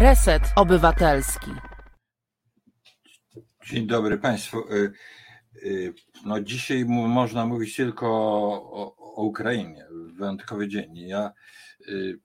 Reset 0.00 0.42
Obywatelski. 0.56 1.50
Dzień 3.66 3.86
dobry 3.86 4.18
Państwu. 4.18 4.74
Y, 4.74 4.92
y, 5.62 5.94
no 6.24 6.40
dzisiaj 6.40 6.84
można 6.84 7.46
mówić 7.46 7.76
tylko 7.76 8.06
o, 8.06 8.94
Ukrainie. 9.16 9.86
Wyjątkowy 10.12 10.68
dzień. 10.68 10.96
Ja 10.96 11.32
y, 11.88 12.18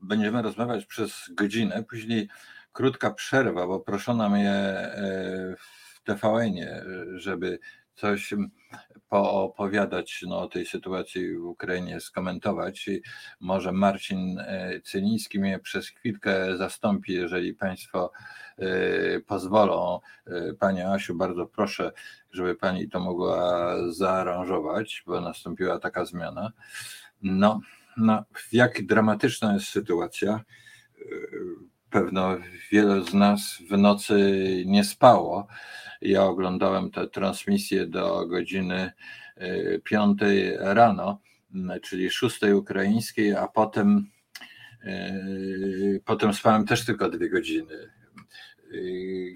będziemy 0.00 0.42
rozmawiać 0.42 0.86
przez 0.86 1.30
godzinę, 1.34 1.84
później 1.88 2.28
krótka 2.72 3.10
przerwa, 3.10 3.66
bo 3.66 3.80
proszono 3.80 4.30
mnie 4.30 4.74
w 5.48 6.02
TVN-ie, 6.04 6.84
żeby 7.14 7.58
coś 7.94 8.34
poopowiadać 9.08 10.24
no, 10.28 10.40
o 10.40 10.48
tej 10.48 10.66
sytuacji 10.66 11.36
w 11.36 11.44
Ukrainie, 11.44 12.00
skomentować. 12.00 12.88
I 12.88 13.02
może 13.40 13.72
Marcin 13.72 14.38
e, 14.38 14.80
Cyliński 14.84 15.38
mnie 15.38 15.58
przez 15.58 15.88
chwilkę 15.88 16.56
zastąpi, 16.56 17.12
jeżeli 17.12 17.54
Państwo 17.54 18.12
e, 18.58 18.64
pozwolą. 19.20 20.00
E, 20.26 20.54
Pani 20.54 20.82
Asiu, 20.82 21.14
bardzo 21.14 21.46
proszę, 21.46 21.92
żeby 22.32 22.54
Pani 22.54 22.88
to 22.88 23.00
mogła 23.00 23.74
zaaranżować, 23.92 25.02
bo 25.06 25.20
nastąpiła 25.20 25.78
taka 25.78 26.04
zmiana. 26.04 26.52
No, 27.22 27.60
no 27.96 28.24
jak 28.52 28.86
dramatyczna 28.86 29.54
jest 29.54 29.66
sytuacja. 29.66 30.40
Pewno 31.90 32.36
wiele 32.70 33.02
z 33.02 33.14
nas 33.14 33.58
w 33.70 33.78
nocy 33.78 34.42
nie 34.66 34.84
spało 34.84 35.46
ja 36.00 36.24
oglądałem 36.24 36.90
tę 36.90 37.08
transmisję 37.08 37.86
do 37.86 38.26
godziny 38.26 38.92
5 39.84 40.22
e, 40.22 40.74
rano, 40.74 41.20
czyli 41.82 42.10
6 42.10 42.42
ukraińskiej, 42.42 43.34
a 43.34 43.48
potem, 43.48 44.10
e, 44.84 45.20
potem 46.04 46.34
spałem 46.34 46.66
też 46.66 46.84
tylko 46.84 47.08
dwie 47.08 47.30
godziny. 47.30 47.74
E, 47.74 48.76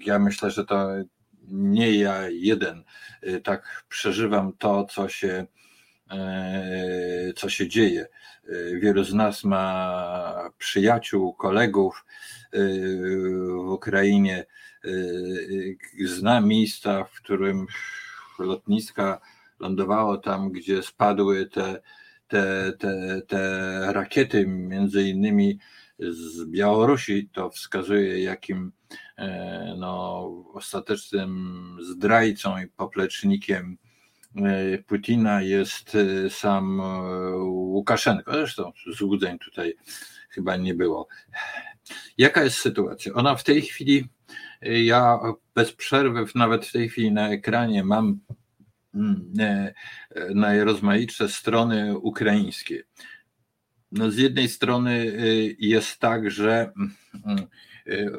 ja 0.05 0.19
myślę, 0.19 0.51
że 0.51 0.65
to 0.65 0.89
nie 1.47 1.91
ja 1.91 2.29
jeden 2.29 2.83
tak 3.43 3.85
przeżywam 3.89 4.53
to, 4.57 4.85
co 4.85 5.09
się, 5.09 5.45
co 7.35 7.49
się 7.49 7.67
dzieje. 7.67 8.07
Wielu 8.81 9.03
z 9.03 9.13
nas 9.13 9.43
ma 9.43 10.49
przyjaciół, 10.57 11.33
kolegów 11.33 12.05
w 13.63 13.69
Ukrainie, 13.69 14.45
Y, 14.45 14.45
y, 14.45 14.62
zna 16.05 16.41
miejsca, 16.41 17.03
w 17.03 17.11
którym 17.11 17.65
lotniska 18.39 19.21
lądowało 19.59 20.17
tam, 20.17 20.51
gdzie 20.51 20.83
spadły 20.83 21.45
te, 21.45 21.81
te, 22.27 22.73
te, 22.79 23.21
te 23.27 23.93
rakiety, 23.93 24.47
między 24.47 25.09
innymi 25.09 25.59
z 25.99 26.45
Białorusi, 26.45 27.29
to 27.33 27.49
wskazuje, 27.49 28.23
jakim 28.23 28.71
e, 29.17 29.75
no, 29.77 30.23
ostatecznym 30.53 31.77
zdrajcą 31.81 32.61
i 32.61 32.67
poplecznikiem 32.67 33.77
e, 34.35 34.77
Putina 34.77 35.41
jest 35.41 35.95
e, 35.95 36.29
sam 36.29 36.81
Łukaszenko. 37.45 38.31
Zresztą 38.31 38.71
złudzeń 38.97 39.39
tutaj 39.39 39.75
chyba 40.29 40.55
nie 40.55 40.73
było. 40.73 41.07
Jaka 42.17 42.43
jest 42.43 42.57
sytuacja? 42.57 43.13
Ona 43.13 43.35
w 43.35 43.43
tej 43.43 43.61
chwili 43.61 44.07
ja 44.65 45.19
bez 45.55 45.73
przerwy, 45.73 46.25
nawet 46.35 46.65
w 46.65 46.71
tej 46.71 46.89
chwili 46.89 47.11
na 47.11 47.29
ekranie 47.29 47.83
mam 47.83 48.19
mm, 48.95 49.31
e, 49.39 49.73
najrozmaitsze 50.33 51.29
strony 51.29 51.97
ukraińskie. 51.97 52.83
No 53.93 54.11
z 54.11 54.17
jednej 54.17 54.49
strony 54.49 54.91
y, 54.91 55.55
jest 55.59 55.99
tak, 55.99 56.31
że 56.31 56.71
mm, 56.75 57.47
y, 57.87 58.11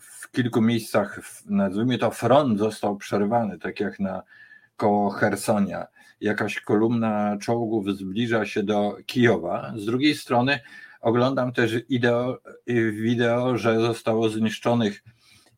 w 0.00 0.30
kilku 0.30 0.62
miejscach, 0.62 1.20
nazwijmy 1.46 1.98
to 1.98 2.10
front 2.10 2.58
został 2.58 2.96
przerwany, 2.96 3.58
tak 3.58 3.80
jak 3.80 4.00
na 4.00 4.22
koło 4.76 5.10
Hersonia. 5.10 5.86
Jakaś 6.20 6.60
kolumna 6.60 7.36
czołgów 7.40 7.96
zbliża 7.96 8.46
się 8.46 8.62
do 8.62 8.96
Kijowa. 9.06 9.72
Z 9.76 9.84
drugiej 9.84 10.14
strony 10.14 10.60
oglądam 11.00 11.52
też 11.52 11.72
ideo, 11.88 12.38
y, 12.70 12.92
wideo, 12.92 13.58
że 13.58 13.80
zostało 13.80 14.28
zniszczonych 14.28 15.02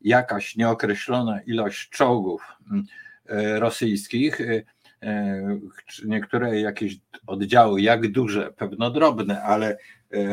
jakaś 0.00 0.56
nieokreślona 0.56 1.40
ilość 1.40 1.88
czołgów 1.88 2.42
mm, 2.70 2.84
e, 3.26 3.60
rosyjskich, 3.60 4.40
e, 4.40 4.62
e, 5.02 5.58
niektóre 6.04 6.60
jakieś 6.60 6.96
oddziały, 7.26 7.82
jak 7.82 8.12
duże, 8.12 8.52
pewno 8.56 8.90
drobne, 8.90 9.42
ale 9.42 9.78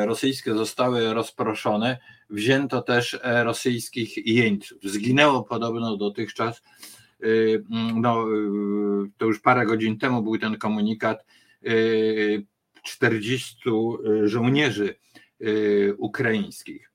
rosyjskie 0.05 0.53
zostały 0.53 1.13
rozproszone, 1.13 1.97
wzięto 2.29 2.81
też 2.81 3.19
rosyjskich 3.23 4.27
jeńców. 4.27 4.77
Zginęło 4.83 5.43
podobno 5.43 5.97
dotychczas, 5.97 6.63
mm, 7.21 8.01
no, 8.01 8.25
to 9.17 9.25
już 9.25 9.39
parę 9.39 9.65
godzin 9.65 9.97
temu 9.97 10.21
był 10.21 10.37
ten 10.37 10.57
komunikat, 10.57 11.25
40 12.83 13.57
żołnierzy 14.23 14.95
ukraińskich. 15.97 16.94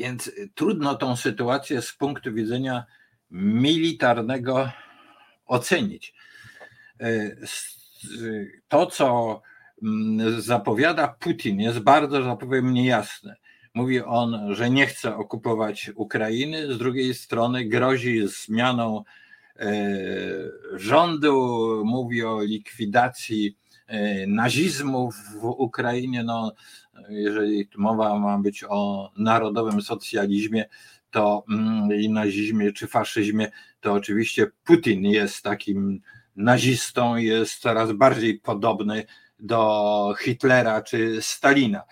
Więc 0.00 0.26
y, 0.26 0.50
trudno 0.54 0.94
tą 0.94 1.16
sytuację 1.16 1.82
z 1.82 1.92
punktu 1.92 2.32
widzenia 2.32 2.84
militarnego 3.30 4.70
ocenić. 5.46 6.14
Y, 7.02 7.36
y, 8.20 8.62
to, 8.68 8.86
co 8.86 9.42
mm, 9.82 10.40
zapowiada 10.40 11.08
Putin, 11.08 11.60
jest 11.60 11.78
bardzo, 11.78 12.22
że 12.22 12.36
powiem, 12.36 12.72
niejasne. 12.72 13.36
Mówi 13.74 14.02
on, 14.02 14.54
że 14.54 14.70
nie 14.70 14.86
chce 14.86 15.16
okupować 15.16 15.90
Ukrainy, 15.94 16.74
z 16.74 16.78
drugiej 16.78 17.14
strony 17.14 17.64
grozi 17.64 18.28
zmianą 18.28 19.04
rządu, 20.74 21.32
mówi 21.84 22.24
o 22.24 22.42
likwidacji 22.42 23.56
nazizmu 24.26 25.10
w 25.10 25.44
Ukrainie. 25.44 26.24
No, 26.24 26.52
jeżeli 27.08 27.68
mowa 27.76 28.18
ma 28.18 28.38
być 28.38 28.64
o 28.68 29.10
narodowym 29.16 29.82
socjalizmie, 29.82 30.64
to 31.10 31.44
mm, 31.50 32.00
i 32.00 32.08
nazizmie 32.08 32.72
czy 32.72 32.86
faszyzmie, 32.86 33.50
to 33.80 33.92
oczywiście 33.92 34.50
Putin 34.64 35.04
jest 35.04 35.42
takim 35.42 36.00
nazistą, 36.36 37.16
jest 37.16 37.60
coraz 37.60 37.92
bardziej 37.92 38.38
podobny 38.38 39.04
do 39.38 40.14
Hitlera 40.18 40.82
czy 40.82 41.22
Stalina, 41.22 41.82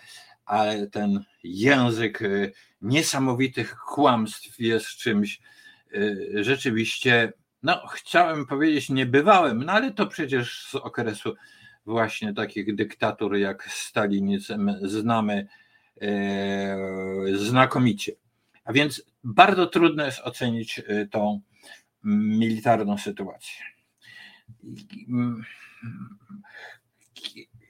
ale 0.44 0.86
ten 0.86 1.24
język 1.44 2.22
y, 2.22 2.52
niesamowitych 2.82 3.76
kłamstw 3.76 4.60
jest 4.60 4.86
czymś 4.86 5.40
y, 5.94 6.30
rzeczywiście, 6.44 7.32
no 7.62 7.86
chciałem 7.86 8.46
powiedzieć 8.46 8.90
niebywałym, 8.90 9.64
no 9.64 9.72
ale 9.72 9.92
to 9.92 10.06
przecież 10.06 10.66
z 10.66 10.74
okresu 10.74 11.34
właśnie 11.88 12.34
takich 12.34 12.74
dyktatur 12.74 13.36
jak 13.36 13.68
stalinizm 13.70 14.70
znamy 14.82 15.48
e, 16.00 16.76
znakomicie. 17.34 18.12
A 18.64 18.72
więc 18.72 19.02
bardzo 19.24 19.66
trudno 19.66 20.04
jest 20.04 20.20
ocenić 20.20 20.78
e, 20.86 21.06
tą 21.06 21.40
militarną 22.04 22.98
sytuację. 22.98 23.64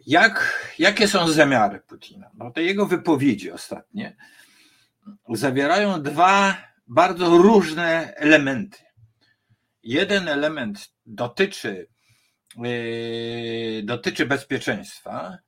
Jak, 0.07 0.65
jakie 0.79 1.09
są 1.09 1.29
zamiary 1.29 1.81
Putina? 1.81 2.31
No 2.35 2.51
te 2.51 2.63
jego 2.63 2.87
wypowiedzi 2.87 3.51
ostatnie 3.51 4.17
zawierają 5.29 6.03
dwa 6.03 6.57
bardzo 6.87 7.39
różne 7.39 8.15
elementy. 8.17 8.79
Jeden 9.83 10.29
element 10.29 10.93
dotyczy 11.07 11.89
dotyczy 13.83 14.27
bezpieczeństwa 14.27 15.39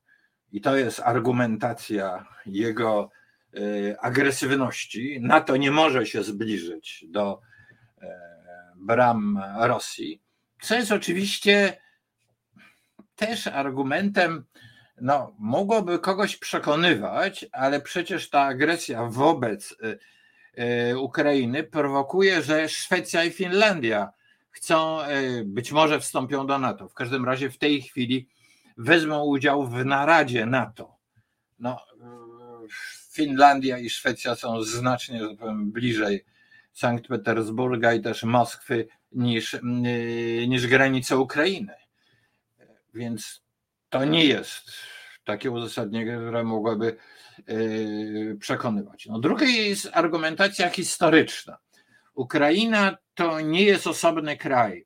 i 0.51 0.61
to 0.61 0.75
jest 0.75 0.99
argumentacja 0.99 2.25
jego 2.45 3.09
yy, 3.53 3.99
agresywności. 3.99 5.19
NATO 5.21 5.57
nie 5.57 5.71
może 5.71 6.05
się 6.05 6.23
zbliżyć 6.23 7.05
do 7.09 7.41
yy, 8.01 8.07
bram 8.75 9.43
Rosji, 9.59 10.21
co 10.61 10.75
jest 10.75 10.91
oczywiście 10.91 11.77
też 13.15 13.47
argumentem, 13.47 14.45
no, 15.01 15.35
mogłoby 15.39 15.99
kogoś 15.99 16.37
przekonywać, 16.37 17.45
ale 17.51 17.81
przecież 17.81 18.29
ta 18.29 18.41
agresja 18.41 19.05
wobec 19.05 19.75
Ukrainy 20.97 21.63
prowokuje, 21.63 22.41
że 22.41 22.69
Szwecja 22.69 23.23
i 23.23 23.31
Finlandia 23.31 24.11
chcą, 24.51 25.01
e, 25.01 25.43
być 25.45 25.71
może 25.71 25.99
wstąpią 25.99 26.47
do 26.47 26.59
NATO. 26.59 26.89
W 26.89 26.93
każdym 26.93 27.25
razie 27.25 27.49
w 27.49 27.57
tej 27.57 27.81
chwili 27.81 28.27
wezmą 28.77 29.23
udział 29.23 29.67
w 29.67 29.85
naradzie 29.85 30.45
NATO. 30.45 30.97
No, 31.59 31.85
e, 32.01 32.07
Finlandia 33.11 33.77
i 33.77 33.89
Szwecja 33.89 34.35
są 34.35 34.63
znacznie, 34.63 35.19
że 35.19 35.35
powiem, 35.35 35.71
bliżej 35.71 36.25
Sankt 36.73 37.07
Petersburga 37.07 37.93
i 37.93 38.01
też 38.01 38.23
Moskwy 38.23 38.87
niż, 39.11 39.53
e, 39.53 39.59
niż 40.47 40.67
granice 40.67 41.17
Ukrainy. 41.17 41.73
Więc 42.93 43.43
to 43.89 44.05
nie 44.05 44.25
jest, 44.25 44.71
takie 45.23 45.51
uzasadnienie, 45.51 46.17
które 46.17 46.43
mogłoby 46.43 46.97
przekonywać. 48.39 49.05
No, 49.05 49.19
druga 49.19 49.45
jest 49.45 49.89
argumentacja 49.93 50.69
historyczna. 50.69 51.57
Ukraina 52.13 52.97
to 53.21 53.41
nie 53.41 53.63
jest 53.63 53.87
osobny 53.87 54.37
kraj. 54.37 54.85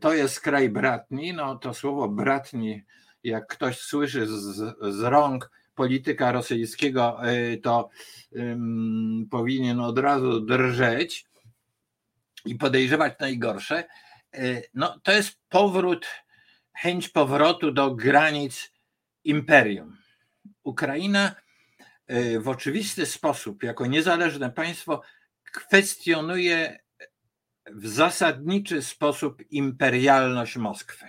To 0.00 0.14
jest 0.14 0.40
kraj 0.40 0.68
bratni. 0.68 1.32
No 1.32 1.58
to 1.58 1.74
słowo 1.74 2.08
bratni, 2.08 2.82
jak 3.24 3.46
ktoś 3.46 3.78
słyszy 3.78 4.26
z, 4.26 4.56
z 4.94 5.00
rąk 5.02 5.50
polityka 5.74 6.32
rosyjskiego, 6.32 7.20
to 7.62 7.88
um, 8.32 9.26
powinien 9.30 9.80
od 9.80 9.98
razu 9.98 10.40
drżeć 10.40 11.26
i 12.44 12.54
podejrzewać 12.54 13.14
najgorsze. 13.20 13.84
No 14.74 15.00
to 15.02 15.12
jest 15.12 15.38
powrót, 15.48 16.06
chęć 16.72 17.08
powrotu 17.08 17.72
do 17.72 17.94
granic 17.94 18.72
imperium. 19.24 19.96
Ukraina 20.62 21.34
w 22.40 22.48
oczywisty 22.48 23.06
sposób, 23.06 23.62
jako 23.62 23.86
niezależne 23.86 24.50
państwo, 24.50 25.02
kwestionuje 25.52 26.78
w 27.74 27.88
zasadniczy 27.88 28.82
sposób 28.82 29.42
imperialność 29.50 30.56
Moskwy. 30.56 31.06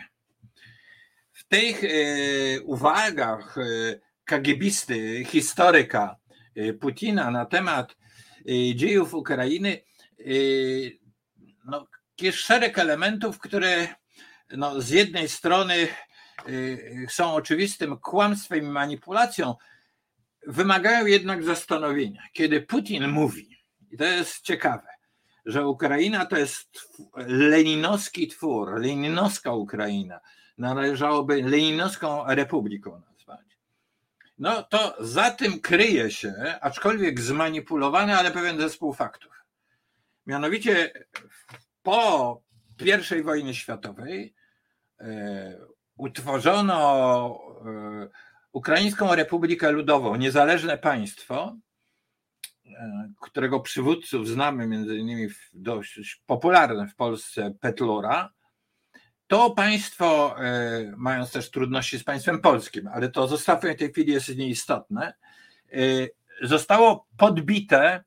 W 1.31 1.47
tych 1.47 1.83
e, 1.83 1.87
uwagach 2.61 3.57
e, 3.57 3.61
kagiebisty, 4.25 5.25
historyka 5.25 6.15
e, 6.55 6.73
Putina 6.73 7.31
na 7.31 7.45
temat 7.45 7.95
dziejów 8.75 9.13
Ukrainy 9.13 9.81
no, 11.65 11.87
jest 12.21 12.37
szereg 12.37 12.79
elementów, 12.79 13.39
które 13.39 13.87
no, 14.51 14.81
z 14.81 14.89
jednej 14.89 15.29
strony 15.29 15.87
są 17.09 17.33
oczywistym 17.33 17.97
kłamstwem 17.97 18.59
i 18.59 18.67
manipulacją, 18.67 19.55
wymagają 20.47 21.05
jednak 21.05 21.43
zastanowienia. 21.43 22.23
Kiedy 22.33 22.61
Putin 22.61 23.07
mówi, 23.07 23.57
i 23.91 23.97
to 23.97 24.05
jest 24.05 24.41
ciekawe, 24.41 24.87
że 25.49 25.67
Ukraina 25.67 26.25
to 26.25 26.37
jest 26.37 26.97
leninowski 27.27 28.27
twór, 28.27 28.81
leninowska 28.81 29.53
Ukraina, 29.53 30.19
należałoby 30.57 31.43
leninowską 31.43 32.23
republiką 32.27 33.01
nazwać. 33.09 33.57
No 34.37 34.63
to 34.63 34.95
za 34.99 35.31
tym 35.31 35.59
kryje 35.59 36.11
się, 36.11 36.33
aczkolwiek 36.61 37.19
zmanipulowany, 37.19 38.17
ale 38.17 38.31
pewien 38.31 38.59
zespół 38.59 38.93
faktów. 38.93 39.45
Mianowicie 40.25 40.91
po 41.83 42.41
I 43.19 43.21
wojnie 43.23 43.53
światowej 43.53 44.33
e, 44.99 45.59
utworzono 45.97 47.39
e, 47.65 48.07
Ukraińską 48.51 49.15
Republikę 49.15 49.71
Ludową, 49.71 50.15
niezależne 50.15 50.77
państwo, 50.77 51.55
którego 53.21 53.59
przywódców 53.59 54.27
znamy 54.27 54.67
między 54.67 54.97
innymi 54.97 55.27
dość 55.53 56.21
popularne 56.25 56.87
w 56.87 56.95
Polsce 56.95 57.53
Petlura, 57.59 58.33
to 59.27 59.49
państwo, 59.49 60.35
e, 60.39 60.93
mając 60.97 61.31
też 61.31 61.51
trudności 61.51 61.99
z 61.99 62.03
państwem 62.03 62.41
polskim, 62.41 62.87
ale 62.87 63.09
to 63.09 63.27
zostawmy 63.27 63.75
w 63.75 63.77
tej 63.77 63.91
chwili 63.91 64.13
jest 64.13 64.37
nieistotne, 64.37 65.13
e, 65.71 65.77
zostało 66.41 67.07
podbite 67.17 68.03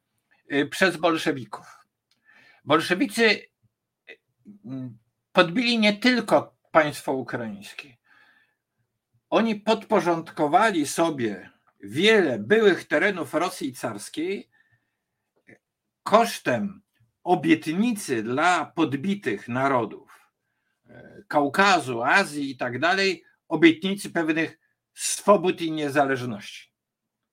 przez 0.71 0.97
bolszewików. 0.97 1.67
Bolszewicy 2.65 3.41
podbili 5.33 5.79
nie 5.79 5.93
tylko 5.93 6.57
państwo 6.71 7.13
ukraińskie, 7.13 7.97
oni 9.33 9.55
podporządkowali 9.55 10.87
sobie 10.87 11.51
wiele 11.81 12.39
byłych 12.39 12.85
terenów 12.85 13.35
Rosji 13.35 13.73
carskiej 13.73 14.52
kosztem 16.03 16.83
obietnicy 17.25 18.23
dla 18.23 18.67
podbitych 18.67 19.49
narodów 19.49 20.31
e, 20.87 21.23
Kaukazu, 21.29 22.03
Azji 22.03 22.51
i 22.51 22.57
tak 22.57 22.79
dalej, 22.79 23.25
obietnicy 23.49 24.11
pewnych 24.11 24.59
swobód 24.95 25.61
i 25.61 25.73
niezależności. 25.73 26.73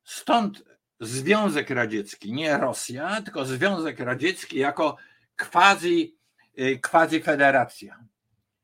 Stąd 0.04 0.64
Związek 1.00 1.70
Radziecki, 1.70 2.34
nie 2.34 2.58
Rosja, 2.58 3.22
tylko 3.22 3.46
Związek 3.46 4.00
Radziecki 4.00 4.58
jako 4.58 4.98
quasi, 5.38 6.18
e, 6.58 6.76
quasi 6.76 7.22
federacja. 7.22 8.06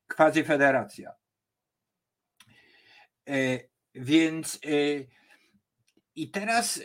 Quasi 0.08 0.44
federacja. 0.44 1.16
E, 3.28 3.60
więc 3.96 4.60
i 6.16 6.30
teraz 6.32 6.80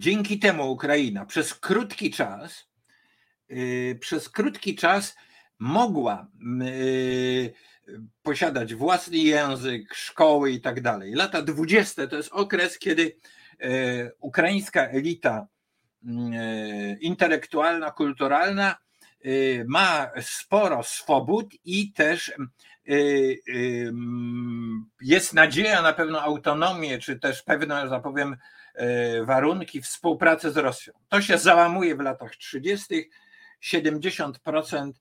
dzięki 0.00 0.38
temu 0.38 0.72
Ukraina 0.72 1.26
przez 1.26 1.54
krótki 1.54 2.10
czas, 2.10 2.68
przez 4.00 4.28
krótki 4.28 4.74
czas 4.74 5.16
mogła 5.58 6.28
posiadać 8.22 8.74
własny 8.74 9.16
język, 9.16 9.94
szkoły 9.94 10.50
i 10.50 10.60
tak 10.60 10.80
dalej. 10.80 11.12
Lata 11.14 11.42
dwudzieste 11.42 12.08
to 12.08 12.16
jest 12.16 12.32
okres, 12.32 12.78
kiedy 12.78 13.16
ukraińska 14.20 14.88
elita 14.88 15.46
intelektualna, 17.00 17.90
kulturalna 17.90 18.76
ma 19.66 20.10
sporo 20.20 20.82
swobód 20.82 21.54
i 21.64 21.92
też 21.92 22.32
Y, 22.90 23.40
y, 23.48 23.92
jest 25.00 25.34
nadzieja 25.34 25.82
na 25.82 25.92
pewną 25.92 26.20
autonomię, 26.20 26.98
czy 26.98 27.18
też 27.18 27.42
pewne, 27.42 27.82
że 27.84 27.90
tak 27.90 28.02
powiem, 28.02 28.32
y, 28.32 28.36
warunki 29.22 29.82
współpracy 29.82 30.50
z 30.50 30.56
Rosją. 30.56 30.92
To 31.08 31.22
się 31.22 31.38
załamuje 31.38 31.96
w 31.96 32.00
latach 32.00 32.36
30. 32.36 33.10
70% 33.62 34.92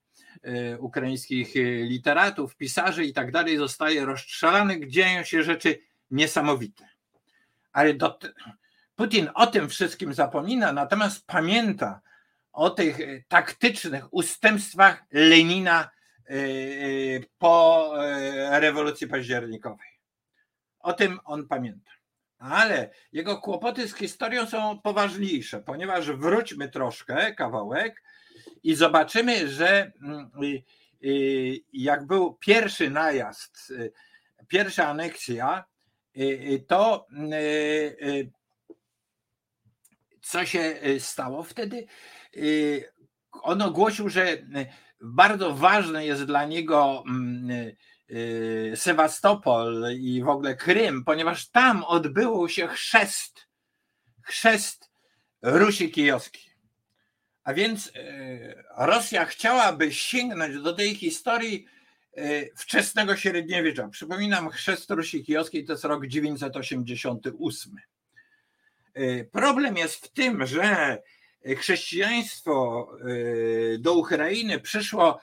ukraińskich 0.80 1.54
literatów, 1.84 2.56
pisarzy 2.56 3.06
i 3.06 3.14
tak 3.14 3.32
dalej 3.32 3.58
zostaje 3.58 4.06
rozstrzelanych, 4.06 4.90
dzieją 4.90 5.24
się 5.24 5.44
rzeczy 5.44 5.80
niesamowite. 6.12 6.90
Ale 7.72 7.94
do, 7.94 8.20
Putin 8.96 9.30
o 9.36 9.48
tym 9.48 9.70
wszystkim 9.70 10.14
zapomina, 10.14 10.74
natomiast 10.74 11.28
pamięta 11.28 12.02
o 12.52 12.70
tych 12.70 12.98
taktycznych 13.28 14.14
ustępstwach 14.14 15.04
Lenina 15.12 15.90
po 17.38 17.94
rewolucji 18.50 19.08
październikowej. 19.08 20.00
O 20.80 20.94
tym 20.94 21.20
on 21.26 21.48
pamięta. 21.48 21.92
Ale 22.40 22.90
jego 23.12 23.38
kłopoty 23.38 23.88
z 23.88 23.96
historią 23.96 24.46
są 24.46 24.80
poważniejsze, 24.80 25.60
ponieważ 25.60 26.12
wróćmy 26.12 26.70
troszkę, 26.70 27.34
kawałek, 27.36 28.04
i 28.64 28.76
zobaczymy, 28.76 29.48
że 29.48 29.92
mm, 30.02 30.32
y, 31.04 31.60
jak 31.74 32.08
był 32.08 32.34
pierwszy 32.34 32.90
najazd, 32.90 33.74
pierwsza 34.48 34.88
aneksja, 34.88 35.66
to 36.68 37.08
co 40.22 40.46
się 40.46 40.80
stało 41.00 41.44
wtedy? 41.44 41.86
On 43.32 43.62
ogłosił, 43.62 44.10
że 44.10 44.38
bardzo 45.02 45.54
ważne 45.56 46.06
jest 46.06 46.24
dla 46.24 46.46
niego 46.46 47.04
mm, 47.08 47.52
y, 47.52 47.54
y, 47.54 47.76
Sewastopol 48.76 49.86
i 50.00 50.24
w 50.24 50.30
ogóle 50.30 50.56
Krym, 50.56 51.04
ponieważ 51.04 51.50
tam 51.50 51.84
odbył 51.84 52.50
się 52.50 52.68
chrzest, 52.68 53.48
chrzest 54.24 54.90
Rusi 55.42 55.92
Kijowskiej. 55.92 56.44
A 57.44 57.54
więc 57.54 57.88
y, 57.88 58.64
Rosja 58.78 59.26
chciałaby 59.26 59.94
sięgnąć 59.94 60.62
do 60.62 60.74
tej 60.74 60.96
historii 60.96 61.66
wczesnego 62.56 63.16
średniowiecza. 63.16 63.88
Przypominam, 63.88 64.50
chrzest 64.50 64.92
Rusi 64.92 65.24
Kijowskiej 65.24 65.66
to 65.66 65.74
jest 65.74 65.84
rok 65.84 66.08
988. 66.08 67.76
Problem 69.32 69.78
jest 69.78 69.96
w 69.96 70.12
tym, 70.12 70.48
że 70.48 70.98
chrześcijaństwo 71.58 72.88
y, 73.08 73.78
do 73.80 73.94
Ukrainy 73.94 74.60
przyszło 74.60 75.22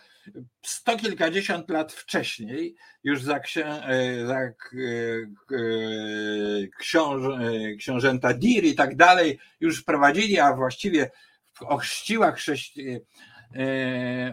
sto 0.62 0.96
kilkadziesiąt 0.96 1.70
lat 1.70 1.92
wcześniej, 1.92 2.76
już 3.04 3.22
za, 3.22 3.40
księ, 3.40 3.66
y, 3.92 4.26
za 4.26 4.40
y, 4.72 6.70
książ, 6.78 7.22
książęta 7.78 8.34
Dir 8.34 8.64
i 8.64 8.74
tak 8.74 8.96
dalej, 8.96 9.38
już 9.60 9.82
prowadzili, 9.82 10.38
a 10.38 10.54
właściwie 10.54 11.10
ochrzciła 11.60 12.32
chrześci, 12.32 12.98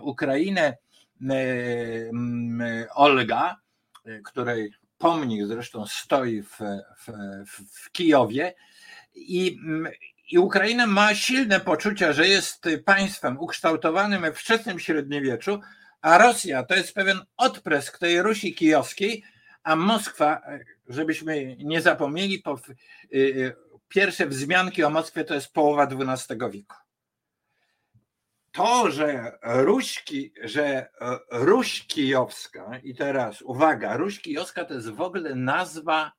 Ukrainę 0.02 0.78
Olga, 2.96 3.56
której 4.26 4.74
pomnik 4.98 5.48
zresztą 5.48 5.86
stoi 5.86 6.42
w, 6.42 6.60
w, 6.98 7.12
w 7.72 7.92
Kijowie. 7.92 8.54
I, 9.16 9.58
i 10.32 10.38
Ukraina 10.38 10.88
ma 10.88 11.16
silne 11.16 11.60
poczucie, 11.60 12.14
że 12.14 12.28
jest 12.28 12.66
państwem 12.86 13.40
ukształtowanym 13.40 14.22
we 14.22 14.34
wczesnym 14.34 14.80
średniowieczu, 14.80 15.60
a 16.04 16.18
Rosja 16.18 16.64
to 16.64 16.76
jest 16.76 16.94
pewien 16.94 17.20
odprysk 17.38 17.98
tej 17.98 18.22
Rusi 18.22 18.56
kijowskiej, 18.56 19.24
a 19.64 19.76
Moskwa, 19.76 20.42
żebyśmy 20.88 21.56
nie 21.56 21.82
zapomnieli, 21.82 22.40
po, 22.40 22.60
pierwsze 23.88 24.28
wzmianki 24.28 24.84
o 24.84 24.90
Moskwie 24.90 25.24
to 25.24 25.34
jest 25.34 25.54
połowa 25.54 25.88
XII 25.88 26.38
wieku. 26.52 26.76
To, 28.52 28.92
że 28.92 29.38
Ruśki, 29.44 30.34
że 30.44 30.90
Ruś 31.32 31.88
Kijowska, 31.88 32.80
i 32.84 32.96
teraz 32.96 33.42
uwaga, 33.42 33.98
Ruś 33.98 34.22
Kijowska 34.22 34.66
to 34.66 34.74
jest 34.74 34.90
w 34.90 35.02
ogóle 35.02 35.36
nazwa 35.36 36.12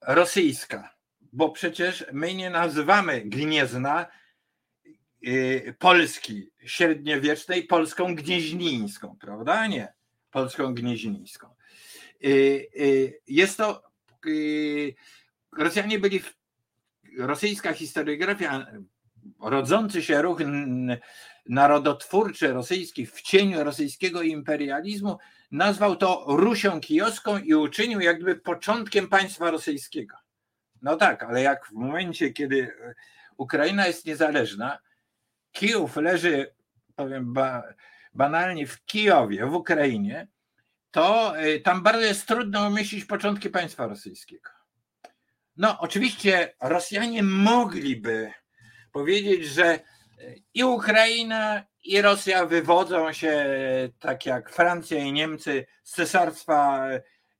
rosyjska, 0.00 0.94
bo 1.32 1.48
przecież 1.48 2.04
my 2.12 2.34
nie 2.34 2.50
nazywamy 2.50 3.20
Gniezna 3.20 4.02
y, 4.02 4.08
Polski 5.78 6.50
średniowiecznej 6.64 7.62
Polską 7.62 8.14
Gnieźnińską, 8.14 9.16
prawda? 9.20 9.66
Nie, 9.66 9.92
Polską 10.30 10.74
Gnieźnińską. 10.74 11.54
Y, 12.24 12.28
y, 12.76 13.20
jest 13.26 13.56
to, 13.56 13.82
Rosjanie 15.58 15.98
byli, 15.98 16.20
rosyjska 17.18 17.72
historiografia, 17.72 18.66
rodzący 19.40 20.02
się 20.02 20.22
ruch 20.22 20.40
narodotwórczy 21.46 22.52
rosyjski 22.52 23.06
w 23.06 23.20
cieniu 23.20 23.64
rosyjskiego 23.64 24.22
imperializmu 24.22 25.18
nazwał 25.50 25.96
to 25.96 26.24
Rusią 26.28 26.80
Kijowską 26.80 27.38
i 27.38 27.54
uczynił 27.54 28.00
jakby 28.00 28.36
początkiem 28.36 29.08
państwa 29.08 29.50
rosyjskiego. 29.50 30.16
No 30.82 30.96
tak, 30.96 31.22
ale 31.22 31.42
jak 31.42 31.66
w 31.66 31.72
momencie, 31.72 32.32
kiedy 32.32 32.72
Ukraina 33.36 33.86
jest 33.86 34.06
niezależna, 34.06 34.78
Kijów 35.58 35.96
leży, 35.96 36.54
powiem 36.96 37.32
ba, 37.32 37.62
banalnie, 38.14 38.66
w 38.66 38.84
Kijowie, 38.84 39.46
w 39.46 39.54
Ukrainie, 39.54 40.28
to 40.90 41.34
y, 41.40 41.60
tam 41.60 41.82
bardzo 41.82 42.00
jest 42.00 42.26
trudno 42.26 42.68
umieścić 42.68 43.04
początki 43.04 43.50
państwa 43.50 43.86
rosyjskiego. 43.86 44.50
No, 45.56 45.80
oczywiście 45.80 46.54
Rosjanie 46.62 47.22
mogliby 47.22 48.32
powiedzieć, 48.92 49.46
że 49.46 49.80
i 50.54 50.64
Ukraina, 50.64 51.64
i 51.84 52.02
Rosja 52.02 52.46
wywodzą 52.46 53.12
się, 53.12 53.46
tak 53.98 54.26
jak 54.26 54.50
Francja 54.50 54.98
i 54.98 55.12
Niemcy, 55.12 55.66
z 55.82 55.92
cesarstwa 55.92 56.88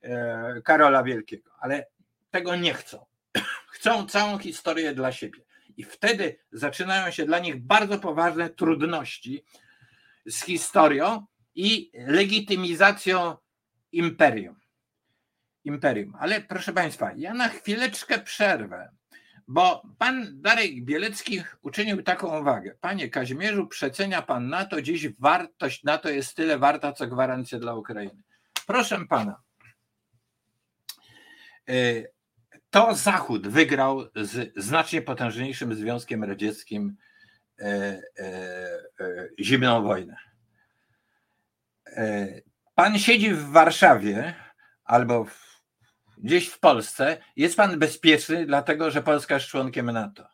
e, 0.02 0.62
Karola 0.64 1.02
Wielkiego, 1.02 1.50
ale 1.60 1.86
tego 2.30 2.56
nie 2.56 2.74
chcą. 2.74 3.06
Chcą 3.74 4.06
całą 4.06 4.38
historię 4.38 4.94
dla 4.94 5.12
siebie. 5.12 5.47
I 5.78 5.84
wtedy 5.84 6.38
zaczynają 6.52 7.10
się 7.10 7.26
dla 7.26 7.38
nich 7.38 7.62
bardzo 7.62 7.98
poważne 7.98 8.50
trudności 8.50 9.44
z 10.26 10.44
historią 10.44 11.26
i 11.54 11.90
legitymizacją 11.94 13.36
imperium. 13.92 14.56
Imperium. 15.64 16.16
Ale 16.20 16.40
proszę 16.40 16.72
Państwa, 16.72 17.12
ja 17.16 17.34
na 17.34 17.48
chwileczkę 17.48 18.18
przerwę 18.18 18.90
bo 19.48 19.82
pan 19.98 20.42
Darek 20.42 20.84
Bielecki 20.84 21.42
uczynił 21.62 22.02
taką 22.02 22.40
uwagę. 22.40 22.74
Panie 22.80 23.08
Kazimierzu, 23.08 23.66
przecenia 23.66 24.22
pan 24.22 24.48
NATO, 24.48 24.82
dziś 24.82 25.08
wartość 25.08 25.84
NATO 25.84 26.08
jest 26.08 26.36
tyle 26.36 26.58
warta, 26.58 26.92
co 26.92 27.06
gwarancja 27.06 27.58
dla 27.58 27.74
Ukrainy. 27.74 28.22
Proszę 28.66 29.06
pana, 29.08 29.42
e, 31.68 31.74
to 32.70 32.94
Zachód 32.94 33.48
wygrał 33.48 34.02
z 34.14 34.52
znacznie 34.56 35.02
potężniejszym 35.02 35.74
Związkiem 35.74 36.24
Radzieckim 36.24 36.96
e, 37.58 38.02
e, 38.18 39.28
zimną 39.40 39.82
wojnę. 39.82 40.16
Pan 42.74 42.98
siedzi 42.98 43.34
w 43.34 43.50
Warszawie 43.50 44.34
albo 44.84 45.24
w 45.24 45.48
gdzieś 46.22 46.48
w 46.48 46.58
Polsce, 46.58 47.18
jest 47.36 47.56
pan 47.56 47.78
bezpieczny, 47.78 48.46
dlatego 48.46 48.90
że 48.90 49.02
Polska 49.02 49.34
jest 49.34 49.46
członkiem 49.46 49.90
NATO. 49.90 50.28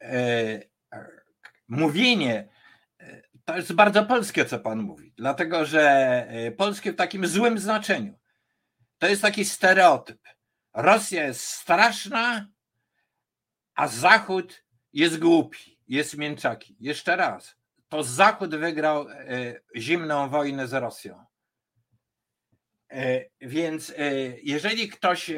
E, 0.00 0.60
mówienie 1.68 2.48
e, 3.00 3.22
to 3.44 3.56
jest 3.56 3.72
bardzo 3.72 4.04
polskie, 4.04 4.44
co 4.44 4.58
pan 4.58 4.78
mówi, 4.78 5.12
dlatego 5.16 5.64
że 5.64 5.82
e, 6.28 6.52
polskie 6.52 6.92
w 6.92 6.96
takim 6.96 7.26
złym 7.26 7.58
znaczeniu. 7.58 8.18
To 8.98 9.06
jest 9.06 9.22
taki 9.22 9.44
stereotyp. 9.44 10.18
Rosja 10.74 11.24
jest 11.24 11.40
straszna, 11.40 12.48
a 13.74 13.88
Zachód 13.88 14.64
jest 14.92 15.18
głupi, 15.18 15.78
jest 15.88 16.16
mięczaki. 16.16 16.76
Jeszcze 16.80 17.16
raz, 17.16 17.56
to 17.88 18.02
Zachód 18.02 18.54
wygrał 18.56 19.06
zimną 19.76 20.28
wojnę 20.28 20.68
z 20.68 20.72
Rosją. 20.72 21.26
E, 22.92 23.24
więc 23.40 23.90
e, 23.90 23.94
jeżeli 24.42 24.88
ktoś 24.88 25.30
e, 25.30 25.36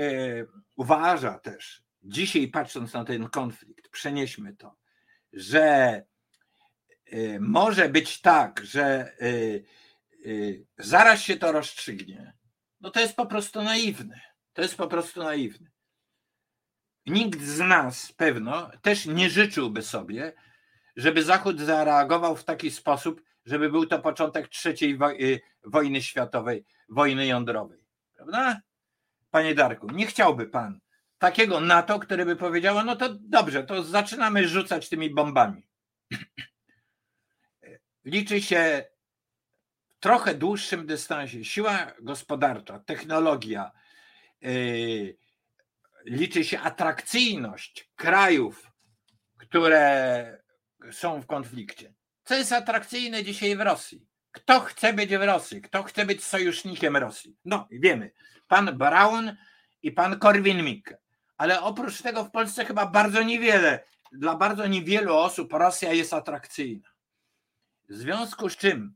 uważa 0.76 1.38
też, 1.38 1.82
dzisiaj 2.02 2.48
patrząc 2.48 2.92
na 2.92 3.04
ten 3.04 3.28
konflikt, 3.28 3.88
przenieśmy 3.88 4.56
to, 4.56 4.76
że 5.32 6.02
może 7.40 7.88
być 7.88 8.20
tak, 8.20 8.60
że 8.64 9.16
zaraz 10.78 11.20
się 11.20 11.36
to 11.36 11.52
rozstrzygnie, 11.52 12.32
no 12.80 12.90
to 12.90 13.00
jest 13.00 13.16
po 13.16 13.26
prostu 13.26 13.62
naiwne. 13.62 14.20
To 14.54 14.62
jest 14.62 14.76
po 14.76 14.87
prostu 14.87 15.23
naiwne. 15.23 15.70
Nikt 17.06 17.42
z 17.42 17.58
nas 17.58 18.12
pewno 18.12 18.70
też 18.82 19.06
nie 19.06 19.30
życzyłby 19.30 19.82
sobie, 19.82 20.32
żeby 20.96 21.23
Zachód 21.23 21.61
zareagował 21.61 22.37
w 22.37 22.44
taki 22.44 22.70
sposób, 22.70 23.23
żeby 23.44 23.70
był 23.70 23.87
to 23.87 23.99
początek 23.99 24.49
trzeciej 24.49 24.99
wojny 25.64 26.02
światowej 26.02 26.64
wojny 26.88 27.26
jądrowej. 27.26 27.84
Prawda? 28.14 28.61
Panie 29.30 29.54
Darku, 29.54 29.87
nie 29.90 30.06
chciałby 30.06 30.46
pan 30.46 30.80
takiego 31.18 31.61
NATO, 31.61 31.99
które 31.99 32.26
by 32.26 32.37
powiedziało, 32.37 32.84
no 32.84 32.96
to 32.96 33.14
dobrze, 33.14 33.64
to 33.64 33.82
zaczynamy 33.82 34.49
rzucać 34.49 34.88
tymi 34.88 35.11
bombami. 35.11 35.66
Liczy 38.04 38.42
się 38.42 38.84
w 39.88 39.99
trochę 40.00 40.34
dłuższym 40.34 40.87
dystansie 40.87 41.44
siła 41.44 41.92
gospodarcza, 42.00 42.78
technologia, 42.78 43.73
liczy 46.04 46.44
się 46.44 46.60
atrakcyjność 46.60 47.90
krajów, 47.96 48.70
które 49.38 50.38
są 50.92 51.20
w 51.22 51.26
konflikcie. 51.26 51.94
Co 52.24 52.34
jest 52.34 52.52
atrakcyjne 52.52 53.24
dzisiaj 53.24 53.56
w 53.56 53.60
Rosji? 53.60 54.06
Kto 54.32 54.60
chce 54.60 54.92
być 54.92 55.16
w 55.16 55.22
Rosji? 55.22 55.62
Kto 55.62 55.82
chce 55.82 56.06
być 56.06 56.24
sojusznikiem 56.24 56.96
Rosji? 56.96 57.36
No, 57.44 57.68
wiemy. 57.70 58.10
Pan 58.48 58.78
Braun 58.78 59.36
i 59.82 59.92
pan 59.92 60.18
Korwin-Mikke. 60.18 60.96
Ale 61.36 61.62
oprócz 61.62 62.02
tego 62.02 62.24
w 62.24 62.30
Polsce 62.30 62.64
chyba 62.64 62.86
bardzo 62.86 63.22
niewiele, 63.22 63.84
dla 64.12 64.36
bardzo 64.36 64.66
niewielu 64.66 65.16
osób 65.16 65.52
Rosja 65.52 65.92
jest 65.92 66.12
atrakcyjna. 66.12 66.88
W 67.88 67.94
związku 67.94 68.48
z 68.48 68.56
czym 68.56 68.94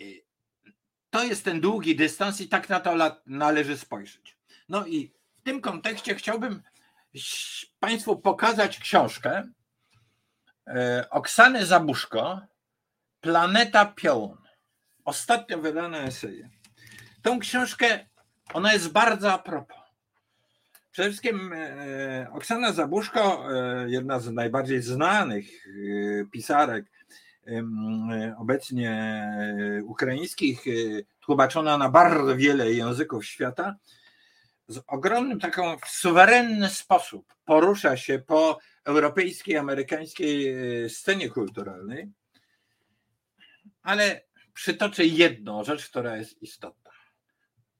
y, 0.00 0.22
to 1.10 1.24
jest 1.24 1.44
ten 1.44 1.60
długi 1.60 1.96
dystans 1.96 2.40
i 2.40 2.48
tak 2.48 2.68
na 2.68 2.80
to 2.80 2.94
należy 3.26 3.78
spojrzeć. 3.78 4.36
No 4.68 4.86
i 4.86 5.12
w 5.36 5.42
tym 5.42 5.60
kontekście 5.60 6.14
chciałbym 6.14 6.62
Państwu 7.80 8.16
pokazać 8.16 8.78
książkę 8.78 9.42
y, 10.68 10.72
Oksany 11.10 11.66
Zabuszko, 11.66 12.40
Planeta 13.20 13.86
Piołun. 13.86 14.38
Ostatnio 15.04 15.58
wydane 15.58 15.98
eseje. 15.98 16.50
Tą 17.22 17.38
książkę, 17.38 18.06
ona 18.54 18.72
jest 18.72 18.92
bardzo 18.92 19.32
a 19.32 19.38
propos. 19.38 19.80
Przede 20.90 21.08
wszystkim 21.08 21.52
e, 21.52 22.26
Oksana 22.32 22.72
Zabuszko, 22.72 23.46
e, 23.54 23.90
jedna 23.90 24.20
z 24.20 24.30
najbardziej 24.30 24.82
znanych 24.82 25.46
e, 25.46 25.70
pisarek 26.24 26.86
obecnie 28.38 29.22
ukraińskich, 29.84 30.64
tłumaczona 31.20 31.78
na 31.78 31.88
bardzo 31.88 32.36
wiele 32.36 32.72
języków 32.72 33.26
świata, 33.26 33.76
z 34.68 34.80
ogromnym 34.86 35.40
taką 35.40 35.78
w 35.78 35.88
suwerenny 35.88 36.68
sposób 36.68 37.34
porusza 37.44 37.96
się 37.96 38.18
po 38.18 38.58
europejskiej, 38.84 39.56
amerykańskiej 39.56 40.54
scenie 40.90 41.28
kulturalnej 41.28 42.12
ale 43.82 44.24
przytoczę 44.54 45.04
jedną 45.04 45.64
rzecz, 45.64 45.88
która 45.88 46.16
jest 46.16 46.42
istotna. 46.42 46.90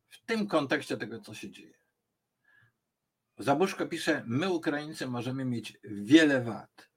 W 0.08 0.24
tym 0.26 0.46
kontekście 0.46 0.96
tego, 0.96 1.20
co 1.20 1.34
się 1.34 1.50
dzieje. 1.50 1.78
Zabuszko 3.38 3.86
pisze, 3.86 4.22
my 4.26 4.50
Ukraińcy 4.50 5.06
możemy 5.06 5.44
mieć 5.44 5.78
wiele 5.84 6.40
wad, 6.40 6.89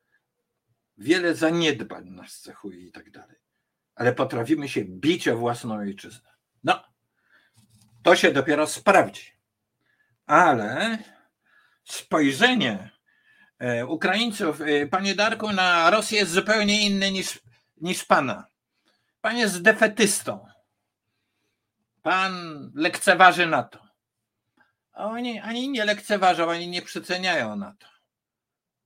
wiele 0.97 1.35
zaniedbań 1.35 2.09
nas 2.09 2.39
cechuje 2.39 2.79
i 2.79 2.91
tak 2.91 3.12
dalej, 3.12 3.38
ale 3.95 4.13
potrafimy 4.13 4.69
się 4.69 4.85
bić 4.85 5.27
o 5.27 5.38
własną 5.38 5.75
ojczyznę. 5.75 6.29
No, 6.63 6.83
to 8.03 8.15
się 8.15 8.31
dopiero 8.31 8.67
sprawdzi. 8.67 9.33
Ale 10.25 10.97
spojrzenie 11.83 12.91
e, 13.59 13.85
Ukraińców, 13.85 14.62
e, 14.62 14.88
panie 14.88 15.15
Darku, 15.15 15.51
na 15.51 15.89
Rosję 15.89 16.19
jest 16.19 16.31
zupełnie 16.31 16.85
inne 16.85 17.12
niż, 17.12 17.39
niż 17.77 18.05
pana. 18.05 18.47
Pan 19.21 19.38
jest 19.38 19.62
defetystą. 19.62 20.47
pan 22.01 22.33
lekceważy 22.75 23.47
NATO. 23.47 23.79
A 24.93 25.05
oni 25.05 25.39
ani 25.39 25.69
nie 25.69 25.85
lekceważą, 25.85 26.51
ani 26.51 26.67
nie 26.67 26.81
przeceniają 26.81 27.55
NATO. 27.55 27.88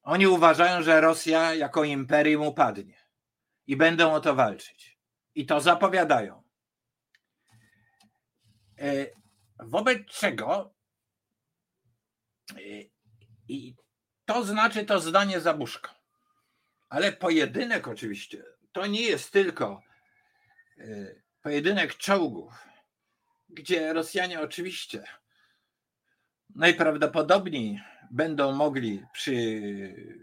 Oni 0.07 0.27
uważają, 0.27 0.83
że 0.83 1.01
Rosja 1.01 1.53
jako 1.53 1.83
imperium 1.83 2.47
upadnie 2.47 2.97
i 3.67 3.75
będą 3.75 4.13
o 4.13 4.19
to 4.19 4.35
walczyć. 4.35 4.97
I 5.35 5.45
to 5.45 5.61
zapowiadają. 5.61 6.43
E, 8.79 9.05
wobec 9.59 10.05
czego 10.07 10.73
e, 12.51 12.57
i 13.47 13.75
to 14.25 14.43
znaczy 14.43 14.85
to 14.85 14.99
zdanie 14.99 15.41
Zabuszka. 15.41 15.95
Ale 16.89 17.11
pojedynek 17.11 17.87
oczywiście 17.87 18.43
to 18.71 18.85
nie 18.85 19.01
jest 19.01 19.31
tylko 19.31 19.81
e, 20.77 20.85
pojedynek 21.41 21.97
czołgów, 21.97 22.53
gdzie 23.49 23.93
Rosjanie 23.93 24.41
oczywiście 24.41 25.03
najprawdopodobniej 26.57 27.81
będą 28.11 28.51
mogli 28.51 29.03
przy 29.13 29.35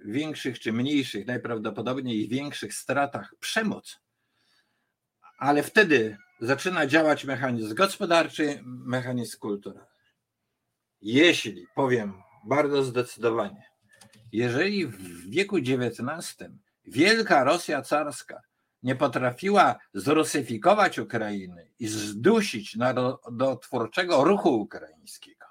większych 0.05 0.61
czy 0.61 0.73
mniejszych, 0.73 1.27
najprawdopodobniej 1.27 2.29
większych 2.29 2.75
stratach 2.75 3.35
przemóc, 3.41 4.01
ale 5.39 5.63
wtedy 5.63 6.17
zaczyna 6.41 6.87
działać 6.87 7.25
mechanizm 7.25 7.75
gospodarczy, 7.75 8.61
mechanizm 8.65 9.39
kulturalny. 9.39 9.87
Jeśli, 11.01 11.67
powiem 11.75 12.23
bardzo 12.45 12.83
zdecydowanie, 12.83 13.63
jeżeli 14.33 14.87
w 14.87 15.31
wieku 15.31 15.57
XIX 15.57 16.51
wielka 16.85 17.45
Rosja 17.45 17.83
carska 17.83 18.41
nie 18.83 18.97
potrafiła 18.97 19.79
zrusyfikować 19.95 20.99
Ukrainy 20.99 21.71
i 21.79 21.87
zdusić 21.87 22.77
narodotwórczego 22.77 24.25
ruchu 24.25 24.61
ukraińskiego, 24.61 25.44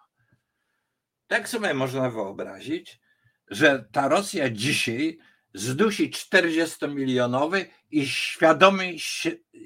tak 1.33 1.49
sobie 1.49 1.73
można 1.73 2.09
wyobrazić, 2.09 2.99
że 3.47 3.85
ta 3.91 4.07
Rosja 4.07 4.49
dzisiaj 4.49 5.17
zdusi 5.53 6.11
40-milionowy 6.11 7.65
i 7.91 8.07
świadomy 8.07 8.93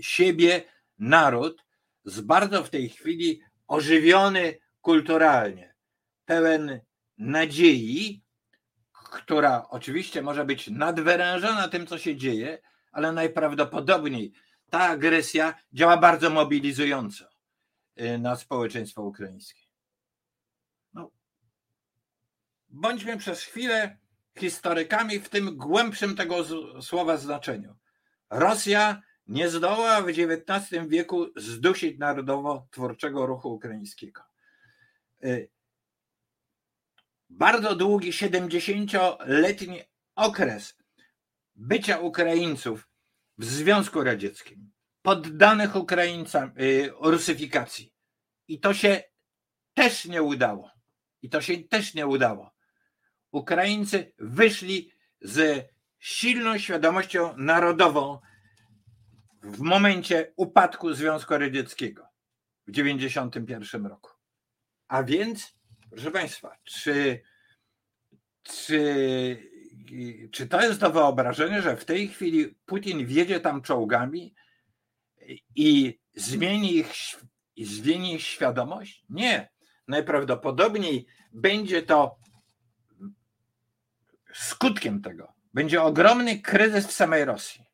siebie 0.01 0.63
naród 0.99 1.65
z 2.05 2.21
bardzo 2.21 2.63
w 2.63 2.69
tej 2.69 2.89
chwili 2.89 3.41
ożywiony 3.67 4.57
kulturalnie, 4.81 5.75
pełen 6.25 6.79
nadziei, 7.17 8.23
która 9.11 9.67
oczywiście 9.69 10.21
może 10.21 10.45
być 10.45 10.67
nadwyrężona 10.67 11.67
tym, 11.67 11.87
co 11.87 11.97
się 11.97 12.15
dzieje, 12.15 12.61
ale 12.91 13.11
najprawdopodobniej 13.11 14.33
ta 14.69 14.79
agresja 14.79 15.53
działa 15.73 15.97
bardzo 15.97 16.29
mobilizująco 16.29 17.25
y, 18.01 18.17
na 18.17 18.35
społeczeństwo 18.35 19.01
ukraińskie. 19.01 19.67
No. 20.93 21.11
Bądźmy 22.79 23.17
przez 23.17 23.43
chwilę 23.43 23.97
historykami 24.39 25.19
w 25.19 25.29
tym 25.29 25.57
głębszym 25.57 26.15
tego 26.15 26.45
słowa 26.81 27.17
znaczeniu. 27.17 27.75
Rosja 28.29 29.01
nie 29.27 29.49
zdoła 29.49 30.01
w 30.01 30.07
XIX 30.09 30.87
wieku 30.87 31.25
zdusić 31.35 31.99
narodowo-twórczego 31.99 33.25
ruchu 33.25 33.53
ukraińskiego. 33.53 34.21
Y, 35.23 35.49
bardzo 37.29 37.75
długi, 37.75 38.11
70-letni 38.11 39.81
okres 40.15 40.77
bycia 41.55 41.99
Ukraińców 41.99 42.89
w 43.37 43.45
Związku 43.45 44.03
Radzieckim, 44.03 44.71
poddanych 45.01 45.75
Ukraińcom 45.75 46.51
y, 46.59 46.91
rusyfikacji. 47.01 47.93
I 48.47 48.59
to 48.59 48.73
się 48.73 49.03
też 49.73 50.05
nie 50.05 50.23
udało. 50.23 50.71
I 51.21 51.29
to 51.29 51.41
się 51.41 51.57
też 51.57 51.93
nie 51.93 52.07
udało. 52.07 52.56
Ukraińcy 53.37 54.13
wyszli 54.19 54.91
z 55.21 55.67
silną 55.99 56.57
świadomością 56.57 57.37
narodową 57.37 58.19
w 59.43 59.59
momencie 59.59 60.33
upadku 60.35 60.93
Związku 60.93 61.37
Radzieckiego 61.37 62.07
w 62.67 62.71
1991 62.71 63.85
roku. 63.85 64.11
A 64.87 65.03
więc, 65.03 65.55
proszę 65.89 66.11
Państwa, 66.11 66.57
czy, 66.63 67.21
czy, 68.43 69.49
czy 70.31 70.47
to 70.47 70.61
jest 70.61 70.79
do 70.79 70.91
wyobrażenia, 70.91 71.61
że 71.61 71.77
w 71.77 71.85
tej 71.85 72.07
chwili 72.07 72.55
Putin 72.65 73.05
wjedzie 73.05 73.39
tam 73.39 73.61
czołgami 73.61 74.35
i 75.55 75.99
zmieni 76.15 76.77
ich, 76.77 76.91
zmieni 77.57 78.13
ich 78.13 78.21
świadomość? 78.21 79.05
Nie. 79.09 79.49
Najprawdopodobniej 79.87 81.07
będzie 81.33 81.81
to 81.81 82.17
skutkiem 84.39 85.01
tego. 85.01 85.33
Będzie 85.53 85.83
ogromny 85.83 86.41
kryzys 86.41 86.87
w 86.87 86.91
samej 86.91 87.25
Rosji 87.25 87.67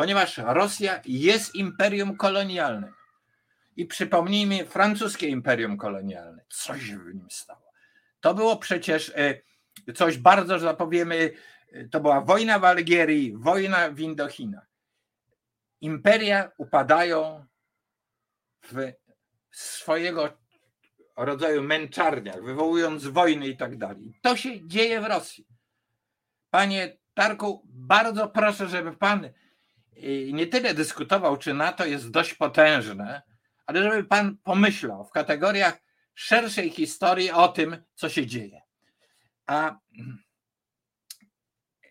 ponieważ 0.00 0.38
Rosja 0.38 1.00
jest 1.04 1.54
imperium 1.54 2.16
kolonialnym. 2.16 2.92
I 3.76 3.86
przypomnijmy 3.86 4.66
francuskie 4.66 5.28
imperium 5.28 5.76
kolonialne. 5.76 6.44
Coś 6.48 6.94
w 6.94 7.14
nim 7.14 7.26
stało. 7.30 7.72
To 8.20 8.34
było 8.34 8.56
przecież 8.56 9.12
e, 9.16 9.42
coś 9.92 10.18
bardzo, 10.18 10.58
że 10.58 10.66
tak 10.66 10.76
powiemy, 10.76 11.30
e, 11.72 11.88
to 11.88 12.00
była 12.00 12.20
wojna 12.20 12.58
w 12.58 12.64
Algierii, 12.64 13.36
wojna 13.36 13.90
w 13.90 14.00
Indochinach. 14.00 14.66
Imperia 15.80 16.50
upadają 16.58 17.46
w 18.62 18.92
swojego 19.50 20.38
rodzaju 21.16 21.62
męczarniach, 21.62 22.42
wywołując 22.42 23.06
wojny 23.06 23.48
i 23.48 23.56
tak 23.56 23.78
dalej. 23.78 24.12
To 24.22 24.36
się 24.36 24.68
dzieje 24.68 25.00
w 25.00 25.04
Rosji. 25.04 25.46
Panie 26.50 26.98
Tarku, 27.14 27.62
bardzo 27.64 28.28
proszę, 28.28 28.68
żeby 28.68 28.96
pan 28.96 29.30
nie 30.32 30.46
tyle 30.46 30.74
dyskutował, 30.74 31.36
czy 31.36 31.54
NATO 31.54 31.86
jest 31.86 32.10
dość 32.10 32.34
potężne, 32.34 33.22
ale 33.66 33.82
żeby 33.82 34.04
pan 34.04 34.36
pomyślał 34.36 35.04
w 35.04 35.10
kategoriach 35.10 35.80
szerszej 36.14 36.70
historii 36.70 37.30
o 37.30 37.48
tym, 37.48 37.84
co 37.94 38.08
się 38.08 38.26
dzieje. 38.26 38.62
A 39.46 39.78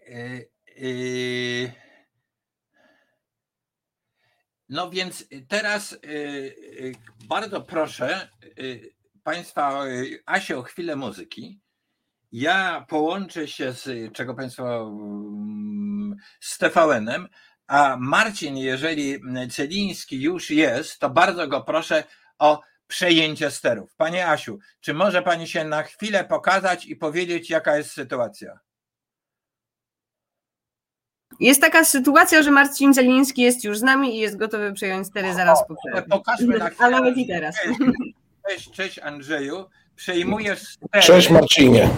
yy, 0.07 0.49
yy, 0.75 1.71
no 4.69 4.89
więc 4.89 5.27
teraz 5.47 5.99
bardzo 7.27 7.61
proszę 7.61 8.29
Państwa, 9.23 9.83
Asie, 10.25 10.57
o 10.57 10.63
chwilę 10.63 10.95
muzyki. 10.95 11.61
Ja 12.31 12.85
połączę 12.89 13.47
się 13.47 13.73
z, 13.73 14.13
czego 14.13 14.33
Państwo, 14.33 14.81
mm, 14.81 16.15
z 16.39 16.57
TVN-em, 16.57 17.27
a 17.67 17.97
Marcin, 17.99 18.57
jeżeli 18.57 19.21
Celiński 19.51 20.21
już 20.21 20.51
jest, 20.51 20.99
to 20.99 21.09
bardzo 21.09 21.47
go 21.47 21.61
proszę 21.61 22.03
o 22.39 22.61
przejęcie 22.87 23.51
sterów. 23.51 23.95
Panie 23.95 24.27
Asiu, 24.27 24.59
czy 24.79 24.93
może 24.93 25.21
Pani 25.21 25.47
się 25.47 25.63
na 25.63 25.83
chwilę 25.83 26.23
pokazać 26.23 26.85
i 26.85 26.95
powiedzieć, 26.95 27.49
jaka 27.49 27.77
jest 27.77 27.91
sytuacja? 27.91 28.59
Jest 31.39 31.61
taka 31.61 31.85
sytuacja, 31.85 32.43
że 32.43 32.51
Marcin 32.51 32.93
Celiński 32.93 33.41
jest 33.41 33.63
już 33.63 33.77
z 33.77 33.81
nami 33.81 34.15
i 34.15 34.19
jest 34.19 34.37
gotowy 34.37 34.73
przejąć 34.73 35.07
stery 35.07 35.33
zaraz 35.33 35.67
po. 35.67 35.75
Pokażmy 36.09 36.57
na 36.57 36.69
chwilę. 36.69 36.87
A 36.87 36.89
nawet 36.89 37.17
i 37.17 37.27
teraz. 37.27 37.55
Cześć, 38.49 38.71
cześć 38.71 38.99
Andrzeju. 38.99 39.65
Przejmujesz 39.99 40.61
stery. 40.61 41.03
Cześć 41.03 41.29
Marcinie. 41.29 41.89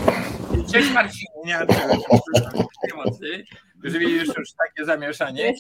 Cześć 0.74 0.92
Marcinie, 0.92 1.32
nie. 1.46 1.60
Mocy 2.96 3.46
że 3.84 4.00
widzisz 4.00 4.28
już 4.38 4.54
takie 4.54 4.86
zamieszanie. 4.86 5.54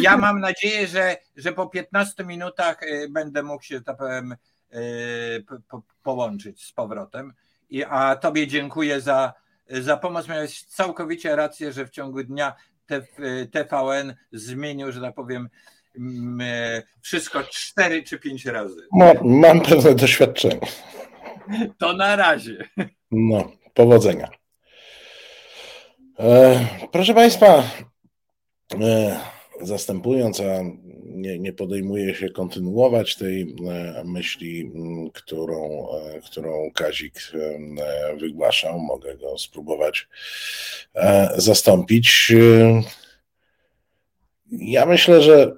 Ja 0.00 0.16
mam 0.16 0.40
nadzieję, 0.40 0.86
że, 0.86 1.16
że 1.36 1.52
po 1.52 1.66
15 1.66 2.24
minutach 2.24 2.82
y, 2.82 3.08
będę 3.10 3.42
mógł 3.42 3.62
się, 3.62 3.80
tak 3.80 3.96
powiem, 3.96 4.36
y, 4.74 5.44
po, 5.68 5.82
połączyć 6.02 6.64
z 6.64 6.72
powrotem. 6.72 7.32
I, 7.70 7.84
a 7.84 8.16
Tobie 8.16 8.46
dziękuję 8.46 9.00
za, 9.00 9.32
za 9.68 9.96
pomoc. 9.96 10.28
Miałeś 10.28 10.62
całkowicie 10.62 11.36
rację, 11.36 11.72
że 11.72 11.86
w 11.86 11.90
ciągu 11.90 12.24
dnia 12.24 12.54
TVN 13.50 14.14
zmienił, 14.32 14.92
że 14.92 15.00
tak 15.00 15.14
powiem, 15.14 15.48
wszystko 17.00 17.42
cztery 17.42 18.02
czy 18.02 18.18
pięć 18.18 18.46
razy. 18.46 18.88
No, 18.92 19.12
mam 19.24 19.60
pewne 19.60 19.94
doświadczenie. 19.94 20.60
To 21.78 21.92
na 21.92 22.16
razie. 22.16 22.68
No, 23.10 23.52
powodzenia. 23.74 24.28
E, 26.20 26.66
proszę 26.92 27.14
Państwa, 27.14 27.62
e, 28.80 29.20
zastępując, 29.60 30.40
a 30.40 30.62
nie, 31.04 31.38
nie 31.38 31.52
podejmuję 31.52 32.14
się 32.14 32.30
kontynuować 32.30 33.16
tej 33.16 33.42
e, 33.42 34.04
myśli, 34.04 34.72
którą, 35.14 35.86
którą 36.24 36.70
Kazik 36.74 37.20
wygłaszał, 38.20 38.78
mogę 38.80 39.16
go 39.16 39.38
spróbować 39.38 40.08
zastąpić. 41.36 42.32
Ja 44.50 44.86
myślę, 44.86 45.22
że 45.22 45.56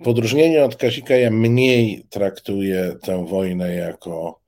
w 0.00 0.08
odróżnieniu 0.08 0.64
od 0.64 0.76
Kazika 0.76 1.16
ja 1.16 1.30
mniej 1.30 2.04
traktuję 2.10 2.96
tę 3.02 3.26
wojnę 3.26 3.74
jako 3.74 4.40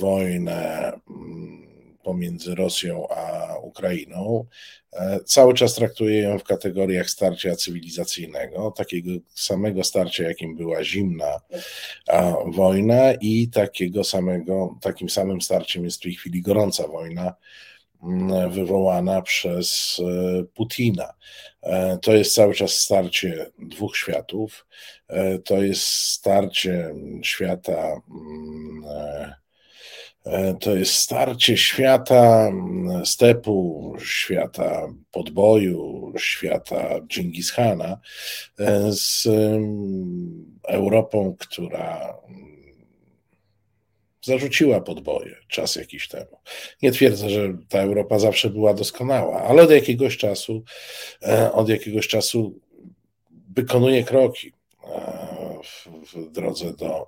wojnę 0.00 0.92
mm, 1.10 1.68
pomiędzy 2.02 2.54
Rosją 2.54 3.08
a 3.08 3.54
Ukrainą. 3.58 4.44
E, 4.92 5.20
cały 5.24 5.54
czas 5.54 5.74
traktuję 5.74 6.20
ją 6.20 6.38
w 6.38 6.44
kategoriach 6.44 7.10
starcia 7.10 7.56
cywilizacyjnego, 7.56 8.70
takiego 8.70 9.10
samego 9.34 9.84
starcia, 9.84 10.24
jakim 10.24 10.56
była 10.56 10.84
zimna 10.84 11.40
wojna, 12.46 13.12
i 13.20 13.48
takiego 13.48 14.04
samego, 14.04 14.78
takim 14.80 15.08
samym 15.08 15.40
starciem 15.40 15.84
jest 15.84 15.98
w 15.98 16.02
tej 16.02 16.14
chwili 16.14 16.42
gorąca 16.42 16.86
wojna 16.86 17.34
wywołana 18.50 19.22
przez 19.22 20.00
e, 20.00 20.44
Putina. 20.44 21.14
E, 21.62 21.98
to 22.02 22.12
jest 22.12 22.34
cały 22.34 22.54
czas 22.54 22.70
starcie 22.70 23.50
dwóch 23.58 23.96
światów. 23.96 24.66
To 25.44 25.62
jest 25.62 25.82
starcie 25.82 26.94
świata 27.22 28.00
mm, 28.10 29.34
E, 30.28 30.54
to 30.54 30.76
jest 30.76 30.94
starcie 30.94 31.56
świata 31.56 32.50
stepu, 33.04 33.94
świata 34.04 34.88
podboju, 35.10 36.12
świata 36.18 37.00
Dżingis 37.06 37.50
Hana 37.50 37.98
e, 38.58 38.92
z 38.92 39.28
Europą, 40.68 41.36
która 41.38 42.18
zarzuciła 44.28 44.80
podboje 44.80 45.36
czas 45.48 45.76
jakiś 45.76 46.08
temu. 46.08 46.40
Nie 46.82 46.92
twierdzę, 46.92 47.30
że 47.30 47.56
ta 47.68 47.78
Europa 47.78 48.18
zawsze 48.18 48.50
była 48.50 48.74
doskonała, 48.74 49.42
ale 49.42 49.62
od 49.62 49.70
jakiegoś 49.70 50.16
czasu, 50.16 50.62
e, 51.22 51.52
od 51.52 51.68
jakiegoś 51.68 52.08
czasu 52.08 52.60
wykonuje 53.56 54.04
kroki 54.04 54.52
w, 55.64 55.86
w 56.12 56.32
drodze 56.32 56.72
do 56.72 57.06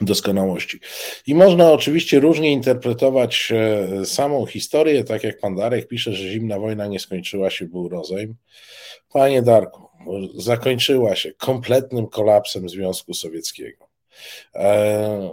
doskonałości. 0.00 0.80
I 1.26 1.34
można 1.34 1.72
oczywiście 1.72 2.20
różnie 2.20 2.52
interpretować 2.52 3.52
e, 3.52 4.06
samą 4.06 4.46
historię, 4.46 5.04
tak 5.04 5.24
jak 5.24 5.40
pan 5.40 5.56
Darek 5.56 5.88
pisze, 5.88 6.12
że 6.12 6.30
zimna 6.30 6.58
wojna 6.58 6.86
nie 6.86 7.00
skończyła 7.00 7.50
się, 7.50 7.64
był 7.64 7.88
rozejm. 7.88 8.34
Panie 9.12 9.42
Darku, 9.42 9.88
zakończyła 10.34 11.16
się 11.16 11.32
kompletnym 11.32 12.06
kolapsem 12.06 12.68
Związku 12.68 13.14
Sowieckiego. 13.14 13.81
E, 14.54 15.30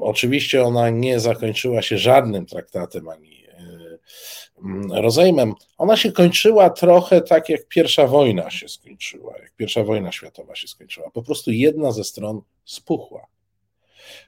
oczywiście 0.00 0.62
ona 0.62 0.90
nie 0.90 1.20
zakończyła 1.20 1.82
się 1.82 1.98
żadnym 1.98 2.46
traktatem 2.46 3.08
ani 3.08 3.44
e, 3.46 5.02
rozejmem. 5.02 5.54
Ona 5.78 5.96
się 5.96 6.12
kończyła 6.12 6.70
trochę 6.70 7.20
tak, 7.20 7.48
jak 7.48 7.68
pierwsza 7.68 8.06
wojna 8.06 8.50
się 8.50 8.68
skończyła, 8.68 9.38
jak 9.38 9.54
pierwsza 9.54 9.84
wojna 9.84 10.12
światowa 10.12 10.54
się 10.54 10.68
skończyła. 10.68 11.10
Po 11.10 11.22
prostu 11.22 11.50
jedna 11.50 11.92
ze 11.92 12.04
stron 12.04 12.40
spuchła. 12.64 13.26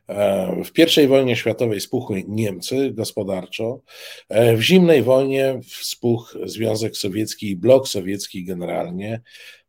E, 0.09 0.65
w 0.65 0.99
I 0.99 1.07
wojnie 1.07 1.37
światowej 1.37 1.81
spuchły 1.81 2.25
Niemcy 2.29 2.91
gospodarczo, 2.91 3.81
e, 4.29 4.57
w 4.57 4.63
zimnej 4.63 5.03
wojnie 5.03 5.61
spuchł 5.83 6.39
Związek 6.49 6.97
Sowiecki 6.97 7.51
i 7.51 7.57
blok 7.57 7.89
sowiecki 7.89 8.45
generalnie 8.45 9.21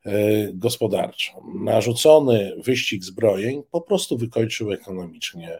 e, 0.05 0.11
gospodarczo. 0.53 1.31
Narzucony 1.55 2.53
wyścig 2.65 3.03
zbrojeń 3.03 3.63
po 3.71 3.81
prostu 3.81 4.17
wykończył 4.17 4.71
ekonomicznie 4.71 5.59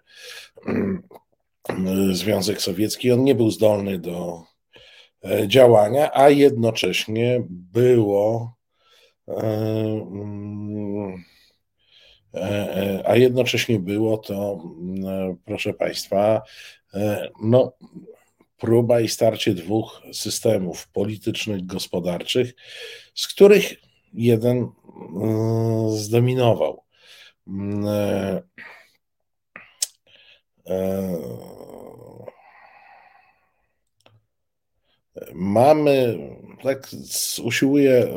mm, 0.68 1.04
Związek 2.12 2.62
Sowiecki. 2.62 3.12
On 3.12 3.24
nie 3.24 3.36
był 3.36 3.52
zdolny 3.52 4.00
do 4.00 4.44
działania, 5.48 6.12
a 6.14 6.30
jednocześnie 6.30 7.44
było 7.50 8.56
mm, 9.28 11.24
E, 12.34 12.40
e, 12.42 13.08
a 13.08 13.16
jednocześnie 13.16 13.80
było 13.80 14.18
to, 14.18 14.64
mm, 14.82 15.38
proszę 15.46 15.74
Państwa, 15.74 16.42
e, 16.94 17.30
no, 17.42 17.74
próba 18.58 19.02
i 19.02 19.08
starcie 19.08 19.54
dwóch 19.54 20.02
systemów 20.14 20.88
politycznych, 20.88 21.66
gospodarczych, 21.66 22.54
z 23.16 23.28
których 23.28 23.74
jeden 24.14 24.72
mm, 25.14 25.90
zdominował. 25.90 26.84
Mm, 27.48 27.86
mamy, 35.34 36.18
tak 36.64 36.88
usiłuję 37.44 38.08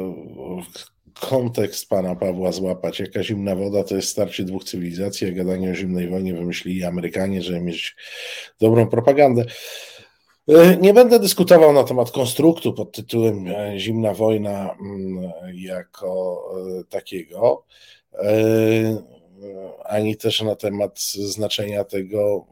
kontekst 1.21 1.89
pana 1.89 2.15
Pawła 2.15 2.53
złapać. 2.53 3.01
Jaka 3.01 3.23
zimna 3.23 3.57
woda 3.57 3.85
to 3.85 3.97
jest 3.97 4.09
starcie 4.09 4.45
dwóch 4.45 4.65
cywilizacji, 4.65 5.29
a 5.29 5.33
gadanie 5.33 5.71
o 5.71 5.75
zimnej 5.75 6.09
wojnie 6.09 6.35
wymyślili 6.35 6.85
Amerykanie, 6.85 7.43
żeby 7.43 7.61
mieć 7.61 7.97
dobrą 8.61 8.87
propagandę. 8.87 9.45
E, 10.49 10.77
nie 10.77 10.95
będę 10.95 11.19
dyskutował 11.19 11.73
na 11.73 11.85
temat 11.85 12.11
konstruktu 12.11 12.73
pod 12.73 12.93
tytułem 12.93 13.47
e, 13.47 13.79
Zimna 13.79 14.15
wojna 14.15 14.77
mm, 14.81 15.33
jako 15.55 16.43
e, 16.81 16.85
takiego, 16.85 17.65
ani 19.85 20.17
też 20.17 20.43
na 20.43 20.57
temat 20.57 21.01
znaczenia 21.01 21.85
tego, 21.85 22.47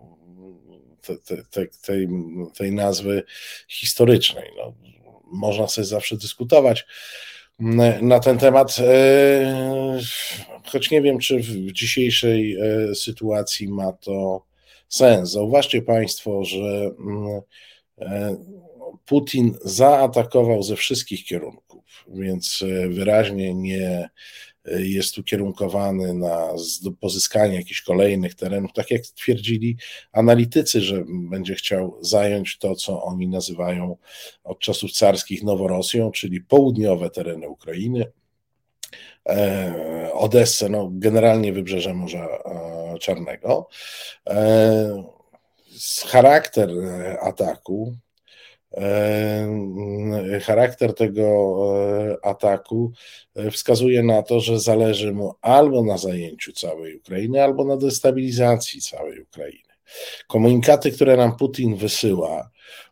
te, 1.03 1.17
te, 1.51 1.67
tej, 1.67 2.09
tej 2.57 2.73
nazwy 2.73 3.23
historycznej. 3.69 4.51
No, 4.57 4.75
można 5.33 5.69
sobie 5.69 5.85
zawsze 5.85 6.17
dyskutować 6.17 6.87
na 8.03 8.21
ten 8.21 8.39
temat, 8.39 8.77
e, 8.79 9.99
choć 10.67 10.91
nie 10.91 11.03
wiem, 11.03 11.19
czy 11.19 11.39
w 11.39 11.73
dzisiejszej 11.73 12.57
e, 12.57 12.95
sytuacji 12.95 13.69
ma 13.69 13.93
to 13.93 14.45
sens. 14.89 15.31
Zauważcie 15.31 15.83
Państwo, 15.83 16.45
że 16.45 16.91
mm, 16.99 17.27
e, 17.27 17.43
Putin 19.05 19.55
zaatakował 19.65 20.63
ze 20.63 20.77
wszystkich 20.77 21.25
kierunków, 21.25 21.85
więc 22.09 22.65
wyraźnie 22.89 23.55
nie 23.55 24.09
jest 24.67 25.19
ukierunkowany 25.19 26.15
na 26.15 26.49
pozyskanie 27.01 27.57
jakichś 27.57 27.83
kolejnych 27.83 28.35
terenów, 28.35 28.73
tak 28.73 28.91
jak 28.91 29.03
twierdzili 29.03 29.77
analitycy, 30.13 30.81
że 30.81 31.05
będzie 31.09 31.55
chciał 31.55 31.99
zająć 32.01 32.59
to, 32.59 32.75
co 32.75 33.03
oni 33.03 33.29
nazywają 33.29 33.97
od 34.45 34.59
czasów 34.59 34.93
carskich 34.93 35.43
Noworosją, 35.43 36.11
czyli 36.11 36.41
południowe 36.41 37.11
tereny 37.11 37.49
Ukrainy, 37.49 38.13
e, 39.29 40.11
Odessę, 40.13 40.69
no 40.69 40.89
generalnie 40.93 41.53
wybrzeże 41.53 41.95
Morza 41.95 42.27
e, 42.27 42.99
Czarnego. 42.99 43.69
E, 45.73 46.07
charakter 46.07 46.71
ataku 47.21 47.97
charakter 50.41 50.95
tego 50.95 51.27
e, 51.77 52.27
ataku 52.27 52.93
e, 53.35 53.51
wskazuje 53.51 54.03
na 54.03 54.23
to, 54.23 54.41
że 54.41 54.61
zależy 54.61 55.13
mu 55.13 55.35
albo 55.41 55.85
na 55.85 55.99
zajęciu 55.99 56.53
całej 56.53 56.97
Ukrainy, 56.97 57.43
albo 57.43 57.65
na 57.65 57.77
destabilizacji 57.77 58.81
całej 58.81 59.21
Ukrainy. 59.21 59.73
Komunikaty, 60.27 60.93
które 60.93 61.17
nam 61.17 61.37
Putin 61.37 61.77
wysyła, 61.77 62.51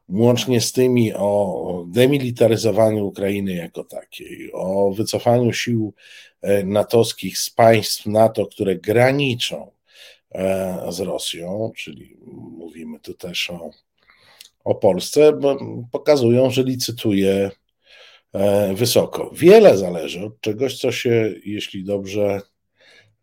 łącznie 0.08 0.60
z 0.60 0.72
tymi 0.72 1.14
o 1.14 1.84
demilitaryzowaniu 1.88 3.06
Ukrainy 3.06 3.52
jako 3.52 3.84
takiej, 3.84 4.50
o 4.52 4.92
wycofaniu 4.92 5.52
sił 5.52 5.94
e, 6.42 6.64
natowskich 6.64 7.38
z 7.38 7.50
państw 7.50 8.06
NATO, 8.06 8.46
które 8.46 8.76
graniczą 8.76 9.70
z 10.88 11.00
Rosją, 11.00 11.72
czyli 11.76 12.16
mówimy 12.56 13.00
tu 13.00 13.14
też 13.14 13.50
o 13.50 13.70
o 14.64 14.74
Polsce 14.74 15.32
pokazują, 15.92 16.50
że 16.50 16.62
licytuje 16.62 17.50
e, 18.32 18.74
wysoko. 18.74 19.30
Wiele 19.34 19.76
zależy 19.78 20.24
od 20.24 20.40
czegoś, 20.40 20.78
co 20.78 20.92
się, 20.92 21.34
jeśli 21.44 21.84
dobrze 21.84 22.40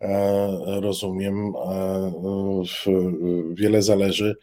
e, 0.02 0.80
rozumiem, 0.82 1.54
e, 1.56 2.12
wiele 3.54 3.82
zależy 3.82 4.36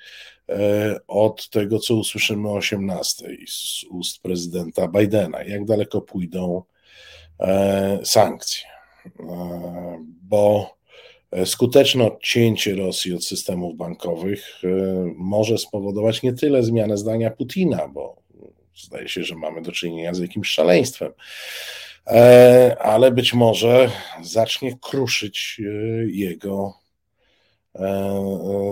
od 1.09 1.51
tego, 1.51 1.79
co 1.79 1.95
usłyszymy 1.95 2.49
o 2.49 2.55
18 2.55 3.27
z 3.49 3.85
ust 3.91 4.23
prezydenta 4.23 4.89
Bidena. 4.89 5.43
Jak 5.43 5.65
daleko 5.65 6.01
pójdą 6.01 6.63
sankcje? 8.05 8.67
Bo 10.23 10.75
skuteczne 11.45 12.05
odcięcie 12.05 12.75
Rosji 12.75 13.15
od 13.15 13.25
systemów 13.25 13.77
bankowych 13.77 14.63
e, 14.65 14.69
może 15.17 15.59
spowodować 15.59 16.23
nie 16.23 16.33
tyle 16.33 16.63
zmianę 16.63 16.97
zdania 16.97 17.31
Putina, 17.31 17.89
bo 17.89 18.17
zdaje 18.77 19.09
się, 19.09 19.25
że 19.25 19.35
mamy 19.35 19.63
do 19.63 19.73
czynienia 19.73 20.15
z 20.15 20.19
jakimś 20.19 20.49
szaleństwem, 20.49 21.13
e, 22.07 22.77
ale 22.81 23.13
być 23.13 23.35
może 23.35 23.91
zacznie 24.23 24.77
kruszyć 24.81 25.61
e, 25.61 25.71
jego 26.07 26.85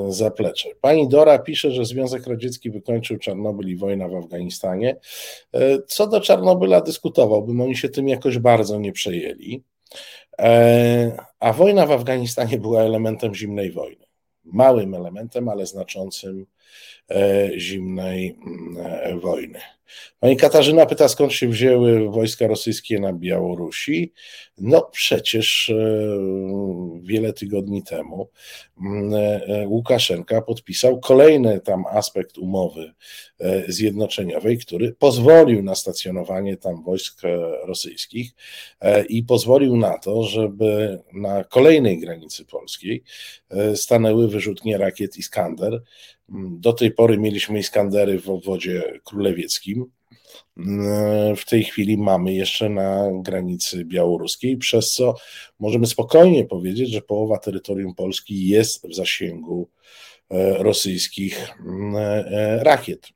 zaplecze. 0.08 0.68
Pani 0.80 1.08
Dora 1.08 1.38
pisze, 1.38 1.70
że 1.70 1.84
Związek 1.84 2.26
Radziecki 2.26 2.70
wykończył 2.70 3.18
Czarnobyl 3.18 3.68
i 3.68 3.76
wojna 3.76 4.08
w 4.08 4.14
Afganistanie. 4.14 4.96
Co 5.86 6.06
do 6.06 6.20
Czarnobyla 6.20 6.80
dyskutowałbym, 6.80 7.60
oni 7.60 7.76
się 7.76 7.88
tym 7.88 8.08
jakoś 8.08 8.38
bardzo 8.38 8.78
nie 8.78 8.92
przejęli. 8.92 9.62
A 11.40 11.52
wojna 11.52 11.86
w 11.86 11.92
Afganistanie 11.92 12.58
była 12.58 12.82
elementem 12.82 13.34
zimnej 13.34 13.72
wojny. 13.72 14.06
Małym 14.44 14.94
elementem, 14.94 15.48
ale 15.48 15.66
znaczącym 15.66 16.46
zimnej 17.56 18.38
mm, 18.46 19.20
wojny. 19.20 19.60
Pani 20.20 20.36
Katarzyna 20.36 20.86
pyta, 20.86 21.08
skąd 21.08 21.32
się 21.32 21.48
wzięły 21.48 22.10
wojska 22.10 22.46
rosyjskie 22.46 23.00
na 23.00 23.12
Białorusi. 23.12 24.12
No 24.58 24.88
przecież 24.92 25.70
e, 25.70 25.74
wiele 27.02 27.32
tygodni 27.32 27.82
temu 27.82 28.30
mm, 28.80 29.14
e, 29.14 29.68
Łukaszenka 29.68 30.42
podpisał 30.42 31.00
kolejny 31.00 31.60
tam 31.60 31.84
aspekt 31.86 32.38
umowy 32.38 32.92
e, 33.40 33.72
zjednoczeniowej, 33.72 34.58
który 34.58 34.92
pozwolił 34.92 35.62
na 35.62 35.74
stacjonowanie 35.74 36.56
tam 36.56 36.82
wojsk 36.82 37.20
rosyjskich 37.64 38.30
i 39.08 39.22
pozwolił 39.22 39.76
na 39.76 39.98
to, 39.98 40.22
żeby 40.22 40.98
na 41.12 41.44
kolejnej 41.44 42.00
granicy 42.00 42.44
polskiej 42.44 43.02
stanęły 43.74 44.28
wyrzutnie 44.28 44.78
rakiet 44.78 45.16
Iskander. 45.16 45.82
Do 46.32 46.72
tej 46.72 46.90
pory 46.90 47.18
mieliśmy 47.18 47.58
Iskandery 47.58 48.20
w 48.20 48.30
obwodzie 48.30 49.00
królewieckim. 49.04 49.86
Mm, 50.56 51.36
w 51.36 51.44
tej 51.44 51.64
chwili 51.64 51.98
mamy 51.98 52.34
jeszcze 52.34 52.68
na 52.68 53.10
granicy 53.22 53.84
białoruskiej, 53.84 54.56
przez 54.56 54.92
co 54.92 55.14
możemy 55.60 55.86
spokojnie 55.86 56.44
powiedzieć, 56.44 56.90
że 56.90 57.02
połowa 57.02 57.38
terytorium 57.38 57.94
Polski 57.94 58.48
jest 58.48 58.88
w 58.88 58.94
zasięgu 58.94 59.68
e, 60.30 60.62
rosyjskich 60.62 61.50
mm, 61.60 61.96
e, 61.96 62.64
rakiet. 62.64 63.08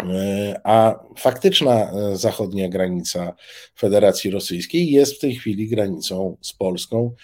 E, 0.00 0.60
a 0.64 1.04
faktyczna 1.18 1.92
zachodnia 2.12 2.68
granica 2.68 3.34
Federacji 3.78 4.30
Rosyjskiej 4.30 4.90
jest 4.90 5.16
w 5.16 5.20
tej 5.20 5.34
chwili 5.34 5.68
granicą 5.68 6.36
z 6.40 6.52
Polską. 6.52 7.14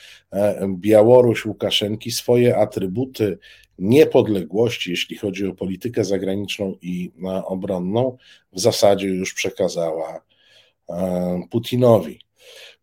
Białoruś 0.68 1.44
Łukaszenki 1.46 2.10
swoje 2.10 2.56
atrybuty 2.56 3.38
niepodległości, 3.80 4.90
jeśli 4.90 5.16
chodzi 5.16 5.46
o 5.46 5.54
politykę 5.54 6.04
zagraniczną 6.04 6.76
i 6.82 7.12
obronną, 7.44 8.16
w 8.52 8.60
zasadzie 8.60 9.08
już 9.08 9.34
przekazała 9.34 10.22
e, 10.88 11.42
Putinowi. 11.50 12.20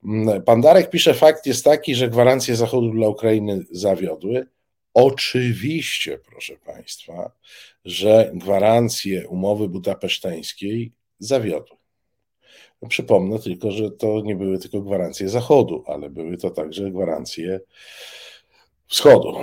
Mm, 0.06 0.44
pan 0.44 0.62
Darek 0.62 0.90
pisze, 0.90 1.14
fakt 1.14 1.46
jest 1.46 1.66
taki, 1.66 1.96
że 1.96 2.10
gwarancje 2.10 2.56
Zachodu 2.56 2.92
dla 2.92 3.08
Ukrainy 3.08 3.66
zawiodły. 3.72 4.48
Oczywiście, 4.94 6.20
proszę 6.30 6.54
Państwa, 6.66 7.32
że 7.86 8.32
gwarancje 8.34 9.28
umowy 9.28 9.70
budapeszteńskiej 9.70 10.92
zawiodły. 11.20 11.78
Przypomnę 12.90 13.40
tylko, 13.40 13.72
że 13.72 13.92
to 13.92 14.22
nie 14.22 14.36
były 14.36 14.60
tylko 14.60 14.82
gwarancje 14.82 15.30
Zachodu, 15.30 15.84
ale 15.88 16.10
były 16.10 16.38
to 16.38 16.50
także 16.50 16.92
gwarancje 16.92 17.60
Wschodu. 18.88 19.34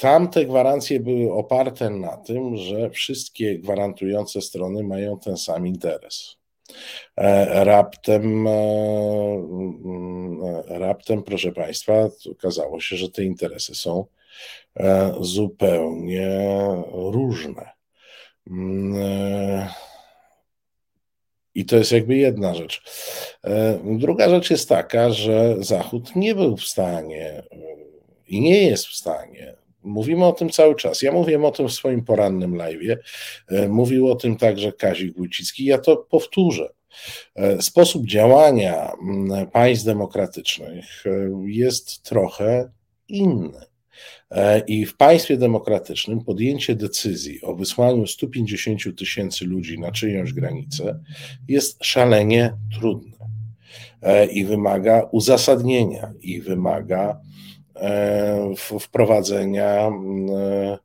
Tamte 0.00 0.46
gwarancje 0.46 1.00
były 1.00 1.32
oparte 1.32 1.90
na 1.90 2.16
tym, 2.16 2.56
że 2.56 2.90
wszystkie 2.90 3.58
gwarantujące 3.58 4.40
strony 4.40 4.82
mają 4.82 5.18
ten 5.18 5.36
sam 5.36 5.66
interes. 5.66 6.36
E, 7.16 7.64
raptem, 7.64 8.46
e, 8.46 8.50
e, 10.68 10.78
raptem, 10.78 11.22
proszę 11.22 11.52
Państwa, 11.52 12.08
okazało 12.32 12.80
się, 12.80 12.96
że 12.96 13.10
te 13.10 13.24
interesy 13.24 13.74
są 13.74 14.06
zupełnie 15.20 16.30
różne. 16.92 17.70
Mm, 18.50 19.68
I 21.54 21.64
to 21.64 21.76
jest 21.76 21.92
jakby 21.92 22.16
jedna 22.16 22.54
rzecz. 22.54 22.82
Druga 23.84 24.28
rzecz 24.28 24.50
jest 24.50 24.68
taka, 24.68 25.10
że 25.10 25.56
Zachód 25.58 26.16
nie 26.16 26.34
był 26.34 26.56
w 26.56 26.64
stanie 26.64 27.42
i 28.28 28.40
nie 28.40 28.62
jest 28.62 28.86
w 28.86 28.94
stanie 28.94 29.59
Mówimy 29.82 30.24
o 30.24 30.32
tym 30.32 30.50
cały 30.50 30.74
czas. 30.74 31.02
Ja 31.02 31.12
mówiłem 31.12 31.44
o 31.44 31.50
tym 31.50 31.68
w 31.68 31.72
swoim 31.72 32.04
porannym 32.04 32.56
live. 32.56 32.98
E, 33.48 33.68
mówił 33.68 34.08
o 34.08 34.14
tym 34.14 34.36
także 34.36 34.72
Kazik 34.72 35.16
Wójcicki. 35.16 35.64
Ja 35.64 35.78
to 35.78 35.96
powtórzę. 35.96 36.72
E, 37.34 37.62
sposób 37.62 38.06
działania 38.06 38.92
państw 39.52 39.84
demokratycznych 39.84 41.04
e, 41.06 41.10
jest 41.46 42.02
trochę 42.02 42.70
inny. 43.08 43.70
I 44.66 44.86
w 44.86 44.96
państwie 44.96 45.36
demokratycznym 45.36 46.24
podjęcie 46.24 46.74
decyzji 46.74 47.42
o 47.42 47.54
wysłaniu 47.56 48.06
150 48.06 48.80
tysięcy 48.98 49.44
ludzi 49.44 49.78
na 49.78 49.92
czyjąś 49.92 50.32
granicę 50.32 51.00
jest 51.48 51.84
szalenie 51.84 52.52
trudne 52.74 53.16
i 54.30 54.44
wymaga 54.44 55.08
uzasadnienia, 55.12 56.12
i 56.20 56.40
wymaga 56.40 57.20
wprowadzenia 58.80 59.86
mm, 59.86 60.30
e, 60.30 60.78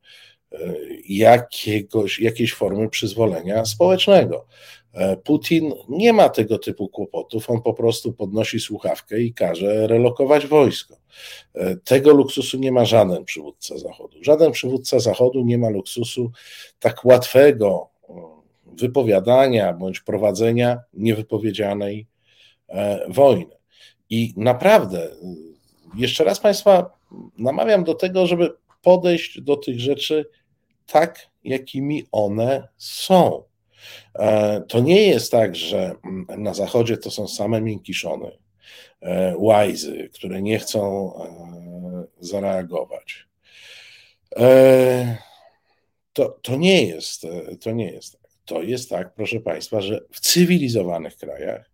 jakiegoś, 1.10 2.20
jakiejś 2.20 2.54
formy 2.54 2.90
przyzwolenia 2.90 3.66
społecznego. 3.66 4.46
E, 4.94 5.18
Putin 5.18 5.74
nie 5.90 6.14
ma 6.14 6.30
tego 6.30 6.60
typu 6.60 6.90
kłopotów, 6.90 7.50
on 7.50 7.62
po 7.62 7.74
prostu 7.74 8.14
podnosi 8.14 8.60
słuchawkę 8.60 9.20
i 9.20 9.34
każe 9.34 9.88
relokować 9.88 10.48
wojsko. 10.48 10.96
Tego 11.84 12.14
luksusu 12.14 12.58
nie 12.58 12.72
ma 12.72 12.86
żaden 12.86 13.26
przywódca 13.26 13.78
Zachodu. 13.78 14.24
Żaden 14.24 14.52
przywódca 14.52 15.00
Zachodu 15.00 15.46
nie 15.46 15.58
ma 15.58 15.70
luksusu 15.70 16.32
tak 16.80 17.06
łatwego 17.06 17.90
wypowiadania 18.66 19.74
bądź 19.74 20.00
prowadzenia 20.00 20.80
niewypowiedzianej 20.94 22.08
wojny. 23.10 23.56
I 24.10 24.34
naprawdę 24.38 25.10
jeszcze 25.96 26.24
raz 26.24 26.40
Państwa 26.40 27.00
namawiam 27.38 27.84
do 27.84 27.94
tego, 27.94 28.28
żeby 28.28 28.54
podejść 28.82 29.42
do 29.42 29.58
tych 29.58 29.80
rzeczy 29.80 30.26
tak, 30.86 31.30
jakimi 31.44 32.06
one 32.12 32.68
są. 32.78 33.44
E, 34.16 34.62
to 34.68 34.80
nie 34.80 35.08
jest 35.08 35.32
tak, 35.32 35.56
że 35.56 35.96
na 36.38 36.54
Zachodzie 36.54 36.98
to 36.98 37.12
są 37.12 37.28
same 37.28 37.62
miękiszony, 37.62 38.38
e, 39.02 39.34
łajzy, 39.38 40.10
które 40.14 40.42
nie 40.42 40.60
chcą 40.60 41.14
e, 41.16 42.06
zareagować. 42.20 43.26
To, 46.14 46.40
to 46.42 46.56
nie 46.56 46.86
jest, 46.86 47.28
to 47.62 47.72
nie 47.72 47.92
jest 47.92 48.12
tak. 48.14 48.32
To 48.46 48.64
jest 48.64 48.90
tak, 48.90 49.14
proszę 49.14 49.40
Państwa, 49.40 49.82
że 49.82 50.02
w 50.12 50.20
cywilizowanych 50.20 51.18
krajach 51.18 51.72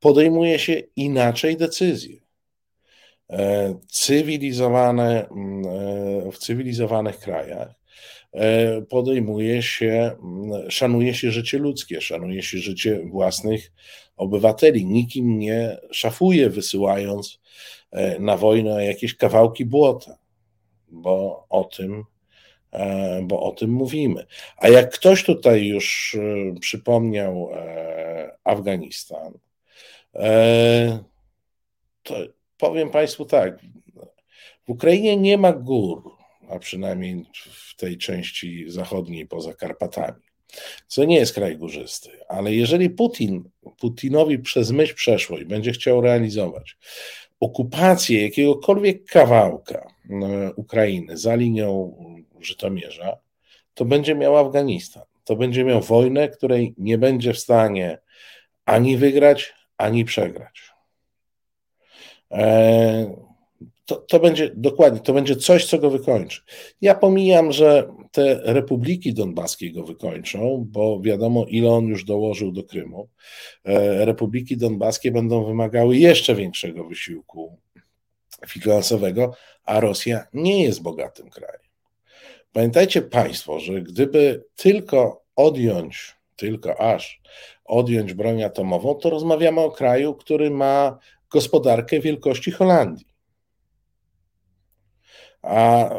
podejmuje 0.00 0.58
się 0.58 0.82
inaczej 0.96 1.56
decyzje. 1.56 2.20
E, 3.32 3.74
cywilizowane, 3.88 5.28
mm, 5.28 5.64
e, 6.26 6.32
w 6.32 6.38
cywilizowanych 6.38 7.18
krajach 7.18 7.68
e, 8.32 8.82
podejmuje 8.82 9.62
się, 9.62 10.16
mm, 10.22 10.70
szanuje 10.70 11.14
się 11.14 11.30
życie 11.30 11.58
ludzkie, 11.58 12.00
szanuje 12.00 12.42
się 12.42 12.58
życie 12.58 13.00
własnych 13.10 13.72
obywateli. 14.16 14.86
Nikim 14.86 15.38
nie 15.38 15.76
szafuje, 15.90 16.50
wysyłając 16.50 17.40
na 18.20 18.36
wojnę 18.36 18.86
jakieś 18.86 19.14
kawałki 19.14 19.64
błota, 19.64 20.18
bo 20.88 21.46
o 21.48 21.64
tym, 21.64 22.04
bo 23.22 23.42
o 23.42 23.52
tym 23.52 23.70
mówimy. 23.70 24.26
A 24.56 24.68
jak 24.68 24.94
ktoś 24.94 25.24
tutaj 25.24 25.66
już 25.66 26.16
przypomniał 26.60 27.50
Afganistan, 28.44 29.32
to 32.02 32.16
powiem 32.62 32.90
Państwu 32.90 33.24
tak. 33.24 33.58
W 34.66 34.70
Ukrainie 34.70 35.16
nie 35.16 35.38
ma 35.38 35.52
gór, 35.52 36.02
a 36.48 36.58
przynajmniej 36.58 37.24
w 37.50 37.76
tej 37.76 37.98
części 37.98 38.64
zachodniej 38.68 39.26
poza 39.26 39.54
Karpatami, 39.54 40.22
co 40.86 41.04
nie 41.04 41.16
jest 41.16 41.34
kraj 41.34 41.56
górzysty. 41.56 42.10
Ale 42.28 42.54
jeżeli 42.54 42.90
Putin, 42.90 43.50
Putinowi 43.80 44.38
przez 44.38 44.70
myśl 44.70 44.94
przeszło 44.94 45.38
i 45.38 45.44
będzie 45.44 45.72
chciał 45.72 46.00
realizować 46.00 46.76
okupację 47.40 48.22
jakiegokolwiek 48.22 49.04
kawałka 49.04 49.86
e, 50.10 50.52
Ukrainy 50.56 51.16
za 51.18 51.34
linią 51.34 51.96
Żytomierza, 52.40 53.16
to 53.74 53.84
będzie 53.84 54.14
miał 54.14 54.36
Afganistan. 54.36 55.02
To 55.24 55.36
będzie 55.36 55.64
miał 55.64 55.80
wojnę, 55.80 56.28
której 56.28 56.74
nie 56.78 56.98
będzie 56.98 57.32
w 57.32 57.38
stanie 57.38 57.98
ani 58.64 58.96
wygrać, 58.96 59.54
ani 59.76 60.04
przegrać. 60.04 60.71
E, 62.32 63.22
to, 63.86 63.96
to 63.96 64.20
będzie 64.20 64.50
dokładnie, 64.54 65.00
to 65.00 65.12
będzie 65.12 65.36
coś, 65.36 65.66
co 65.66 65.78
go 65.78 65.90
wykończy. 65.90 66.40
Ja 66.80 66.94
pomijam, 66.94 67.52
że 67.52 67.88
te 68.12 68.40
republiki 68.44 69.14
donbaskie 69.14 69.72
go 69.72 69.84
wykończą, 69.84 70.66
bo 70.68 71.00
wiadomo, 71.00 71.44
ile 71.48 71.70
on 71.70 71.86
już 71.86 72.04
dołożył 72.04 72.52
do 72.52 72.62
Krymu. 72.62 73.08
E, 73.64 74.04
republiki 74.04 74.56
donbaskie 74.56 75.10
będą 75.10 75.44
wymagały 75.44 75.96
jeszcze 75.96 76.34
większego 76.34 76.84
wysiłku 76.84 77.58
finansowego, 78.48 79.34
a 79.64 79.80
Rosja 79.80 80.26
nie 80.32 80.62
jest 80.62 80.82
bogatym 80.82 81.30
krajem. 81.30 81.60
Pamiętajcie 82.52 83.02
Państwo, 83.02 83.60
że 83.60 83.82
gdyby 83.82 84.44
tylko 84.56 85.22
odjąć, 85.36 86.16
tylko 86.36 86.80
aż 86.80 87.20
odjąć 87.64 88.14
broń 88.14 88.42
atomową, 88.42 88.94
to 88.94 89.10
rozmawiamy 89.10 89.60
o 89.60 89.70
kraju, 89.70 90.14
który 90.14 90.50
ma 90.50 90.98
gospodarkę 91.32 92.00
wielkości 92.00 92.50
Holandii. 92.50 93.06
A 95.42 95.90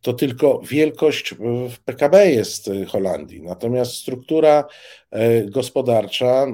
to 0.00 0.12
tylko 0.12 0.60
wielkość 0.64 1.34
w 1.70 1.78
PKB 1.84 2.30
jest 2.30 2.70
Holandii. 2.88 3.42
Natomiast 3.42 3.94
struktura 3.94 4.64
e, 5.10 5.44
gospodarcza 5.44 6.26
e, 6.26 6.48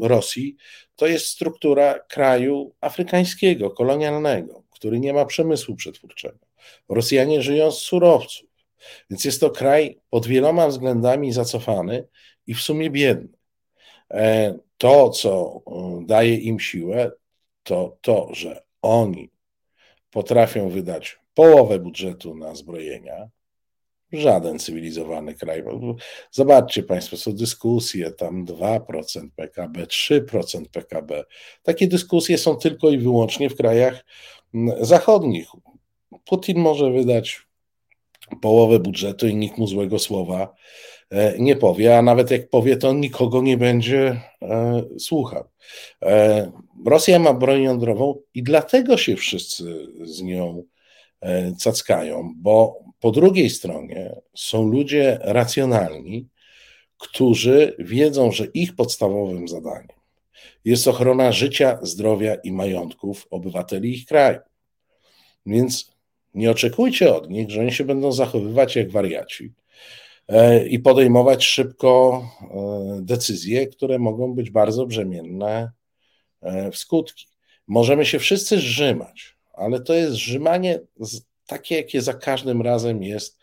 Rosji 0.00 0.56
to 0.96 1.06
jest 1.06 1.26
struktura 1.26 1.98
kraju 1.98 2.74
afrykańskiego, 2.80 3.70
kolonialnego, 3.70 4.62
który 4.70 5.00
nie 5.00 5.12
ma 5.12 5.24
przemysłu 5.24 5.76
przetwórczego. 5.76 6.38
Rosjanie 6.88 7.42
żyją 7.42 7.70
z 7.70 7.78
surowców, 7.78 8.48
więc 9.10 9.24
jest 9.24 9.40
to 9.40 9.50
kraj 9.50 10.00
pod 10.10 10.26
wieloma 10.26 10.68
względami 10.68 11.32
zacofany 11.32 12.08
i 12.46 12.54
w 12.54 12.60
sumie 12.60 12.90
biedny. 12.90 13.39
E, 14.10 14.58
to, 14.78 15.10
co 15.10 15.62
daje 16.06 16.36
im 16.36 16.60
siłę, 16.60 17.12
to 17.62 17.96
to, 18.00 18.28
że 18.32 18.62
oni 18.82 19.30
potrafią 20.10 20.68
wydać 20.68 21.20
połowę 21.34 21.78
budżetu 21.78 22.34
na 22.34 22.54
zbrojenia. 22.54 23.28
Żaden 24.12 24.58
cywilizowany 24.58 25.34
kraj. 25.34 25.62
Zobaczcie 26.30 26.82
Państwo, 26.82 27.16
są 27.16 27.32
dyskusje, 27.32 28.10
tam 28.10 28.44
2% 28.46 29.28
PKB, 29.36 29.86
3% 29.86 30.64
PKB. 30.72 31.24
Takie 31.62 31.86
dyskusje 31.86 32.38
są 32.38 32.56
tylko 32.56 32.90
i 32.90 32.98
wyłącznie 32.98 33.50
w 33.50 33.56
krajach 33.56 34.04
zachodnich. 34.80 35.48
Putin 36.24 36.58
może 36.58 36.90
wydać 36.90 37.42
połowę 38.42 38.78
budżetu 38.78 39.26
i 39.26 39.34
nikt 39.34 39.58
mu 39.58 39.66
złego 39.66 39.98
słowa 39.98 40.42
e, 40.42 40.54
nie 41.38 41.56
powie, 41.56 41.98
a 41.98 42.02
nawet 42.02 42.30
jak 42.30 42.48
powie, 42.48 42.76
to 42.76 42.92
nikogo 42.92 43.42
nie 43.42 43.56
będzie 43.56 44.20
e, 44.42 44.82
słuchał. 44.98 45.44
E, 46.02 46.52
Rosja 46.86 47.18
ma 47.18 47.34
broń 47.34 47.62
jądrową 47.62 48.14
i 48.34 48.42
dlatego 48.42 48.96
się 48.96 49.16
wszyscy 49.16 49.86
z 50.02 50.22
nią 50.22 50.62
E, 51.20 51.52
cackają, 51.54 52.34
bo 52.36 52.78
po 53.00 53.10
drugiej 53.10 53.50
stronie 53.50 54.20
są 54.34 54.66
ludzie 54.66 55.18
racjonalni, 55.22 56.28
którzy 56.98 57.76
wiedzą, 57.78 58.32
że 58.32 58.44
ich 58.44 58.76
podstawowym 58.76 59.48
zadaniem 59.48 60.00
jest 60.64 60.88
ochrona 60.88 61.32
życia, 61.32 61.78
zdrowia 61.82 62.34
i 62.34 62.52
majątków 62.52 63.26
obywateli 63.30 63.94
ich 63.94 64.06
kraju. 64.06 64.38
Więc 65.46 65.90
nie 66.34 66.50
oczekujcie 66.50 67.14
od 67.14 67.30
nich, 67.30 67.50
że 67.50 67.60
oni 67.60 67.72
się 67.72 67.84
będą 67.84 68.12
zachowywać 68.12 68.76
jak 68.76 68.90
wariaci 68.90 69.44
e, 69.44 69.52
i 70.68 70.78
podejmować 70.78 71.44
szybko 71.44 72.22
e, 72.42 73.00
decyzje, 73.02 73.66
które 73.66 73.98
mogą 73.98 74.34
być 74.34 74.50
bardzo 74.50 74.86
brzemienne 74.86 75.72
w 76.72 76.76
skutki. 76.76 77.26
Możemy 77.66 78.06
się 78.06 78.18
wszyscy 78.18 78.56
zrzymać, 78.56 79.36
ale 79.52 79.80
to 79.80 79.94
jest 79.94 80.14
rzymanie 80.14 80.80
takie, 81.50 81.76
jakie 81.76 82.02
za 82.02 82.14
każdym 82.14 82.62
razem 82.62 83.02
jest 83.02 83.38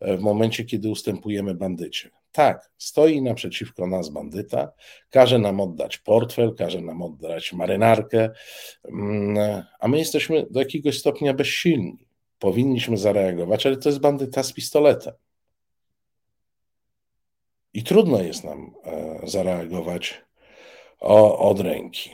e, 0.00 0.16
w 0.16 0.20
momencie, 0.20 0.64
kiedy 0.64 0.88
ustępujemy 0.88 1.54
bandycie. 1.54 2.10
Tak, 2.32 2.70
stoi 2.78 3.22
naprzeciwko 3.22 3.86
nas 3.86 4.08
bandyta, 4.08 4.72
każe 5.10 5.38
nam 5.38 5.60
oddać 5.60 5.98
portfel, 5.98 6.54
każe 6.54 6.80
nam 6.80 7.02
oddać 7.02 7.52
marynarkę, 7.52 8.30
mm, 8.84 9.62
a 9.80 9.88
my 9.88 9.98
jesteśmy 9.98 10.46
do 10.50 10.60
jakiegoś 10.60 10.98
stopnia 10.98 11.34
bezsilni. 11.34 12.08
Powinniśmy 12.38 12.96
zareagować, 12.96 13.66
ale 13.66 13.76
to 13.76 13.88
jest 13.88 14.00
bandyta 14.00 14.42
z 14.42 14.52
pistoletem. 14.52 15.14
I 17.78 17.82
trudno 17.82 18.22
jest 18.22 18.44
nam 18.44 18.74
e, 18.84 19.20
zareagować 19.24 20.24
od 21.38 21.60
ręki. 21.60 22.10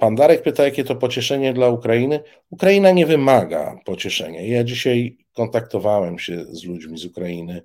Pan 0.00 0.14
Darek 0.14 0.42
pyta, 0.42 0.64
jakie 0.64 0.84
to 0.84 0.96
pocieszenie 0.96 1.52
dla 1.52 1.68
Ukrainy. 1.68 2.20
Ukraina 2.50 2.90
nie 2.90 3.06
wymaga 3.06 3.80
pocieszenia. 3.84 4.42
Ja 4.42 4.64
dzisiaj 4.64 5.16
kontaktowałem 5.32 6.18
się 6.18 6.44
z 6.44 6.64
ludźmi 6.64 6.98
z 6.98 7.04
Ukrainy. 7.04 7.62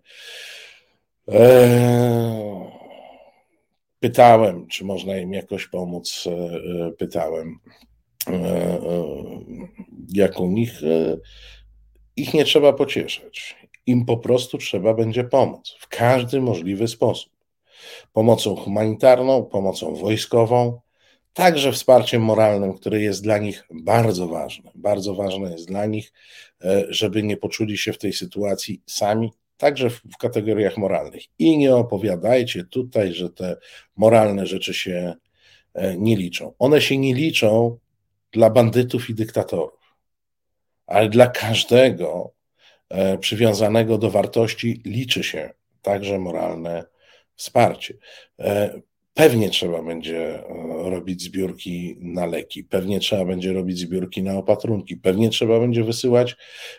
Eee, 1.28 2.72
pytałem, 4.00 4.68
czy 4.68 4.86
można 4.86 5.18
im 5.18 5.34
jakoś 5.34 5.68
pomóc. 5.68 6.24
Eee, 6.28 6.92
pytałem, 6.98 7.60
jak 10.14 10.40
u 10.40 10.48
nich. 10.48 10.82
Ich 12.16 12.34
nie 12.34 12.46
trzeba 12.46 12.74
pocieszać. 12.74 13.56
Im 13.86 14.06
po 14.06 14.18
prostu 14.18 14.58
trzeba 14.58 14.94
będzie 14.94 15.24
pomóc 15.24 15.76
w 15.80 15.88
każdy 15.88 16.42
możliwy 16.42 16.88
sposób 16.88 17.36
pomocą 18.14 18.56
humanitarną, 18.56 19.46
pomocą 19.46 19.96
wojskową, 19.96 20.82
także 21.34 21.72
wsparciem 21.72 22.22
moralnym, 22.22 22.74
które 22.74 23.02
jest 23.02 23.24
dla 23.24 23.38
nich 23.38 23.64
bardzo 23.72 24.28
ważne. 24.28 24.72
Bardzo 24.76 25.16
ważne 25.16 25.52
jest 25.52 25.68
dla 25.68 25.86
nich, 25.86 26.14
e, 26.64 26.86
żeby 26.90 27.24
nie 27.24 27.38
poczuli 27.38 27.78
się 27.78 27.94
w 27.94 27.98
tej 27.98 28.14
sytuacji 28.14 28.82
sami, 28.86 29.32
także 29.58 29.90
w 29.90 30.18
kategoriach 30.20 30.78
moralnych. 30.78 31.24
I 31.40 31.58
nie 31.58 31.76
opowiadajcie 31.76 32.64
tutaj, 32.64 33.14
że 33.14 33.30
te 33.30 33.58
moralne 33.96 34.48
rzeczy 34.48 34.74
się 34.74 35.14
e, 35.74 35.98
nie 35.98 36.16
liczą. 36.16 36.54
One 36.60 36.82
się 36.82 36.98
nie 36.98 37.14
liczą 37.14 37.78
dla 38.32 38.50
bandytów 38.50 39.10
i 39.10 39.16
dyktatorów, 39.16 39.96
ale 40.88 41.10
dla 41.10 41.28
każdego 41.28 42.35
przywiązanego 43.20 43.98
do 43.98 44.12
wartości 44.12 44.82
liczy 44.86 45.24
się 45.24 45.54
także 45.82 46.20
moralne 46.20 46.86
wsparcie. 47.36 47.98
E, 48.40 48.82
pewnie 49.14 49.50
trzeba 49.50 49.84
będzie 49.84 50.40
e, 50.40 50.44
robić 50.90 51.22
zbiórki 51.22 51.98
na 52.00 52.26
leki, 52.26 52.64
pewnie 52.64 53.00
trzeba 53.00 53.26
będzie 53.26 53.54
robić 53.54 53.80
zbiórki 53.80 54.24
na 54.24 54.38
opatrunki, 54.38 54.98
pewnie 54.98 55.30
trzeba 55.30 55.60
będzie 55.60 55.84
wysyłać 55.84 56.36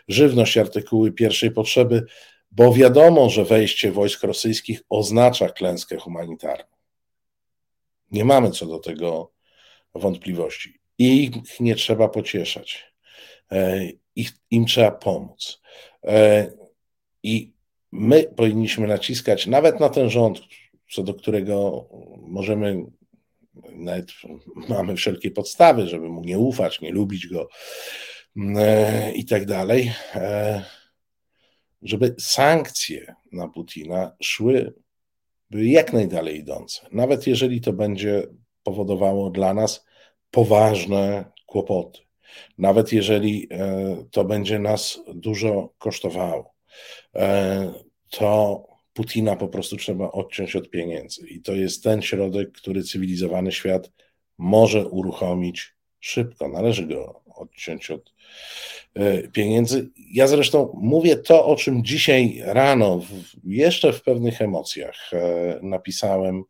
żywność, 0.07 0.57
artykuły 0.57 1.11
pierwszej 1.11 1.51
potrzeby, 1.51 2.05
bo 2.51 2.73
wiadomo, 2.73 3.29
że 3.29 3.45
wejście 3.45 3.91
wojsk 3.91 4.23
rosyjskich 4.23 4.81
oznacza 4.89 5.49
klęskę 5.49 5.97
humanitarną. 5.97 6.77
Nie 8.11 8.25
mamy 8.25 8.51
co 8.51 8.65
do 8.65 8.79
tego 8.79 9.31
wątpliwości. 9.95 10.79
Ich 10.97 11.59
nie 11.59 11.75
trzeba 11.75 12.07
pocieszać. 12.07 12.93
E, 13.51 13.81
ich, 14.15 14.31
im 14.51 14.65
trzeba 14.65 14.91
pomóc. 14.91 15.61
I 17.23 17.53
my 17.91 18.23
powinniśmy 18.23 18.87
naciskać 18.87 19.47
nawet 19.47 19.79
na 19.79 19.89
ten 19.89 20.09
rząd, 20.09 20.39
co 20.91 21.03
do 21.03 21.13
którego 21.13 21.89
możemy, 22.21 22.85
nawet 23.71 24.11
mamy 24.69 24.95
wszelkie 24.95 25.31
podstawy, 25.31 25.87
żeby 25.87 26.09
mu 26.09 26.23
nie 26.23 26.39
ufać, 26.39 26.81
nie 26.81 26.91
lubić 26.91 27.27
go 27.27 27.47
e, 28.57 29.11
i 29.11 29.25
tak 29.25 29.45
dalej, 29.45 29.91
e, 30.15 30.63
żeby 31.81 32.15
sankcje 32.19 33.15
na 33.31 33.47
Putina 33.47 34.15
szły 34.23 34.73
jak 35.51 35.93
najdalej 35.93 36.37
idące. 36.37 36.87
Nawet 36.91 37.27
jeżeli 37.27 37.61
to 37.61 37.73
będzie 37.73 38.27
powodowało 38.63 39.29
dla 39.29 39.53
nas 39.53 39.85
poważne 40.31 41.31
kłopoty, 41.45 41.99
nawet 42.57 42.93
jeżeli 42.93 43.47
e, 43.51 43.97
to 44.11 44.25
będzie 44.25 44.59
nas 44.59 44.99
dużo 45.15 45.73
kosztowało. 45.77 46.53
E, 47.15 47.73
to 48.09 48.63
Putina 48.93 49.35
po 49.35 49.47
prostu 49.47 49.77
trzeba 49.77 50.11
odciąć 50.11 50.55
od 50.55 50.69
pieniędzy. 50.69 51.27
I 51.27 51.41
to 51.41 51.53
jest 51.53 51.83
ten 51.83 52.01
środek, 52.01 52.51
który 52.51 52.83
cywilizowany 52.83 53.51
świat 53.51 53.91
może 54.37 54.87
uruchomić 54.87 55.75
szybko. 55.99 56.47
Należy 56.47 56.87
go 56.87 57.26
odciąć 57.37 57.91
od 57.91 58.13
e, 58.93 59.27
pieniędzy. 59.27 59.89
Ja 60.11 60.27
zresztą 60.27 60.79
mówię 60.81 61.15
to, 61.15 61.45
o 61.45 61.55
czym 61.55 61.83
dzisiaj 61.83 62.41
rano, 62.45 63.01
jeszcze 63.43 63.93
w 63.93 64.01
pewnych 64.01 64.41
emocjach, 64.41 65.13
e, 65.13 65.59
napisałem 65.61 66.43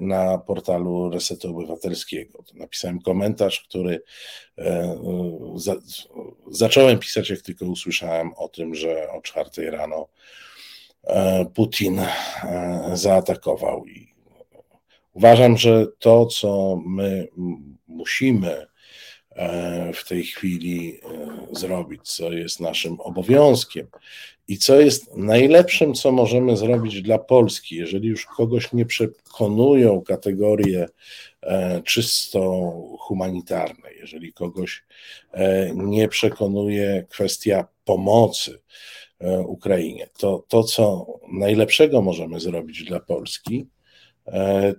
na 0.00 0.38
portalu 0.38 1.10
Resetu 1.10 1.50
Obywatelskiego. 1.50 2.44
Napisałem 2.54 3.00
komentarz, 3.00 3.60
który 3.60 4.02
zacząłem 6.50 6.98
pisać, 6.98 7.30
jak 7.30 7.40
tylko 7.40 7.66
usłyszałem 7.66 8.32
o 8.36 8.48
tym, 8.48 8.74
że 8.74 9.10
o 9.10 9.20
czwartej 9.22 9.70
rano 9.70 10.08
e, 11.04 11.46
Putin 11.54 11.98
e, 11.98 12.90
zaatakował. 12.94 13.86
I 13.86 14.14
uważam, 15.12 15.56
że 15.56 15.86
to, 15.98 16.26
co 16.26 16.80
my 16.86 17.28
musimy 17.86 18.52
e, 18.52 18.66
w 19.94 20.08
tej 20.08 20.24
chwili 20.24 21.00
zrobić, 21.52 22.00
co 22.02 22.32
jest 22.32 22.60
naszym 22.60 23.00
obowiązkiem 23.00 23.86
i 24.48 24.58
co 24.58 24.80
jest 24.80 25.16
najlepszym, 25.16 25.94
co 25.94 26.12
możemy 26.12 26.56
zrobić 26.56 27.02
dla 27.02 27.18
Polski, 27.18 27.76
jeżeli 27.76 28.08
już 28.08 28.26
kogoś 28.26 28.72
nie 28.72 28.86
przekonują 28.86 30.02
kategorie 30.02 30.86
E, 31.46 31.82
czysto 31.82 32.72
humanitarne, 32.98 33.92
jeżeli 34.00 34.32
kogoś 34.32 34.84
e, 35.32 35.70
nie 35.74 36.08
przekonuje 36.08 37.06
kwestia 37.08 37.66
pomocy 37.84 38.58
e, 39.20 39.40
Ukrainie, 39.40 40.08
to 40.18 40.44
to, 40.48 40.64
co 40.64 41.06
najlepszego 41.32 42.02
możemy 42.02 42.40
zrobić 42.40 42.84
dla 42.84 43.00
Polski, 43.00 43.66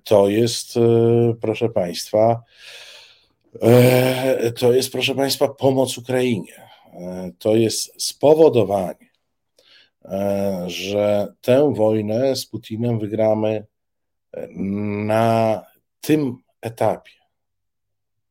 to 0.03 0.29
jest, 0.29 0.73
proszę 1.41 1.69
Państwa, 1.69 2.43
E, 2.43 2.86
to 4.55 4.73
jest, 4.73 4.91
proszę 4.91 5.15
Państwa, 5.15 5.47
pomoc 5.47 5.97
Ukrainie. 5.97 6.67
E, 6.93 7.31
to 7.39 7.55
jest 7.55 8.03
spowodowanie, 8.03 9.09
e, 10.05 10.63
że 10.67 11.33
tę 11.41 11.73
wojnę 11.73 12.35
z 12.35 12.45
Putinem 12.45 12.99
wygramy 12.99 13.65
na 15.05 15.65
tym 16.01 16.37
etapie, 16.61 17.16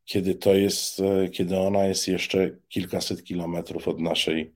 kiedy 0.07 0.34
to 0.34 0.54
jest, 0.54 1.02
kiedy 1.32 1.59
ona 1.59 1.84
jest 1.84 2.09
jeszcze 2.09 2.50
kilkaset 2.68 3.24
kilometrów 3.24 3.88
od 3.88 4.00
naszej 4.00 4.52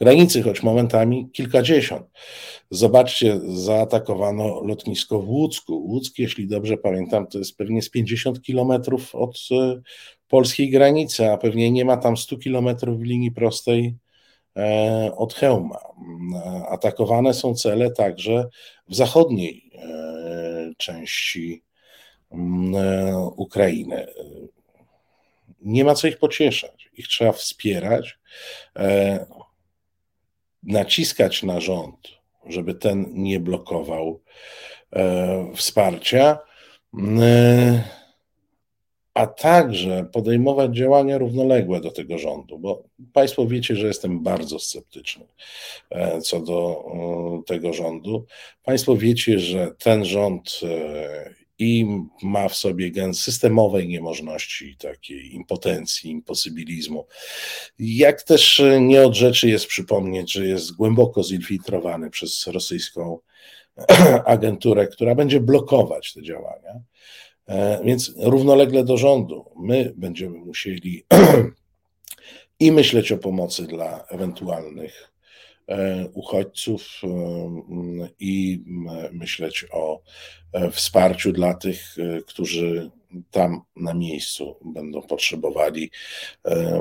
granicy, 0.00 0.42
choć 0.42 0.62
momentami 0.62 1.30
kilkadziesiąt. 1.32 2.06
Zobaczcie, 2.70 3.40
zaatakowano 3.46 4.64
lotnisko 4.64 5.20
w 5.20 5.28
Łucku. 5.28 5.74
Łuck, 5.74 6.18
jeśli 6.18 6.48
dobrze 6.48 6.76
pamiętam, 6.76 7.26
to 7.26 7.38
jest 7.38 7.56
pewnie 7.56 7.82
z 7.82 7.90
50 7.90 8.42
kilometrów 8.42 9.14
od 9.14 9.38
e, 9.50 9.80
polskiej 10.28 10.70
granicy, 10.70 11.30
a 11.30 11.36
pewnie 11.36 11.70
nie 11.70 11.84
ma 11.84 11.96
tam 11.96 12.16
100 12.16 12.36
kilometrów 12.36 12.98
w 12.98 13.02
linii 13.02 13.30
prostej 13.32 13.96
e, 14.56 15.12
od 15.16 15.34
Hełma. 15.34 15.78
Atakowane 16.68 17.34
są 17.34 17.54
cele 17.54 17.90
także 17.90 18.48
w 18.88 18.94
zachodniej 18.94 19.70
e, 19.74 20.72
części 20.76 21.62
Ukrainy 23.36 24.06
nie 25.60 25.84
ma 25.84 25.94
co 25.94 26.08
ich 26.08 26.18
pocieszać. 26.18 26.90
Ich 26.92 27.08
trzeba 27.08 27.32
wspierać, 27.32 28.18
e, 28.76 29.26
naciskać 30.62 31.42
na 31.42 31.60
rząd, 31.60 32.08
żeby 32.46 32.74
ten 32.74 33.06
nie 33.12 33.40
blokował 33.40 34.20
e, 34.92 35.52
wsparcia, 35.54 36.38
e, 37.20 38.00
a 39.14 39.26
także 39.26 40.06
podejmować 40.12 40.76
działania 40.76 41.18
równoległe 41.18 41.80
do 41.80 41.90
tego 41.90 42.18
rządu, 42.18 42.58
bo 42.58 42.82
Państwo 43.12 43.46
wiecie, 43.46 43.76
że 43.76 43.86
jestem 43.86 44.22
bardzo 44.22 44.58
sceptyczny 44.58 45.24
e, 45.90 46.20
co 46.20 46.40
do 46.40 46.84
e, 47.40 47.42
tego 47.46 47.72
rządu. 47.72 48.26
Państwo 48.64 48.96
wiecie, 48.96 49.38
że 49.38 49.70
ten 49.78 50.04
rząd 50.04 50.60
e, 50.62 51.39
i 51.60 51.86
ma 52.22 52.48
w 52.48 52.56
sobie 52.56 52.90
gen 52.90 53.14
systemowej 53.14 53.88
niemożności, 53.88 54.76
takiej 54.76 55.34
impotencji, 55.34 56.10
imposybilizmu. 56.10 57.06
Jak 57.78 58.22
też 58.22 58.62
nie 58.80 59.02
od 59.02 59.14
rzeczy 59.14 59.48
jest 59.48 59.66
przypomnieć, 59.66 60.32
że 60.32 60.46
jest 60.46 60.72
głęboko 60.72 61.22
zinfiltrowany 61.22 62.10
przez 62.10 62.46
rosyjską 62.46 63.18
agenturę, 64.24 64.86
która 64.86 65.14
będzie 65.14 65.40
blokować 65.40 66.12
te 66.12 66.22
działania. 66.22 66.80
E, 67.46 67.80
więc 67.84 68.12
równolegle 68.18 68.84
do 68.84 68.96
rządu 68.96 69.44
my 69.56 69.92
będziemy 69.96 70.38
musieli 70.38 71.04
i 72.60 72.72
myśleć 72.72 73.12
o 73.12 73.18
pomocy 73.18 73.66
dla 73.66 74.04
ewentualnych 74.08 75.10
uchodźców 76.12 77.00
e, 77.04 77.08
i 78.18 78.62
myśleć 79.12 79.66
o 79.72 80.02
e, 80.52 80.70
wsparciu 80.70 81.32
dla 81.32 81.54
tych, 81.54 81.96
którzy 82.26 82.90
tam 83.30 83.60
na 83.76 83.94
miejscu 83.94 84.56
będą 84.64 85.02
potrzebowali 85.02 85.90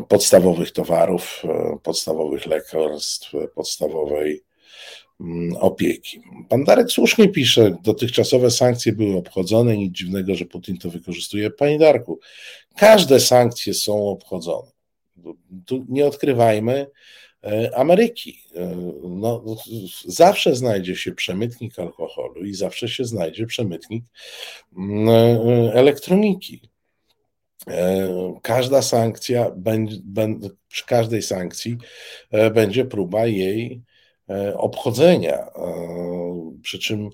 podstawowych 0.07 0.71
towarów, 0.71 1.43
podstawowych 1.83 2.45
lekarstw, 2.45 3.31
podstawowej 3.55 4.43
opieki. 5.59 6.21
Pan 6.49 6.63
Darek 6.63 6.91
słusznie 6.91 7.29
pisze, 7.29 7.77
dotychczasowe 7.83 8.51
sankcje 8.51 8.91
były 8.91 9.17
obchodzone, 9.17 9.77
nic 9.77 9.93
dziwnego, 9.93 10.35
że 10.35 10.45
Putin 10.45 10.77
to 10.77 10.89
wykorzystuje. 10.89 11.49
Panie 11.49 11.79
Darku, 11.79 12.19
każde 12.77 13.19
sankcje 13.19 13.73
są 13.73 14.07
obchodzone. 14.07 14.71
Tu 15.65 15.85
nie 15.89 16.05
odkrywajmy 16.05 16.85
E, 16.85 17.28
Ameryki. 17.75 18.39
E, 18.55 18.75
no, 19.03 19.43
zawsze 20.05 20.55
znajdzie 20.55 20.95
się 20.95 21.11
przemytnik 21.11 21.79
alkoholu 21.79 22.45
i 22.45 22.53
zawsze 22.53 22.87
się 22.87 23.05
znajdzie 23.05 23.45
przemytnik 23.45 24.03
mm, 24.77 25.09
e, 25.09 25.73
elektroniki. 25.73 26.69
Każda 28.41 28.81
sankcja, 28.81 29.51
przy 30.67 30.85
każdej 30.85 31.21
sankcji 31.21 31.77
będzie 32.53 32.85
próba 32.85 33.25
jej 33.25 33.81
obchodzenia. 34.55 35.47
Przy 36.61 36.79
czym 36.79 37.09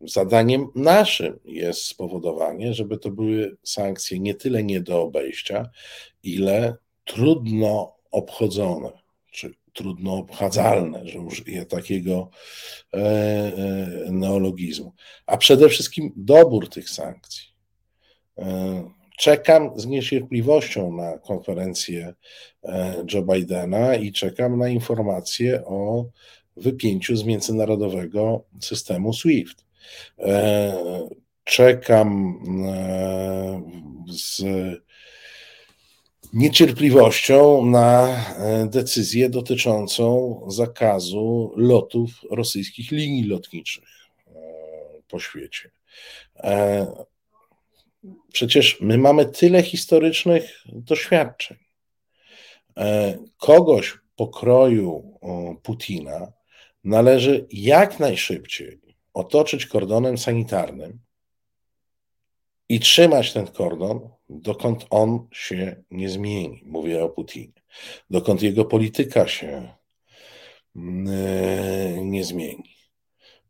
zadaniem 0.00 0.68
naszym 0.74 1.38
jest 1.44 1.82
spowodowanie, 1.82 2.74
żeby 2.74 2.98
to 2.98 3.10
były 3.10 3.56
sankcje 3.62 4.20
nie 4.20 4.34
tyle 4.34 4.64
nie 4.64 4.80
do 4.80 5.02
obejścia, 5.02 5.70
ile 6.22 6.76
trudno 7.04 7.97
obchodzone, 8.10 8.90
czy 9.30 9.54
trudno 9.78 10.14
obchadzalne, 10.14 11.08
że 11.08 11.20
użyję 11.20 11.66
takiego 11.66 12.30
e, 12.94 12.98
e, 12.98 14.12
neologizmu. 14.12 14.92
A 15.26 15.36
przede 15.36 15.68
wszystkim 15.68 16.12
dobór 16.16 16.68
tych 16.68 16.90
sankcji. 16.90 17.48
E, 18.38 18.90
czekam 19.18 19.70
z 19.76 19.86
niecierpliwością 19.86 20.92
na 20.92 21.18
konferencję 21.18 22.14
Joe 23.12 23.22
Bidena 23.22 23.94
i 23.94 24.12
czekam 24.12 24.58
na 24.58 24.68
informacje 24.68 25.64
o 25.64 26.06
wypięciu 26.56 27.16
z 27.16 27.24
międzynarodowego 27.24 28.44
systemu 28.60 29.12
SWIFT. 29.12 29.64
Czekam 31.44 32.38
z 34.08 34.42
niecierpliwością 36.32 37.64
na 37.66 38.08
e, 38.08 38.66
decyzję 38.66 39.30
dotyczącą 39.30 40.40
zakazu 40.48 41.52
lotów 41.56 42.10
rosyjskich 42.30 42.90
linii 42.90 43.24
lotniczych 43.24 43.84
e, 44.26 44.32
po 45.08 45.18
świecie. 45.20 45.70
E, 46.36 46.86
przecież 48.32 48.80
my 48.80 48.98
mamy 48.98 49.26
tyle 49.26 49.62
historycznych 49.62 50.64
doświadczeń. 50.66 51.56
Kogoś 53.38 53.98
pokroju 54.16 55.18
Putina 55.62 56.32
należy 56.84 57.46
jak 57.52 58.00
najszybciej 58.00 58.80
otoczyć 59.14 59.66
kordonem 59.66 60.18
sanitarnym 60.18 60.98
i 62.68 62.80
trzymać 62.80 63.32
ten 63.32 63.46
kordon, 63.46 64.10
dokąd 64.28 64.86
on 64.90 65.26
się 65.32 65.76
nie 65.90 66.08
zmieni. 66.08 66.62
Mówię 66.66 67.04
o 67.04 67.08
Putinie. 67.08 67.62
Dokąd 68.10 68.42
jego 68.42 68.64
polityka 68.64 69.28
się 69.28 69.68
mm, 70.76 71.06
e, 71.08 72.04
nie 72.04 72.24
zmieni. 72.24 72.76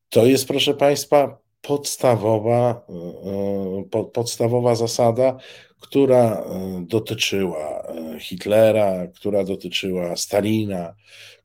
To 0.09 0.27
jest, 0.27 0.49
proszę 0.49 0.75
Państwa, 0.75 1.39
podstawowa, 1.61 2.87
e, 2.89 4.05
podstawowa 4.13 4.75
zasada, 4.75 5.37
która 5.81 6.33
e, 6.33 6.85
dotyczyła 6.87 7.93
Hitlera, 8.21 9.07
która 9.07 9.45
dotyczyła 9.45 10.17
Stalina, 10.17 10.95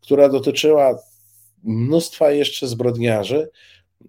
która 0.01 0.29
dotyczyła 0.29 0.99
mnóstwa 1.63 2.31
jeszcze 2.31 2.67
zbrodniarzy, 2.67 3.49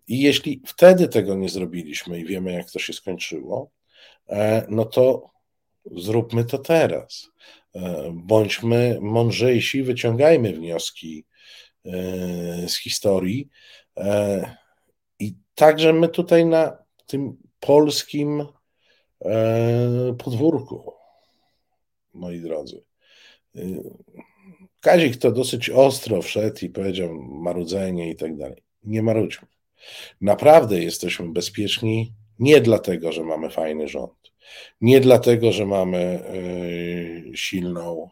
i 0.09 0.21
jeśli 0.21 0.63
wtedy 0.67 1.09
tego 1.09 1.35
nie 1.35 1.49
zrobiliśmy 1.49 2.21
i 2.21 2.25
wiemy, 2.25 2.53
jak 2.53 2.71
to 2.71 2.79
się 2.79 2.93
skończyło, 2.93 3.71
e, 3.71 3.74
no 4.69 4.85
to 4.85 5.31
zróbmy 5.91 6.45
to 6.45 6.59
teraz. 6.59 7.31
E, 7.75 8.13
bądźmy 8.15 8.99
mądrzejsi, 9.01 9.83
wyciągajmy 9.83 10.53
wnioski 10.53 11.25
e, 11.85 11.93
z 12.69 12.77
historii. 12.77 13.49
I 15.19 15.35
także 15.55 15.93
my 15.93 16.09
tutaj 16.09 16.47
na 16.47 16.79
tym 17.07 17.37
polskim 17.61 18.47
podwórku, 20.19 20.93
moi 22.13 22.41
drodzy. 22.41 22.85
Kazik 24.81 25.17
to 25.17 25.33
dosyć 25.33 25.71
ostro 25.71 26.23
wszedł 26.23 26.59
i 26.63 26.71
powiedział 26.71 27.15
marudzenie 27.23 28.11
i 28.11 28.17
tak 28.17 28.37
dalej. 28.37 28.63
Nie 28.83 29.03
marudźmy. 29.03 29.49
Naprawdę 30.21 30.83
jesteśmy 30.83 31.33
bezpieczni 31.33 32.15
nie 32.39 32.61
dlatego, 32.61 33.13
że 33.13 33.25
mamy 33.25 33.51
fajny 33.51 33.89
rząd, 33.89 34.33
nie 34.81 35.01
dlatego, 35.01 35.53
że 35.53 35.67
mamy 35.67 35.99
e, 35.99 37.37
silną 37.37 38.11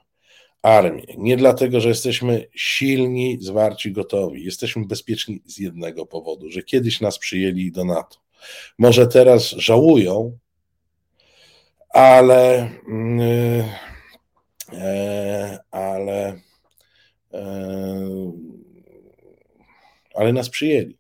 armię, 0.63 1.03
nie 1.19 1.37
dlatego, 1.37 1.81
że 1.81 1.89
jesteśmy 1.89 2.47
silni, 2.55 3.39
zwarci, 3.41 3.93
gotowi. 3.93 4.45
Jesteśmy 4.45 4.87
bezpieczni 4.87 5.43
z 5.47 5.59
jednego 5.59 6.07
powodu, 6.07 6.51
że 6.51 6.63
kiedyś 6.63 7.01
nas 7.01 7.19
przyjęli 7.19 7.73
do 7.73 7.85
NATO. 7.85 8.19
Może 8.79 9.07
teraz 9.07 9.51
żałują, 9.51 10.39
ale, 11.89 12.71
mm, 12.89 13.21
e, 14.73 15.59
ale, 15.71 16.41
e, 17.33 18.33
ale 20.15 20.33
nas 20.33 20.49
przyjęli. 20.49 20.99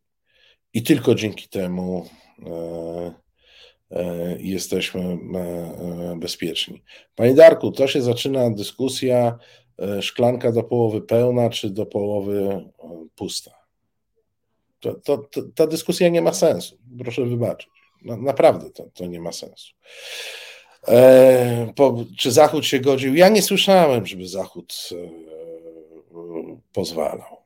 I 0.74 0.82
tylko 0.82 1.14
dzięki 1.14 1.48
temu 1.48 2.08
e, 2.46 4.36
jesteśmy 4.38 5.18
bezpieczni. 6.16 6.82
Panie 7.14 7.34
Darku, 7.34 7.70
to 7.70 7.86
się 7.86 8.02
zaczyna 8.02 8.50
dyskusja 8.50 9.38
szklanka 10.00 10.52
do 10.52 10.62
połowy 10.62 11.00
pełna, 11.00 11.50
czy 11.50 11.70
do 11.70 11.86
połowy 11.86 12.64
pusta. 13.14 13.50
To, 14.80 14.94
to, 14.94 15.18
to, 15.18 15.42
ta 15.54 15.66
dyskusja 15.66 16.08
nie 16.08 16.22
ma 16.22 16.32
sensu. 16.32 16.78
Proszę 16.98 17.24
wybaczyć. 17.24 17.70
No, 18.04 18.16
naprawdę 18.16 18.70
to, 18.70 18.84
to 18.94 19.06
nie 19.06 19.20
ma 19.20 19.32
sensu. 19.32 19.72
E, 20.88 21.72
po, 21.76 22.04
czy 22.18 22.32
Zachód 22.32 22.66
się 22.66 22.80
godził? 22.80 23.14
Ja 23.14 23.28
nie 23.28 23.42
słyszałem, 23.42 24.06
żeby 24.06 24.28
Zachód 24.28 24.88
e, 24.92 24.96
pozwalał. 26.72 27.41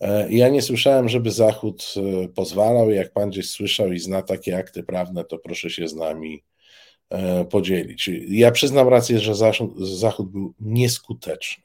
E, 0.00 0.32
ja 0.32 0.48
nie 0.48 0.62
słyszałem, 0.62 1.08
żeby 1.08 1.30
Zachód 1.30 1.94
e, 1.96 2.28
pozwalał. 2.28 2.90
Jak 2.90 3.12
pan 3.12 3.30
gdzieś 3.30 3.50
słyszał 3.50 3.92
i 3.92 3.98
zna 3.98 4.22
takie 4.22 4.56
akty 4.56 4.82
prawne, 4.82 5.24
to 5.24 5.38
proszę 5.38 5.70
się 5.70 5.88
z 5.88 5.94
nami 5.94 6.44
e, 7.10 7.44
podzielić. 7.44 8.10
Ja 8.28 8.50
przyznam 8.50 8.88
rację, 8.88 9.18
że 9.18 9.34
Zachód 9.76 10.30
był 10.30 10.54
nieskuteczny. 10.60 11.64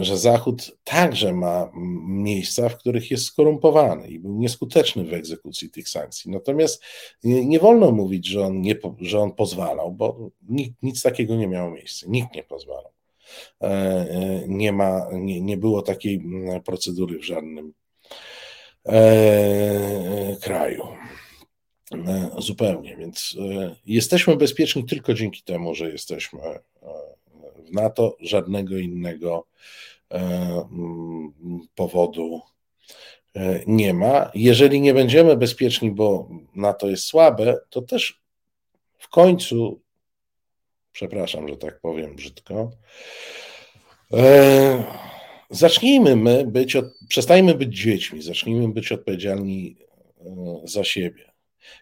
Że 0.00 0.18
Zachód 0.18 0.76
także 0.84 1.32
ma 1.32 1.70
miejsca, 2.06 2.68
w 2.68 2.78
których 2.78 3.10
jest 3.10 3.24
skorumpowany 3.24 4.08
i 4.08 4.18
był 4.18 4.38
nieskuteczny 4.38 5.04
w 5.04 5.14
egzekucji 5.14 5.70
tych 5.70 5.88
sankcji. 5.88 6.30
Natomiast 6.30 6.82
nie, 7.24 7.46
nie 7.46 7.58
wolno 7.58 7.92
mówić, 7.92 8.26
że 8.26 8.42
on, 8.42 8.60
nie, 8.60 8.74
że 9.00 9.20
on 9.20 9.32
pozwalał, 9.32 9.92
bo 9.92 10.30
nikt, 10.48 10.82
nic 10.82 11.02
takiego 11.02 11.36
nie 11.36 11.48
miało 11.48 11.70
miejsca. 11.70 12.06
Nikt 12.08 12.34
nie 12.34 12.42
pozwalał. 12.42 12.92
E, 13.60 13.66
e, 13.66 14.44
nie, 14.48 14.72
ma, 14.72 15.06
nie, 15.12 15.40
nie 15.40 15.56
było 15.56 15.82
takiej 15.82 16.22
procedury 16.64 17.18
w 17.18 17.24
żadnym 17.24 17.72
kraju. 20.40 20.86
Zupełnie, 22.38 22.96
więc 22.96 23.36
jesteśmy 23.86 24.36
bezpieczni 24.36 24.84
tylko 24.84 25.14
dzięki 25.14 25.42
temu, 25.42 25.74
że 25.74 25.90
jesteśmy 25.90 26.40
w 27.56 27.72
NATO 27.72 28.16
żadnego 28.20 28.78
innego 28.78 29.46
e, 30.10 30.18
mm, 30.72 31.32
powodu 31.74 32.40
e, 33.36 33.60
nie 33.66 33.94
ma. 33.94 34.30
Jeżeli 34.34 34.80
nie 34.80 34.94
będziemy 34.94 35.36
bezpieczni, 35.36 35.90
bo 35.90 36.28
NATO 36.54 36.88
jest 36.88 37.04
słabe, 37.04 37.58
to 37.70 37.82
też 37.82 38.22
w 38.98 39.08
końcu, 39.08 39.81
przepraszam, 40.92 41.48
że 41.48 41.56
tak 41.56 41.80
powiem 41.80 42.16
brzydko, 42.16 42.70
e, 44.12 44.84
zacznijmy 45.50 46.16
my 46.16 46.44
być, 46.46 46.76
przestajmy 47.08 47.54
być 47.54 47.78
dziećmi, 47.78 48.22
zacznijmy 48.22 48.68
być 48.68 48.92
odpowiedzialni 48.92 49.76
za 50.64 50.84
siebie. 50.84 51.32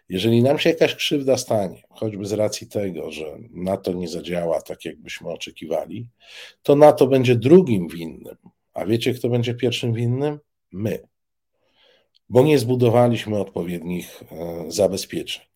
Jeżeli 0.09 0.43
nam 0.43 0.59
się 0.59 0.69
jakaś 0.69 0.95
krzywda 0.95 1.37
stanie, 1.37 1.83
choćby 1.89 2.25
z 2.25 2.33
racji 2.33 2.67
tego, 2.67 3.11
że 3.11 3.25
NATO 3.51 3.93
nie 3.93 4.07
zadziała 4.07 4.61
tak, 4.61 4.85
jakbyśmy 4.85 5.29
oczekiwali, 5.29 6.07
to 6.63 6.75
NATO 6.75 7.07
będzie 7.07 7.35
drugim 7.35 7.87
winnym. 7.87 8.35
A 8.73 8.85
wiecie, 8.85 9.13
kto 9.13 9.29
będzie 9.29 9.53
pierwszym 9.53 9.93
winnym? 9.93 10.39
My. 10.71 11.07
Bo 12.29 12.43
nie 12.43 12.59
zbudowaliśmy 12.59 13.39
odpowiednich 13.39 14.23
e, 14.31 14.65
zabezpieczeń. 14.71 15.50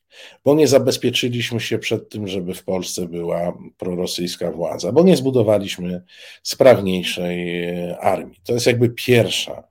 Bo 0.46 0.56
nie 0.56 0.68
zabezpieczyliśmy 0.68 1.60
się 1.60 1.80
przed 1.80 2.10
tym, 2.10 2.28
żeby 2.28 2.54
w 2.54 2.64
Polsce 2.64 3.08
była 3.08 3.58
prorosyjska 3.78 4.52
władza, 4.52 4.92
bo 4.92 5.04
nie 5.04 5.18
zbudowaliśmy 5.18 6.04
sprawniejszej 6.44 7.64
e, 7.64 7.98
armii. 8.00 8.40
To 8.44 8.54
jest 8.54 8.66
jakby 8.66 8.90
pierwsza, 8.90 9.64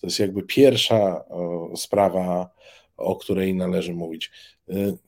to 0.00 0.06
jest 0.06 0.18
jakby 0.18 0.42
pierwsza 0.42 1.24
e, 1.30 1.76
sprawa 1.76 2.56
o 2.96 3.16
której 3.16 3.54
należy 3.54 3.94
mówić. 3.94 4.30
Y, 4.68 4.98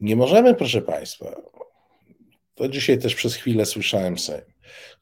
nie 0.00 0.16
możemy, 0.16 0.54
proszę 0.54 0.82
Państwa, 0.82 1.42
to 2.54 2.68
dzisiaj 2.68 2.98
też 2.98 3.14
przez 3.14 3.34
chwilę 3.34 3.66
słyszałem 3.66 4.18
Sejm, 4.18 4.44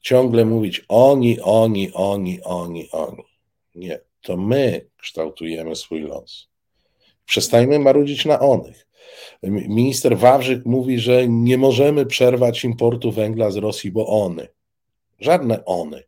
ciągle 0.01 0.45
mówić 0.45 0.85
oni, 0.87 1.39
oni, 1.39 1.91
oni, 1.91 2.41
oni, 2.43 2.91
oni. 2.91 3.23
Nie, 3.75 3.99
to 4.21 4.37
my 4.37 4.89
kształtujemy 4.97 5.75
swój 5.75 6.01
los. 6.01 6.48
Przestajmy 7.29 7.79
marudzić 7.79 8.25
na 8.25 8.39
onych. 8.39 8.87
Minister 9.43 10.17
Wawrzyk 10.17 10.65
mówi, 10.65 10.99
że 10.99 11.27
nie 11.27 11.57
możemy 11.57 12.05
przerwać 12.05 12.63
importu 12.63 13.11
węgla 13.11 13.51
z 13.51 13.55
Rosji, 13.55 13.91
bo 13.91 14.07
one. 14.07 14.47
Żadne 15.19 15.65
one. 15.65 16.03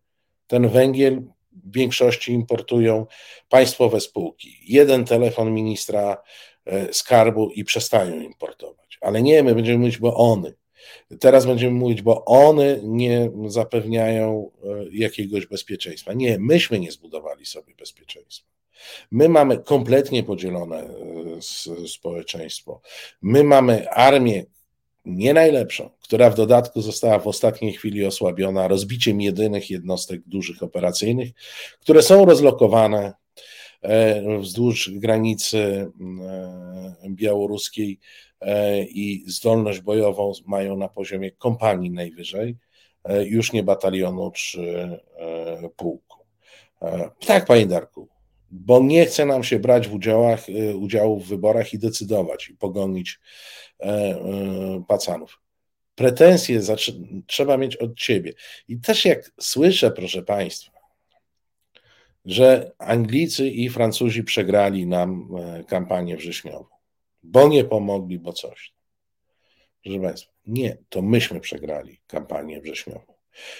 Ten 0.47 0.69
węgiel 0.69 1.21
w 1.51 1.73
większości 1.75 2.31
importują 2.31 3.05
państwowe 3.49 3.99
spółki. 3.99 4.57
Jeden 4.67 5.05
telefon 5.05 5.53
ministra 5.53 6.17
e, 6.65 6.93
skarbu 6.93 7.49
i 7.49 7.63
przestają 7.63 8.21
importować. 8.21 8.97
Ale 9.01 9.21
nie, 9.21 9.43
my 9.43 9.55
będziemy 9.55 9.77
mówić, 9.77 9.97
bo 9.97 10.15
one. 10.15 10.53
Teraz 11.19 11.45
będziemy 11.45 11.73
mówić, 11.73 12.01
bo 12.01 12.25
one 12.25 12.79
nie 12.83 13.31
zapewniają 13.47 14.51
e, 14.63 14.67
jakiegoś 14.91 15.45
bezpieczeństwa. 15.45 16.13
Nie, 16.13 16.37
myśmy 16.39 16.79
nie 16.79 16.91
zbudowali 16.91 17.45
sobie 17.45 17.75
bezpieczeństwa. 17.75 18.60
My 19.11 19.29
mamy 19.29 19.57
kompletnie 19.57 20.23
podzielone 20.23 20.77
e, 20.79 21.87
społeczeństwo. 21.87 22.81
My 23.21 23.43
mamy 23.43 23.89
armię, 23.89 24.45
nie 25.05 25.33
najlepszą, 25.33 25.89
która 26.03 26.29
w 26.29 26.35
dodatku 26.35 26.81
została 26.81 27.19
w 27.19 27.27
ostatniej 27.27 27.73
chwili 27.73 28.05
osłabiona 28.05 28.67
rozbiciem 28.67 29.21
jedynych 29.21 29.69
jednostek 29.69 30.21
dużych 30.25 30.63
operacyjnych, 30.63 31.29
które 31.79 32.03
są 32.03 32.25
rozlokowane 32.25 33.13
e, 33.81 34.37
wzdłuż 34.39 34.91
granicy 34.93 35.57
e, 35.57 35.91
białoruskiej 37.09 37.99
i 38.89 39.23
zdolność 39.27 39.79
bojową 39.79 40.31
mają 40.45 40.77
na 40.77 40.87
poziomie 40.87 41.31
kompanii 41.31 41.91
najwyżej, 41.91 42.57
już 43.25 43.53
nie 43.53 43.63
batalionu 43.63 44.31
czy 44.31 44.89
pułku. 45.75 46.17
Tak, 47.25 47.45
panie 47.45 47.65
Darku, 47.65 48.07
bo 48.51 48.79
nie 48.79 49.05
chce 49.05 49.25
nam 49.25 49.43
się 49.43 49.59
brać 49.59 49.87
w 49.87 49.93
udziałach, 49.93 50.45
udziału 50.75 51.19
w 51.19 51.27
wyborach 51.27 51.73
i 51.73 51.79
decydować 51.79 52.49
i 52.49 52.55
pogonić 52.55 53.19
E, 53.81 53.85
e, 53.85 54.83
pacanów. 54.87 55.41
Pretensje 55.95 56.61
trzeba 57.27 57.57
mieć 57.57 57.75
od 57.77 58.01
siebie. 58.01 58.33
I 58.67 58.79
też 58.79 59.05
jak 59.05 59.31
słyszę, 59.39 59.91
proszę 59.91 60.23
Państwa, 60.23 60.71
że 62.25 62.71
Anglicy 62.77 63.49
i 63.49 63.69
Francuzi 63.69 64.23
przegrali 64.23 64.87
nam 64.87 65.27
e, 65.37 65.63
kampanię 65.63 66.17
wrześniową, 66.17 66.65
bo 67.23 67.47
nie 67.47 67.63
pomogli, 67.63 68.19
bo 68.19 68.33
coś. 68.33 68.73
Proszę 69.83 69.99
Państwa, 69.99 70.31
nie, 70.45 70.77
to 70.89 71.01
myśmy 71.01 71.39
przegrali 71.39 72.01
kampanię 72.07 72.61
wrześniową. 72.61 73.13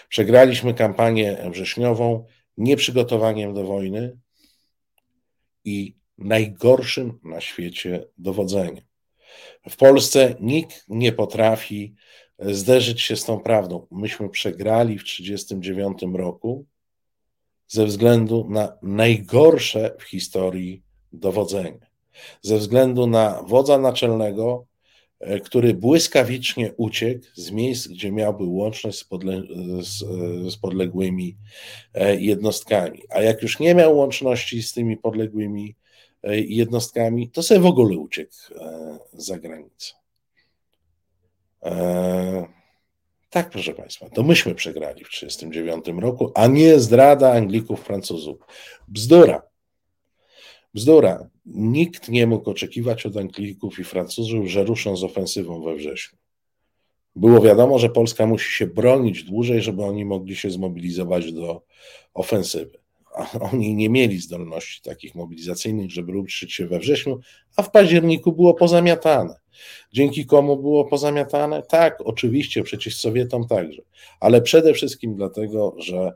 Przegraliśmy 0.10 0.74
kampanię 0.74 1.38
wrześniową 1.52 2.26
nieprzygotowaniem 2.58 3.54
do 3.54 3.64
wojny 3.64 4.18
i 5.66 5.96
najgorszym 6.18 7.20
na 7.24 7.42
świecie 7.42 8.06
dowodzeniem. 8.18 8.86
W 9.70 9.78
Polsce 9.78 10.36
nikt 10.40 10.86
nie 10.88 11.12
potrafi 11.12 11.96
zderzyć 12.40 13.02
się 13.02 13.16
z 13.16 13.26
tą 13.26 13.40
prawdą. 13.40 13.88
Myśmy 13.92 14.30
przegrali 14.30 14.98
w 14.98 15.04
1939 15.04 16.18
roku 16.18 16.66
ze 17.68 17.86
względu 17.86 18.48
na 18.50 18.78
najgorsze 18.82 19.96
w 20.00 20.04
historii 20.04 20.84
dowodzenie. 21.14 21.92
Ze 22.42 22.58
względu 22.58 23.08
na 23.08 23.44
wodza 23.44 23.78
naczelnego, 23.78 24.66
który 25.44 25.74
błyskawicznie 25.74 26.74
uciekł 26.78 27.26
z 27.34 27.52
miejsc, 27.52 27.88
gdzie 27.88 28.12
miałby 28.12 28.44
łączność 28.44 29.00
z, 29.00 29.04
podle 29.04 29.42
z, 29.80 29.98
z 30.54 30.58
podległymi 30.58 31.38
e, 31.94 32.16
jednostkami. 32.16 33.02
A 33.10 33.22
jak 33.22 33.42
już 33.42 33.60
nie 33.60 33.76
miał 33.76 33.98
łączności 33.98 34.64
z 34.64 34.74
tymi 34.74 34.98
podległymi 34.98 35.76
E, 36.24 36.40
jednostkami, 36.40 37.30
to 37.30 37.44
sobie 37.44 37.60
w 37.60 37.66
ogóle 37.66 37.98
uciekł 37.98 38.34
e, 38.56 38.98
za 39.14 39.40
granicę. 39.40 39.94
E, 41.64 42.46
tak, 43.30 43.50
proszę 43.50 43.74
Państwa, 43.74 44.10
to 44.10 44.24
myśmy 44.24 44.56
przegrali 44.56 45.04
w 45.06 45.10
1939 45.10 46.02
roku, 46.02 46.32
a 46.36 46.48
nie 46.48 46.80
zdrada 46.80 47.34
Anglików, 47.34 47.84
Francuzów. 47.84 48.38
Bzdura. 48.88 49.51
Bzdura. 50.74 51.30
Nikt 51.46 52.10
nie 52.10 52.28
mógł 52.28 52.50
oczekiwać 52.50 53.06
od 53.06 53.18
Anglików 53.18 53.80
i 53.80 53.84
Francuzów, 53.84 54.48
że 54.48 54.64
ruszą 54.64 54.98
z 54.98 55.04
ofensywą 55.04 55.64
we 55.64 55.76
wrześniu. 55.76 56.18
Było 57.16 57.42
wiadomo, 57.42 57.80
że 57.80 57.90
Polska 57.90 58.26
musi 58.26 58.52
się 58.54 58.68
bronić 58.68 59.24
dłużej, 59.24 59.62
żeby 59.62 59.84
oni 59.84 60.06
mogli 60.06 60.36
się 60.36 60.52
zmobilizować 60.52 61.34
do 61.34 61.62
ofensywy 62.14 62.82
oni 63.52 63.76
nie 63.76 63.90
mieli 63.90 64.18
zdolności 64.18 64.82
takich 64.82 65.16
mobilizacyjnych, 65.16 65.92
żeby 65.92 66.12
ruszyć 66.12 66.54
się 66.54 66.68
we 66.68 66.80
wrześniu, 66.80 67.20
a 67.56 67.64
w 67.64 67.72
październiku 67.72 68.32
było 68.32 68.54
pozamiatane. 68.54 69.36
Dzięki 69.94 70.26
komu 70.26 70.58
było 70.58 70.86
pozamiatane? 70.86 71.64
Tak, 71.64 71.98
oczywiście, 72.06 72.64
przecież 72.64 72.98
Sowietom 72.98 73.48
także, 73.48 73.82
ale 74.20 74.42
przede 74.42 74.74
wszystkim 74.74 75.16
dlatego, 75.16 75.76
że 75.78 76.14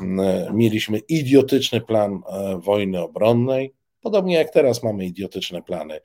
mm, 0.00 0.56
mieliśmy 0.56 0.98
idiotyczny 0.98 1.80
plan 1.80 2.20
e, 2.28 2.60
wojny 2.60 3.02
obronnej, 3.02 3.72
Podobnie 4.06 4.34
jak 4.34 4.50
teraz 4.50 4.82
mamy 4.82 5.06
idiotyczne 5.06 5.62
plany 5.62 6.00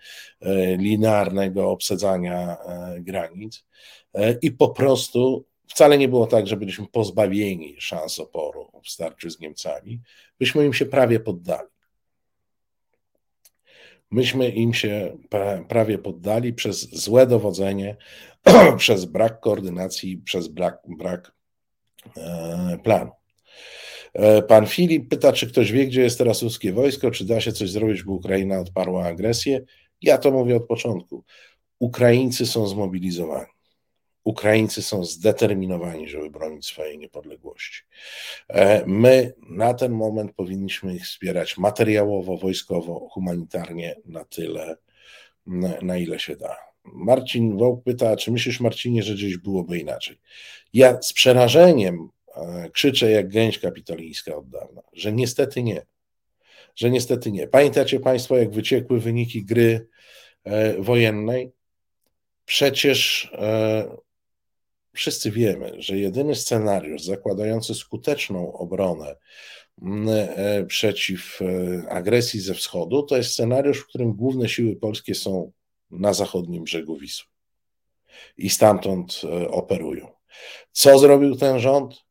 linearnego 0.77 1.69
obsadzania 1.69 2.57
granic 2.99 3.65
i 4.41 4.51
po 4.51 4.69
prostu 4.69 5.45
wcale 5.67 5.97
nie 5.97 6.07
było 6.07 6.27
tak, 6.27 6.47
że 6.47 6.57
byliśmy 6.57 6.87
pozbawieni 6.87 7.75
szans 7.79 8.19
oporu 8.19 8.71
w 8.83 8.89
starciu 8.89 9.29
z 9.29 9.39
Niemcami, 9.39 10.01
byśmy 10.39 10.65
im 10.65 10.73
się 10.73 10.85
prawie 10.85 11.19
poddali. 11.19 11.67
Myśmy 14.11 14.49
im 14.49 14.73
się 14.73 15.17
prawie 15.69 15.97
poddali 15.97 16.53
przez 16.53 16.89
złe 17.03 17.27
dowodzenie, 17.27 17.97
przez 18.77 19.05
brak 19.05 19.39
koordynacji, 19.39 20.17
przez 20.17 20.47
brak, 20.47 20.81
brak 20.87 21.31
e, 22.17 22.77
planu. 22.83 23.11
E, 24.13 24.41
pan 24.41 24.67
Filip 24.67 25.09
pyta, 25.09 25.33
czy 25.33 25.47
ktoś 25.47 25.71
wie, 25.71 25.87
gdzie 25.87 26.01
jest 26.01 26.17
teraz 26.17 26.41
ruskie 26.41 26.73
wojsko, 26.73 27.11
czy 27.11 27.25
da 27.25 27.41
się 27.41 27.51
coś 27.51 27.69
zrobić, 27.69 28.03
by 28.03 28.11
Ukraina 28.11 28.59
odparła 28.59 29.05
agresję. 29.05 29.61
Ja 30.01 30.17
to 30.17 30.31
mówię 30.31 30.55
od 30.55 30.67
początku. 30.67 31.23
Ukraińcy 31.79 32.45
są 32.45 32.67
zmobilizowani. 32.67 33.51
Ukraińcy 34.23 34.81
są 34.81 35.03
zdeterminowani, 35.03 36.07
żeby 36.09 36.29
bronić 36.29 36.65
swojej 36.65 36.97
niepodległości. 36.97 37.83
E, 38.49 38.83
my 38.85 39.33
na 39.49 39.73
ten 39.73 39.91
moment 39.91 40.33
powinniśmy 40.33 40.95
ich 40.95 41.05
wspierać 41.05 41.57
materiałowo, 41.57 42.37
wojskowo, 42.37 43.07
humanitarnie 43.11 43.95
na 44.05 44.25
tyle, 44.25 44.77
na 45.81 45.97
ile 45.97 46.19
się 46.19 46.35
da. 46.35 46.55
Marcin 46.83 47.57
Wołk 47.57 47.83
pyta, 47.83 48.15
czy 48.15 48.31
myślisz, 48.31 48.59
Marcinie, 48.59 49.03
że 49.03 49.13
gdzieś 49.13 49.37
byłoby 49.37 49.79
inaczej? 49.79 50.19
Ja 50.73 51.01
z 51.01 51.13
przerażeniem 51.13 52.09
krzyczę 52.73 53.11
jak 53.11 53.29
gęś 53.29 53.59
kapitolińska 53.59 54.35
od 54.35 54.49
dawna, 54.49 54.81
że 54.93 55.13
niestety 55.13 55.63
nie. 55.63 55.85
Że 56.75 56.89
niestety 56.89 57.31
nie. 57.31 57.47
Pamiętacie 57.47 57.99
Państwo, 57.99 58.37
jak 58.37 58.51
wyciekły 58.51 58.99
wyniki 58.99 59.45
gry 59.45 59.87
e, 60.43 60.81
wojennej? 60.81 61.51
Przecież 62.45 63.31
wszyscy 64.93 65.31
wiemy, 65.31 65.81
że 65.81 65.97
jedyny 65.97 66.35
scenariusz 66.35 67.03
zakładający 67.03 67.75
skuteczną 67.75 68.53
obronę 68.53 69.15
e, 70.07 70.65
przeciw 70.65 71.39
e, 71.41 71.89
agresji 71.89 72.39
ze 72.39 72.53
wschodu 72.53 73.03
to 73.03 73.17
jest 73.17 73.31
scenariusz, 73.31 73.79
w 73.79 73.87
którym 73.87 74.13
główne 74.13 74.49
siły 74.49 74.75
polskie 74.75 75.15
są 75.15 75.51
na 75.91 76.13
zachodnim 76.13 76.63
brzegu 76.63 76.97
Wisły 76.97 77.27
i 78.37 78.49
stamtąd 78.49 79.21
e, 79.23 79.49
operują. 79.49 80.07
Co 80.71 80.99
zrobił 80.99 81.35
ten 81.35 81.59
rząd? 81.59 82.10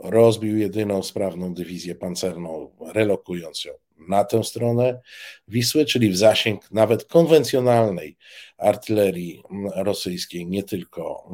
Rozbił 0.00 0.58
jedyną 0.58 1.02
sprawną 1.02 1.54
dywizję 1.54 1.94
pancerną, 1.94 2.70
relokując 2.94 3.64
ją 3.64 3.72
na 4.08 4.24
tę 4.24 4.44
stronę 4.44 5.00
Wisły, 5.48 5.84
czyli 5.84 6.10
w 6.10 6.16
zasięg 6.16 6.70
nawet 6.70 7.04
konwencjonalnej 7.04 8.16
artylerii 8.58 9.42
rosyjskiej, 9.74 10.46
nie 10.46 10.62
tylko 10.62 11.30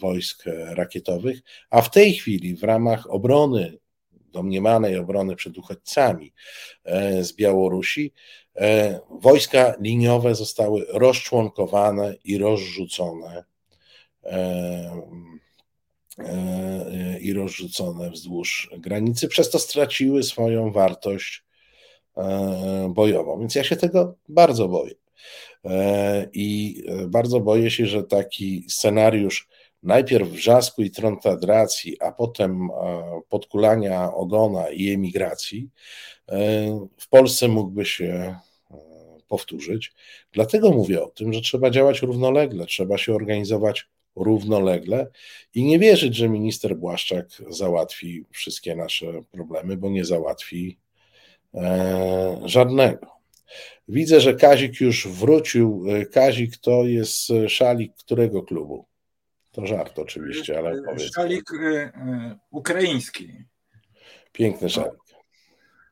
wojsk 0.00 0.44
rakietowych, 0.68 1.40
a 1.70 1.82
w 1.82 1.90
tej 1.90 2.14
chwili 2.14 2.56
w 2.56 2.62
ramach 2.62 3.10
obrony, 3.10 3.78
domniemanej 4.12 4.98
obrony 4.98 5.36
przed 5.36 5.58
uchodźcami 5.58 6.32
e, 6.84 7.24
z 7.24 7.32
Białorusi, 7.36 8.12
e, 8.56 9.00
wojska 9.10 9.74
liniowe 9.80 10.34
zostały 10.34 10.86
rozczłonkowane 10.88 12.14
i 12.24 12.38
rozrzucone 12.38 13.44
e, 14.24 15.02
i 17.20 17.32
rozrzucone 17.32 18.10
wzdłuż 18.10 18.70
granicy, 18.78 19.28
przez 19.28 19.50
to 19.50 19.58
straciły 19.58 20.22
swoją 20.22 20.72
wartość 20.72 21.44
E, 22.16 22.92
bojową. 22.94 23.40
Więc 23.40 23.54
ja 23.54 23.64
się 23.64 23.76
tego 23.76 24.14
bardzo 24.28 24.68
boję. 24.68 24.94
E, 25.64 26.28
I 26.32 26.76
e, 26.88 27.06
bardzo 27.06 27.40
boję 27.40 27.70
się, 27.70 27.86
że 27.86 28.02
taki 28.02 28.64
scenariusz 28.68 29.48
najpierw 29.82 30.28
wrzasku 30.28 30.82
i 30.82 30.90
trontadracji, 30.90 32.00
a 32.00 32.12
potem 32.12 32.68
podkulania 33.28 34.14
ogona 34.14 34.70
i 34.70 34.90
emigracji 34.90 35.70
w 36.98 37.08
Polsce 37.08 37.48
mógłby 37.48 37.84
się 37.84 38.36
powtórzyć. 39.28 39.92
Dlatego 40.32 40.70
mówię 40.70 41.02
o 41.02 41.06
tym, 41.06 41.32
że 41.32 41.40
trzeba 41.40 41.70
działać 41.70 42.02
równolegle, 42.02 42.66
trzeba 42.66 42.98
się 42.98 43.14
organizować 43.14 43.88
równolegle 44.16 45.06
i 45.54 45.64
nie 45.64 45.78
wierzyć, 45.78 46.16
że 46.16 46.28
minister 46.28 46.76
Błaszczak 46.76 47.26
załatwi 47.48 48.24
wszystkie 48.30 48.76
nasze 48.76 49.22
problemy, 49.32 49.76
bo 49.76 49.90
nie 49.90 50.04
załatwi 50.04 50.78
E, 51.54 52.40
żadnego. 52.44 53.06
Widzę, 53.88 54.20
że 54.20 54.34
Kazik 54.34 54.80
już 54.80 55.08
wrócił. 55.08 55.84
E, 55.88 56.06
Kazik 56.06 56.56
to 56.56 56.84
jest 56.84 57.32
szalik 57.48 57.92
którego 57.96 58.42
klubu? 58.42 58.86
To 59.52 59.66
żart 59.66 59.98
oczywiście, 59.98 60.58
ale 60.58 60.82
powiedz. 60.82 61.14
Szalik 61.14 61.44
e, 61.52 62.38
ukraiński. 62.50 63.44
Piękny 64.32 64.70
szalik. 64.70 65.04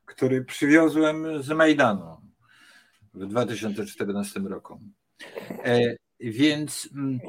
Który 0.07 0.45
przywiozłem 0.45 1.43
z 1.43 1.49
Majdanu 1.49 2.17
w 3.15 3.27
2014 3.27 4.41
roku. 4.41 4.81
Więc 6.21 6.89
mm, 6.95 7.21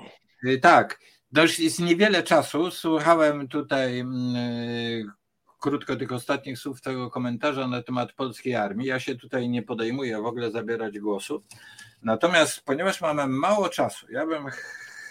tak, 0.62 1.00
to 1.36 1.42
już 1.42 1.60
jest 1.60 1.80
niewiele 1.80 2.24
czasu. 2.24 2.72
Słuchałem 2.72 3.48
tutaj 3.48 4.00
mm, 4.00 5.12
krótko 5.60 5.96
tych 5.96 6.12
ostatnich 6.12 6.60
słów 6.60 6.82
tego 6.82 7.10
komentarza 7.10 7.68
na 7.68 7.84
temat 7.84 8.14
polskiej 8.14 8.56
armii. 8.56 8.88
Ja 8.88 9.00
się 9.00 9.16
tutaj 9.16 9.50
nie 9.50 9.64
podejmuję 9.64 10.22
w 10.22 10.26
ogóle 10.26 10.52
zabierać 10.52 11.00
głosu. 11.00 11.44
Natomiast 12.02 12.62
ponieważ 12.66 13.02
mamy 13.02 13.28
mało 13.28 13.70
czasu, 13.70 14.12
ja 14.12 14.26
bym. 14.28 14.46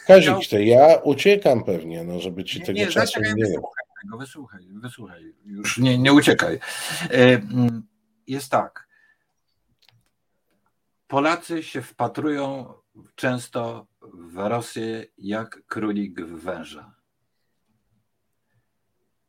Kazik, 0.06 0.36
chciał... 0.42 0.60
ja 0.60 0.96
uciekam 1.02 1.64
pewnie, 1.64 2.04
no, 2.04 2.20
żeby 2.20 2.44
ci 2.44 2.60
nie, 2.60 2.66
tego 2.66 2.78
nie, 2.78 2.86
czasu 2.86 3.20
nie 3.20 3.34
wysłuchaj 3.34 3.92
tego, 4.02 4.18
wysłuchaj, 4.18 4.60
wysłuchaj, 4.70 5.34
już 5.44 5.78
nie, 5.78 5.98
nie 5.98 6.12
uciekaj. 6.12 6.58
E, 7.10 7.10
mm, 7.10 7.82
jest 8.26 8.50
tak. 8.50 8.88
Polacy 11.08 11.62
się 11.62 11.82
wpatrują 11.82 12.72
często 13.14 13.86
w 14.14 14.36
Rosję 14.36 15.06
jak 15.18 15.66
królik 15.66 16.20
w 16.20 16.42
węża. 16.42 16.94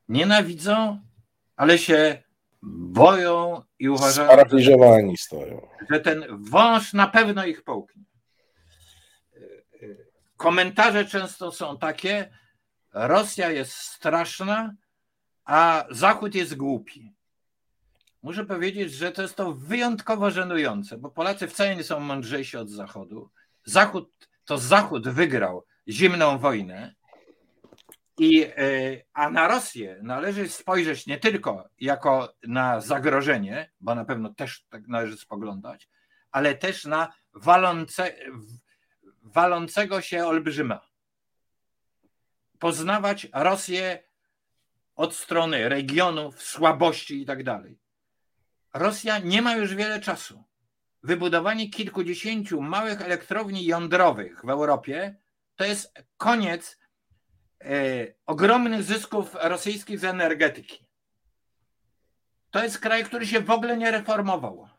Nienawidzą 0.10 1.00
ale 1.56 1.78
się 1.78 2.24
boją 2.92 3.62
i 3.80 3.90
uważają, 3.90 4.28
Sparaliżowani 4.28 5.18
stoją. 5.18 5.68
że 5.90 6.00
ten 6.00 6.26
wąż 6.30 6.94
na 6.94 7.08
pewno 7.08 7.46
ich 7.46 7.64
połknie. 7.64 8.04
Komentarze 10.38 11.06
często 11.06 11.52
są 11.52 11.78
takie: 11.78 12.38
Rosja 12.94 13.52
jest 13.52 13.74
straszna, 13.74 14.74
a 15.46 15.86
Zachód 15.92 16.36
jest 16.36 16.56
głupi. 16.56 17.14
Muszę 18.24 18.46
powiedzieć, 18.46 18.94
że 18.94 19.12
to 19.12 19.22
jest 19.22 19.36
to 19.36 19.54
wyjątkowo 19.54 20.32
żenujące, 20.32 20.98
bo 20.98 21.10
Polacy 21.10 21.48
wcale 21.48 21.76
nie 21.76 21.84
są 21.84 22.00
mądrzejsi 22.00 22.58
od 22.58 22.70
Zachodu. 22.70 23.30
Zachód 23.66 24.30
to 24.46 24.58
Zachód 24.58 25.10
wygrał 25.10 25.66
zimną 25.88 26.38
wojnę 26.38 26.96
i, 28.18 28.44
e, 28.44 28.52
a 29.14 29.30
na 29.30 29.48
Rosję 29.48 30.00
należy 30.04 30.50
spojrzeć 30.50 31.08
nie 31.08 31.18
tylko 31.18 31.70
jako 31.80 32.34
na 32.48 32.82
zagrożenie, 32.82 33.72
bo 33.80 33.96
na 33.96 34.06
pewno 34.06 34.34
też 34.34 34.66
tak 34.70 34.88
należy 34.88 35.18
spoglądać, 35.18 35.90
ale 36.32 36.56
też 36.56 36.86
na 36.86 37.14
walące, 37.34 38.16
walącego 39.22 40.02
się 40.02 40.26
olbrzyma. 40.26 40.88
Poznawać 42.60 43.28
Rosję 43.34 44.04
od 44.96 45.16
strony 45.16 45.70
regionów, 45.70 46.42
słabości 46.42 47.22
i 47.22 47.26
tak 47.26 47.44
dalej. 47.44 47.80
Rosja 48.74 49.20
nie 49.20 49.42
ma 49.42 49.56
już 49.56 49.76
wiele 49.76 50.00
czasu. 50.00 50.44
Wybudowanie 51.04 51.70
kilkudziesięciu 51.70 52.62
małych 52.62 53.02
elektrowni 53.02 53.66
jądrowych 53.66 54.42
w 54.46 54.50
Europie 54.50 55.16
to 55.56 55.66
jest 55.66 55.94
koniec 56.18 56.78
E, 57.66 58.08
ogromnych 58.26 58.84
zysków 58.84 59.36
rosyjskich 59.42 60.00
z 60.00 60.04
energetyki. 60.04 60.86
To 62.52 62.64
jest 62.64 62.80
kraj, 62.80 63.04
który 63.04 63.28
się 63.28 63.40
w 63.40 63.52
ogóle 63.52 63.78
nie 63.78 63.92
reformował. 63.92 64.70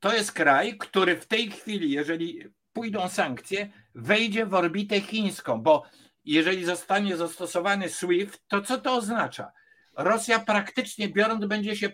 To 0.00 0.14
jest 0.14 0.32
kraj, 0.32 0.78
który 0.78 1.16
w 1.16 1.26
tej 1.26 1.50
chwili, 1.50 1.90
jeżeli 1.90 2.44
pójdą 2.72 3.08
sankcje, 3.08 3.70
wejdzie 3.94 4.46
w 4.46 4.54
orbitę 4.54 5.00
chińską, 5.00 5.62
bo 5.62 5.86
jeżeli 6.24 6.64
zostanie 6.64 7.16
zastosowany 7.16 7.88
SWIFT, 7.88 8.48
to 8.48 8.62
co 8.62 8.78
to 8.78 8.94
oznacza? 8.94 9.52
Rosja 9.96 10.38
praktycznie 10.38 11.08
biorąc 11.08 11.44
będzie 11.44 11.76
się 11.76 11.88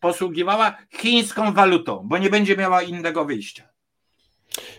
posługiwała 0.00 0.76
chińską 0.96 1.52
walutą, 1.52 2.02
bo 2.04 2.18
nie 2.18 2.30
będzie 2.30 2.56
miała 2.56 2.82
innego 2.82 3.24
wyjścia. 3.24 3.68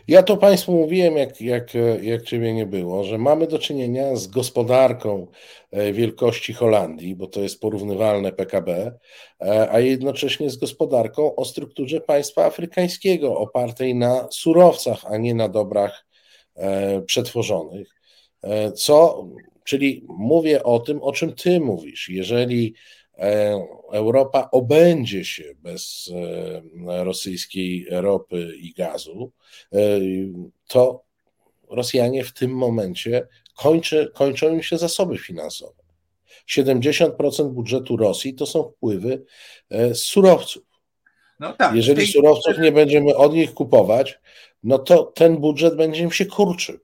Ja 0.08 0.24
to 0.24 0.38
Państwu 0.38 0.72
mówiłem, 0.72 1.18
jak, 1.18 1.42
jak, 1.42 1.74
jak 2.02 2.24
Ciebie 2.24 2.54
nie 2.54 2.66
było, 2.66 3.04
że 3.04 3.18
mamy 3.18 3.48
do 3.48 3.60
czynienia 3.60 4.16
z 4.16 4.28
gospodarką 4.28 5.28
e, 5.72 5.94
wielkości 5.94 6.54
Holandii, 6.54 7.16
bo 7.16 7.28
to 7.28 7.42
jest 7.42 7.60
porównywalne 7.60 8.32
PKB, 8.32 8.92
e, 9.42 9.72
a 9.72 9.80
jednocześnie 9.80 10.50
z 10.50 10.58
gospodarką 10.58 11.36
o 11.36 11.46
strukturze 11.46 12.02
państwa 12.02 12.46
afrykańskiego, 12.46 13.38
opartej 13.38 13.96
na 13.96 14.28
surowcach, 14.32 15.06
a 15.06 15.18
nie 15.18 15.36
na 15.36 15.50
dobrach 15.50 16.06
e, 16.56 17.02
przetworzonych. 17.02 17.88
Co, 18.76 19.28
czyli 19.64 20.06
mówię 20.08 20.64
o 20.64 20.80
tym, 20.80 21.04
o 21.04 21.12
czym 21.12 21.34
Ty 21.34 21.60
mówisz. 21.60 22.10
Jeżeli 22.10 22.74
Europa 23.92 24.50
obędzie 24.52 25.26
się 25.26 25.44
bez 25.56 26.12
rosyjskiej 26.86 27.88
ropy 27.90 28.54
i 28.58 28.74
gazu, 28.74 29.32
to 30.68 31.04
Rosjanie 31.70 32.24
w 32.24 32.34
tym 32.34 32.52
momencie 32.52 33.28
kończy, 33.56 34.12
kończą 34.16 34.50
im 34.50 34.64
się 34.64 34.78
zasoby 34.78 35.18
finansowe. 35.18 35.84
70% 36.50 37.50
budżetu 37.50 37.98
Rosji 37.98 38.34
to 38.34 38.46
są 38.46 38.64
wpływy 38.64 39.24
z 39.70 39.98
surowców. 39.98 40.64
No 41.40 41.54
tak, 41.54 41.76
Jeżeli 41.76 41.98
tej... 41.98 42.08
surowców 42.08 42.58
nie 42.58 42.72
będziemy 42.72 43.16
od 43.16 43.34
nich 43.34 43.54
kupować, 43.54 44.20
no 44.64 44.80
to 44.80 45.04
ten 45.04 45.38
budżet 45.38 45.76
będzie 45.76 46.04
im 46.04 46.12
się 46.12 46.26
kurczył. 46.26 46.80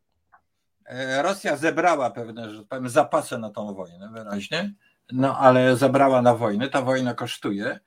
E, 0.86 1.22
Rosja 1.22 1.58
zebrała 1.58 2.12
pewne, 2.12 2.50
że 2.50 2.60
tak 2.60 2.68
powiem, 2.68 2.90
zapasy 2.90 3.38
na 3.38 3.50
tą 3.50 3.74
wojnę 3.74 4.10
wyraźnie 4.14 4.74
no 5.12 5.38
ale 5.38 5.78
zabrała 5.78 6.22
na 6.22 6.36
wojnę, 6.36 6.70
ta 6.70 6.82
wojna 6.82 7.14
kosztuje. 7.14 7.80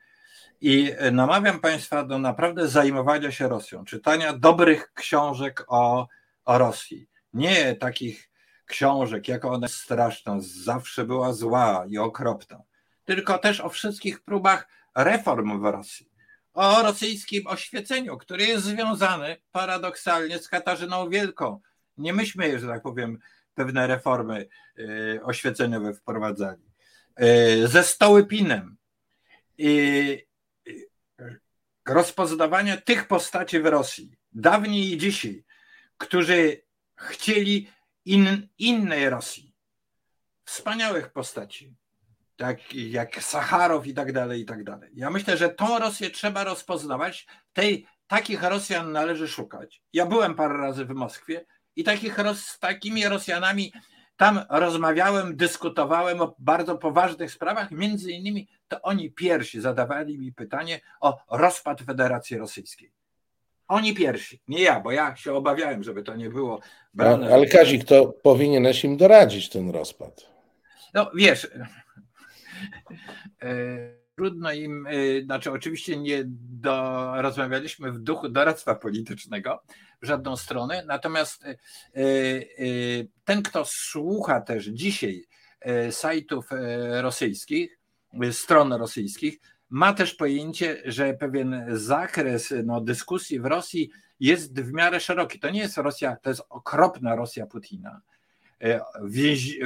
I 0.60 0.92
namawiam 1.12 1.60
Państwa 1.60 2.04
do 2.04 2.18
naprawdę 2.18 2.68
zajmowania 2.68 3.30
się 3.30 3.48
Rosją, 3.48 3.84
czytania 3.84 4.32
dobrych 4.32 4.92
książek 4.92 5.64
o, 5.68 6.08
o 6.44 6.58
Rosji. 6.58 7.08
Nie 7.32 7.74
takich 7.74 8.30
książek, 8.66 9.28
jak 9.28 9.44
ona 9.44 9.66
jest 9.66 9.76
straszna, 9.76 10.36
zawsze 10.40 11.04
była 11.04 11.32
zła 11.32 11.84
i 11.88 11.98
okropna, 11.98 12.62
tylko 13.04 13.38
też 13.38 13.60
o 13.60 13.68
wszystkich 13.68 14.20
próbach 14.20 14.68
reform 14.94 15.60
w 15.60 15.64
Rosji. 15.64 16.10
O 16.54 16.82
rosyjskim 16.82 17.46
oświeceniu, 17.46 18.16
które 18.16 18.44
jest 18.44 18.64
związane 18.64 19.36
paradoksalnie 19.52 20.38
z 20.38 20.48
Katarzyną 20.48 21.08
Wielką. 21.10 21.60
Nie 21.98 22.12
myśmy, 22.12 22.58
że 22.58 22.66
tak 22.66 22.82
powiem, 22.82 23.18
pewne 23.54 23.86
reformy 23.86 24.48
y, 24.78 25.20
oświeceniowe 25.24 25.94
wprowadzali. 25.94 26.62
E, 27.18 27.68
ze 27.68 27.82
Stołypinem 27.82 28.76
i 29.58 30.26
rozpoznawania 31.86 32.76
tych 32.76 33.08
postaci 33.08 33.60
w 33.60 33.66
Rosji, 33.66 34.16
dawniej 34.32 34.92
i 34.92 34.98
dzisiaj, 34.98 35.44
którzy 35.96 36.62
chcieli 36.96 37.70
in, 38.04 38.48
innej 38.58 39.10
Rosji, 39.10 39.54
wspaniałych 40.44 41.12
postaci, 41.12 41.74
tak 42.36 42.74
jak 42.74 43.22
Sacharow 43.22 43.86
i 43.86 43.94
tak 43.94 44.12
dalej, 44.12 44.40
i 44.40 44.44
tak 44.44 44.64
dalej. 44.64 44.90
Ja 44.94 45.10
myślę, 45.10 45.36
że 45.36 45.48
tą 45.48 45.78
Rosję 45.78 46.10
trzeba 46.10 46.44
rozpoznawać, 46.44 47.26
tej, 47.52 47.86
takich 48.06 48.42
Rosjan 48.42 48.92
należy 48.92 49.28
szukać. 49.28 49.82
Ja 49.92 50.06
byłem 50.06 50.34
parę 50.34 50.56
razy 50.56 50.84
w 50.84 50.90
Moskwie 50.90 51.46
i 51.76 51.84
takich, 51.84 52.16
takimi 52.60 53.08
Rosjanami 53.08 53.72
tam 54.18 54.40
rozmawiałem, 54.50 55.36
dyskutowałem 55.36 56.20
o 56.20 56.34
bardzo 56.38 56.78
poważnych 56.78 57.30
sprawach, 57.30 57.70
między 57.70 58.12
innymi 58.12 58.48
to 58.68 58.82
oni 58.82 59.10
pierwsi 59.10 59.60
zadawali 59.60 60.18
mi 60.18 60.32
pytanie 60.32 60.80
o 61.00 61.18
rozpad 61.30 61.80
Federacji 61.80 62.38
Rosyjskiej. 62.38 62.92
Oni 63.68 63.94
pierwsi, 63.94 64.40
nie 64.48 64.62
ja, 64.62 64.80
bo 64.80 64.92
ja 64.92 65.16
się 65.16 65.34
obawiałem, 65.34 65.82
żeby 65.82 66.02
to 66.02 66.16
nie 66.16 66.30
było. 66.30 66.60
Brane. 66.94 67.26
Ale, 67.26 67.34
ale 67.34 67.46
Kazik, 67.46 67.84
to 67.84 68.06
powinieneś 68.06 68.84
im 68.84 68.96
doradzić 68.96 69.48
ten 69.48 69.70
rozpad. 69.70 70.26
No 70.94 71.10
wiesz, 71.14 71.48
e, 73.42 73.97
trudno 74.18 74.52
im, 74.52 74.86
e, 74.86 75.22
znaczy 75.22 75.52
oczywiście 75.52 75.96
nie 75.96 76.22
do, 76.60 77.12
rozmawialiśmy 77.22 77.92
w 77.92 77.98
duchu 77.98 78.28
doradztwa 78.28 78.74
politycznego, 78.74 79.62
w 80.02 80.06
żadną 80.06 80.36
stronę. 80.36 80.84
Natomiast 80.86 81.44
e, 81.44 81.48
e, 81.50 81.56
ten, 83.24 83.42
kto 83.42 83.64
słucha 83.64 84.40
też 84.40 84.66
dzisiaj 84.66 85.24
sajtów 85.90 86.48
rosyjskich, 87.00 87.78
stron 88.32 88.72
rosyjskich, 88.72 89.38
ma 89.70 89.92
też 89.92 90.14
pojęcie, 90.14 90.82
że 90.84 91.14
pewien 91.14 91.64
zakres 91.68 92.54
no, 92.64 92.80
dyskusji 92.80 93.40
w 93.40 93.46
Rosji 93.46 93.90
jest 94.20 94.60
w 94.60 94.72
miarę 94.72 95.00
szeroki. 95.00 95.40
To 95.40 95.50
nie 95.50 95.60
jest 95.60 95.76
Rosja, 95.76 96.16
to 96.16 96.30
jest 96.30 96.42
okropna 96.48 97.16
Rosja 97.16 97.46
Putina. 97.46 98.00
Więzi, 99.04 99.60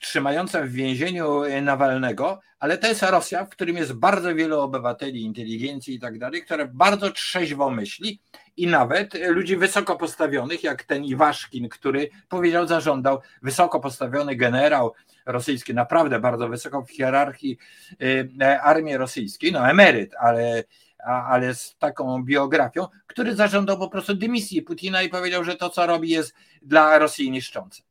trzymająca 0.00 0.62
w 0.62 0.68
więzieniu 0.68 1.42
Nawalnego, 1.62 2.40
ale 2.58 2.78
to 2.78 2.86
jest 2.86 3.02
Rosja, 3.02 3.44
w 3.44 3.48
którym 3.48 3.76
jest 3.76 3.92
bardzo 3.92 4.34
wielu 4.34 4.60
obywateli, 4.60 5.22
inteligencji 5.22 5.94
i 5.94 6.00
tak 6.00 6.18
dalej, 6.18 6.44
które 6.44 6.66
bardzo 6.66 7.10
trzeźwo 7.10 7.70
myśli 7.70 8.20
i 8.56 8.66
nawet 8.66 9.14
ludzi 9.28 9.56
wysoko 9.56 9.96
postawionych, 9.96 10.62
jak 10.62 10.82
ten 10.82 11.04
Iwaszkin, 11.04 11.68
który 11.68 12.10
powiedział, 12.28 12.66
zażądał, 12.66 13.20
wysoko 13.42 13.80
postawiony 13.80 14.36
generał 14.36 14.94
rosyjski, 15.26 15.74
naprawdę 15.74 16.20
bardzo 16.20 16.48
wysoko 16.48 16.82
w 16.82 16.90
hierarchii 16.90 17.58
y, 18.02 18.60
armii 18.62 18.96
rosyjskiej, 18.96 19.52
no 19.52 19.70
emeryt, 19.70 20.14
ale 20.18 20.64
ale 21.04 21.54
z 21.54 21.76
taką 21.78 22.24
biografią, 22.24 22.86
który 23.06 23.34
zażądał 23.34 23.78
po 23.78 23.88
prostu 23.88 24.14
dymisji 24.14 24.62
Putina 24.62 25.02
i 25.02 25.08
powiedział, 25.08 25.44
że 25.44 25.56
to, 25.56 25.70
co 25.70 25.86
robi, 25.86 26.08
jest 26.08 26.34
dla 26.62 26.98
Rosji 26.98 27.30
niszczące. 27.30 27.82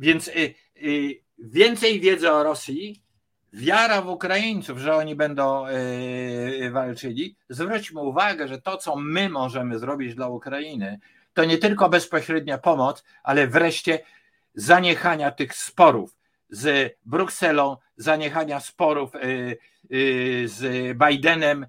Więc 0.00 0.28
y, 0.28 0.54
y, 0.82 1.20
więcej 1.38 2.00
wiedzy 2.00 2.32
o 2.32 2.42
Rosji, 2.42 3.02
wiara 3.52 4.02
w 4.02 4.08
Ukraińców, 4.08 4.78
że 4.78 4.96
oni 4.96 5.14
będą 5.16 5.66
y, 5.68 6.70
walczyli. 6.70 7.36
Zwróćmy 7.48 8.00
uwagę, 8.00 8.48
że 8.48 8.60
to, 8.60 8.76
co 8.76 8.96
my 8.96 9.28
możemy 9.28 9.78
zrobić 9.78 10.14
dla 10.14 10.28
Ukrainy, 10.28 11.00
to 11.34 11.44
nie 11.44 11.58
tylko 11.58 11.88
bezpośrednia 11.88 12.58
pomoc, 12.58 13.04
ale 13.22 13.46
wreszcie 13.46 13.98
zaniechania 14.54 15.30
tych 15.30 15.54
sporów 15.54 16.16
z 16.50 16.96
Brukselą, 17.06 17.76
zaniechania 17.96 18.60
sporów 18.60 19.10
z 20.44 20.58
Bidenem, 20.98 21.66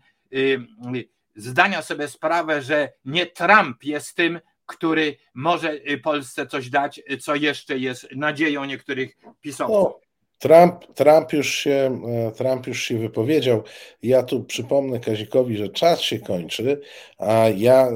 zdania 1.36 1.82
sobie 1.82 2.08
sprawę, 2.08 2.62
że 2.62 2.92
nie 3.06 3.26
Trump 3.26 3.84
jest 3.84 4.16
tym, 4.16 4.40
który 4.72 5.18
może 5.34 5.74
y, 5.74 5.98
Polsce 5.98 6.48
coś 6.48 6.70
dać, 6.70 7.02
y, 7.12 7.18
co 7.18 7.36
jeszcze 7.36 7.78
jest 7.78 8.08
nadzieją 8.16 8.66
niektórych 8.66 9.18
pisowców. 9.42 9.76
No, 9.76 10.00
Trump, 10.42 10.86
Trump, 10.96 11.34
już 11.34 11.50
się, 11.50 12.02
e, 12.08 12.32
Trump 12.32 12.68
już 12.68 12.84
się 12.84 12.98
wypowiedział. 12.98 13.64
Ja 14.04 14.24
tu 14.24 14.44
przypomnę 14.44 15.00
Kazikowi, 15.00 15.58
że 15.58 15.70
czas 15.70 16.02
się 16.02 16.20
kończy, 16.20 16.82
a 17.18 17.50
ja 17.58 17.88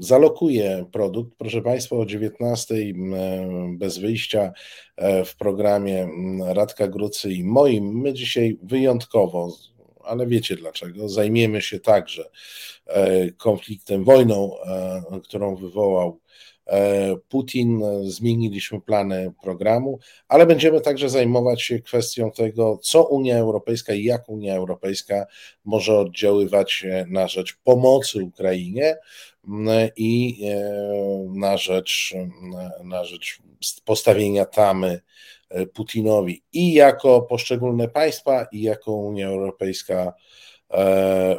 zalokuję 0.00 0.84
produkt. 0.92 1.32
Proszę 1.38 1.62
Państwa, 1.62 1.96
o 1.96 2.06
19 2.06 2.74
e, 2.74 2.90
bez 3.78 3.98
wyjścia 3.98 4.52
e, 4.96 5.24
w 5.24 5.36
programie 5.36 6.08
Radka 6.46 6.88
Grucy 6.88 7.32
i 7.32 7.44
moim. 7.44 8.00
My 8.00 8.12
dzisiaj 8.12 8.58
wyjątkowo, 8.62 9.56
ale 10.04 10.26
wiecie 10.26 10.56
dlaczego, 10.56 11.08
zajmiemy 11.08 11.62
się 11.62 11.80
także 11.80 12.30
E, 12.90 13.30
konfliktem, 13.30 14.04
wojną, 14.04 14.60
e, 14.62 15.20
którą 15.22 15.56
wywołał 15.56 16.20
e, 16.66 17.16
Putin. 17.28 17.82
Zmieniliśmy 18.02 18.80
plany 18.80 19.32
programu, 19.42 19.98
ale 20.28 20.46
będziemy 20.46 20.80
także 20.80 21.08
zajmować 21.08 21.62
się 21.62 21.80
kwestią 21.80 22.30
tego, 22.30 22.78
co 22.82 23.04
Unia 23.04 23.38
Europejska 23.38 23.94
i 23.94 24.04
jak 24.04 24.28
Unia 24.28 24.54
Europejska 24.54 25.26
może 25.64 25.98
oddziaływać 25.98 26.86
na 27.06 27.28
rzecz 27.28 27.56
pomocy 27.64 28.24
Ukrainie 28.24 28.96
i 29.96 30.42
na 31.34 31.56
rzecz, 31.56 32.14
na 32.84 33.04
rzecz 33.04 33.38
postawienia 33.84 34.44
tamy 34.44 35.00
Putinowi 35.74 36.42
i 36.52 36.72
jako 36.72 37.22
poszczególne 37.22 37.88
państwa, 37.88 38.46
i 38.52 38.62
jako 38.62 38.92
Unia 38.92 39.28
Europejska 39.28 40.12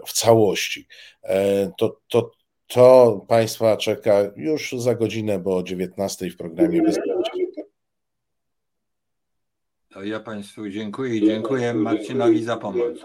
w 0.08 0.14
całości. 0.14 0.88
E, 1.24 1.72
to, 1.78 2.00
to, 2.08 2.32
to 2.68 3.26
Państwa 3.28 3.78
czeka 3.78 4.32
już 4.36 4.72
za 4.72 4.96
godzinę, 4.96 5.40
bo 5.40 5.58
o 5.58 5.64
19 5.64 6.30
w 6.30 6.38
programie 6.38 6.82
Bezpieczeństwa. 6.82 7.64
To 9.90 10.04
ja 10.04 10.20
Państwu 10.20 10.70
dziękuję 10.70 11.16
i 11.16 11.26
dziękuję 11.26 11.74
Marcinowi 11.74 12.44
za 12.44 12.58
pomoc. 12.58 13.00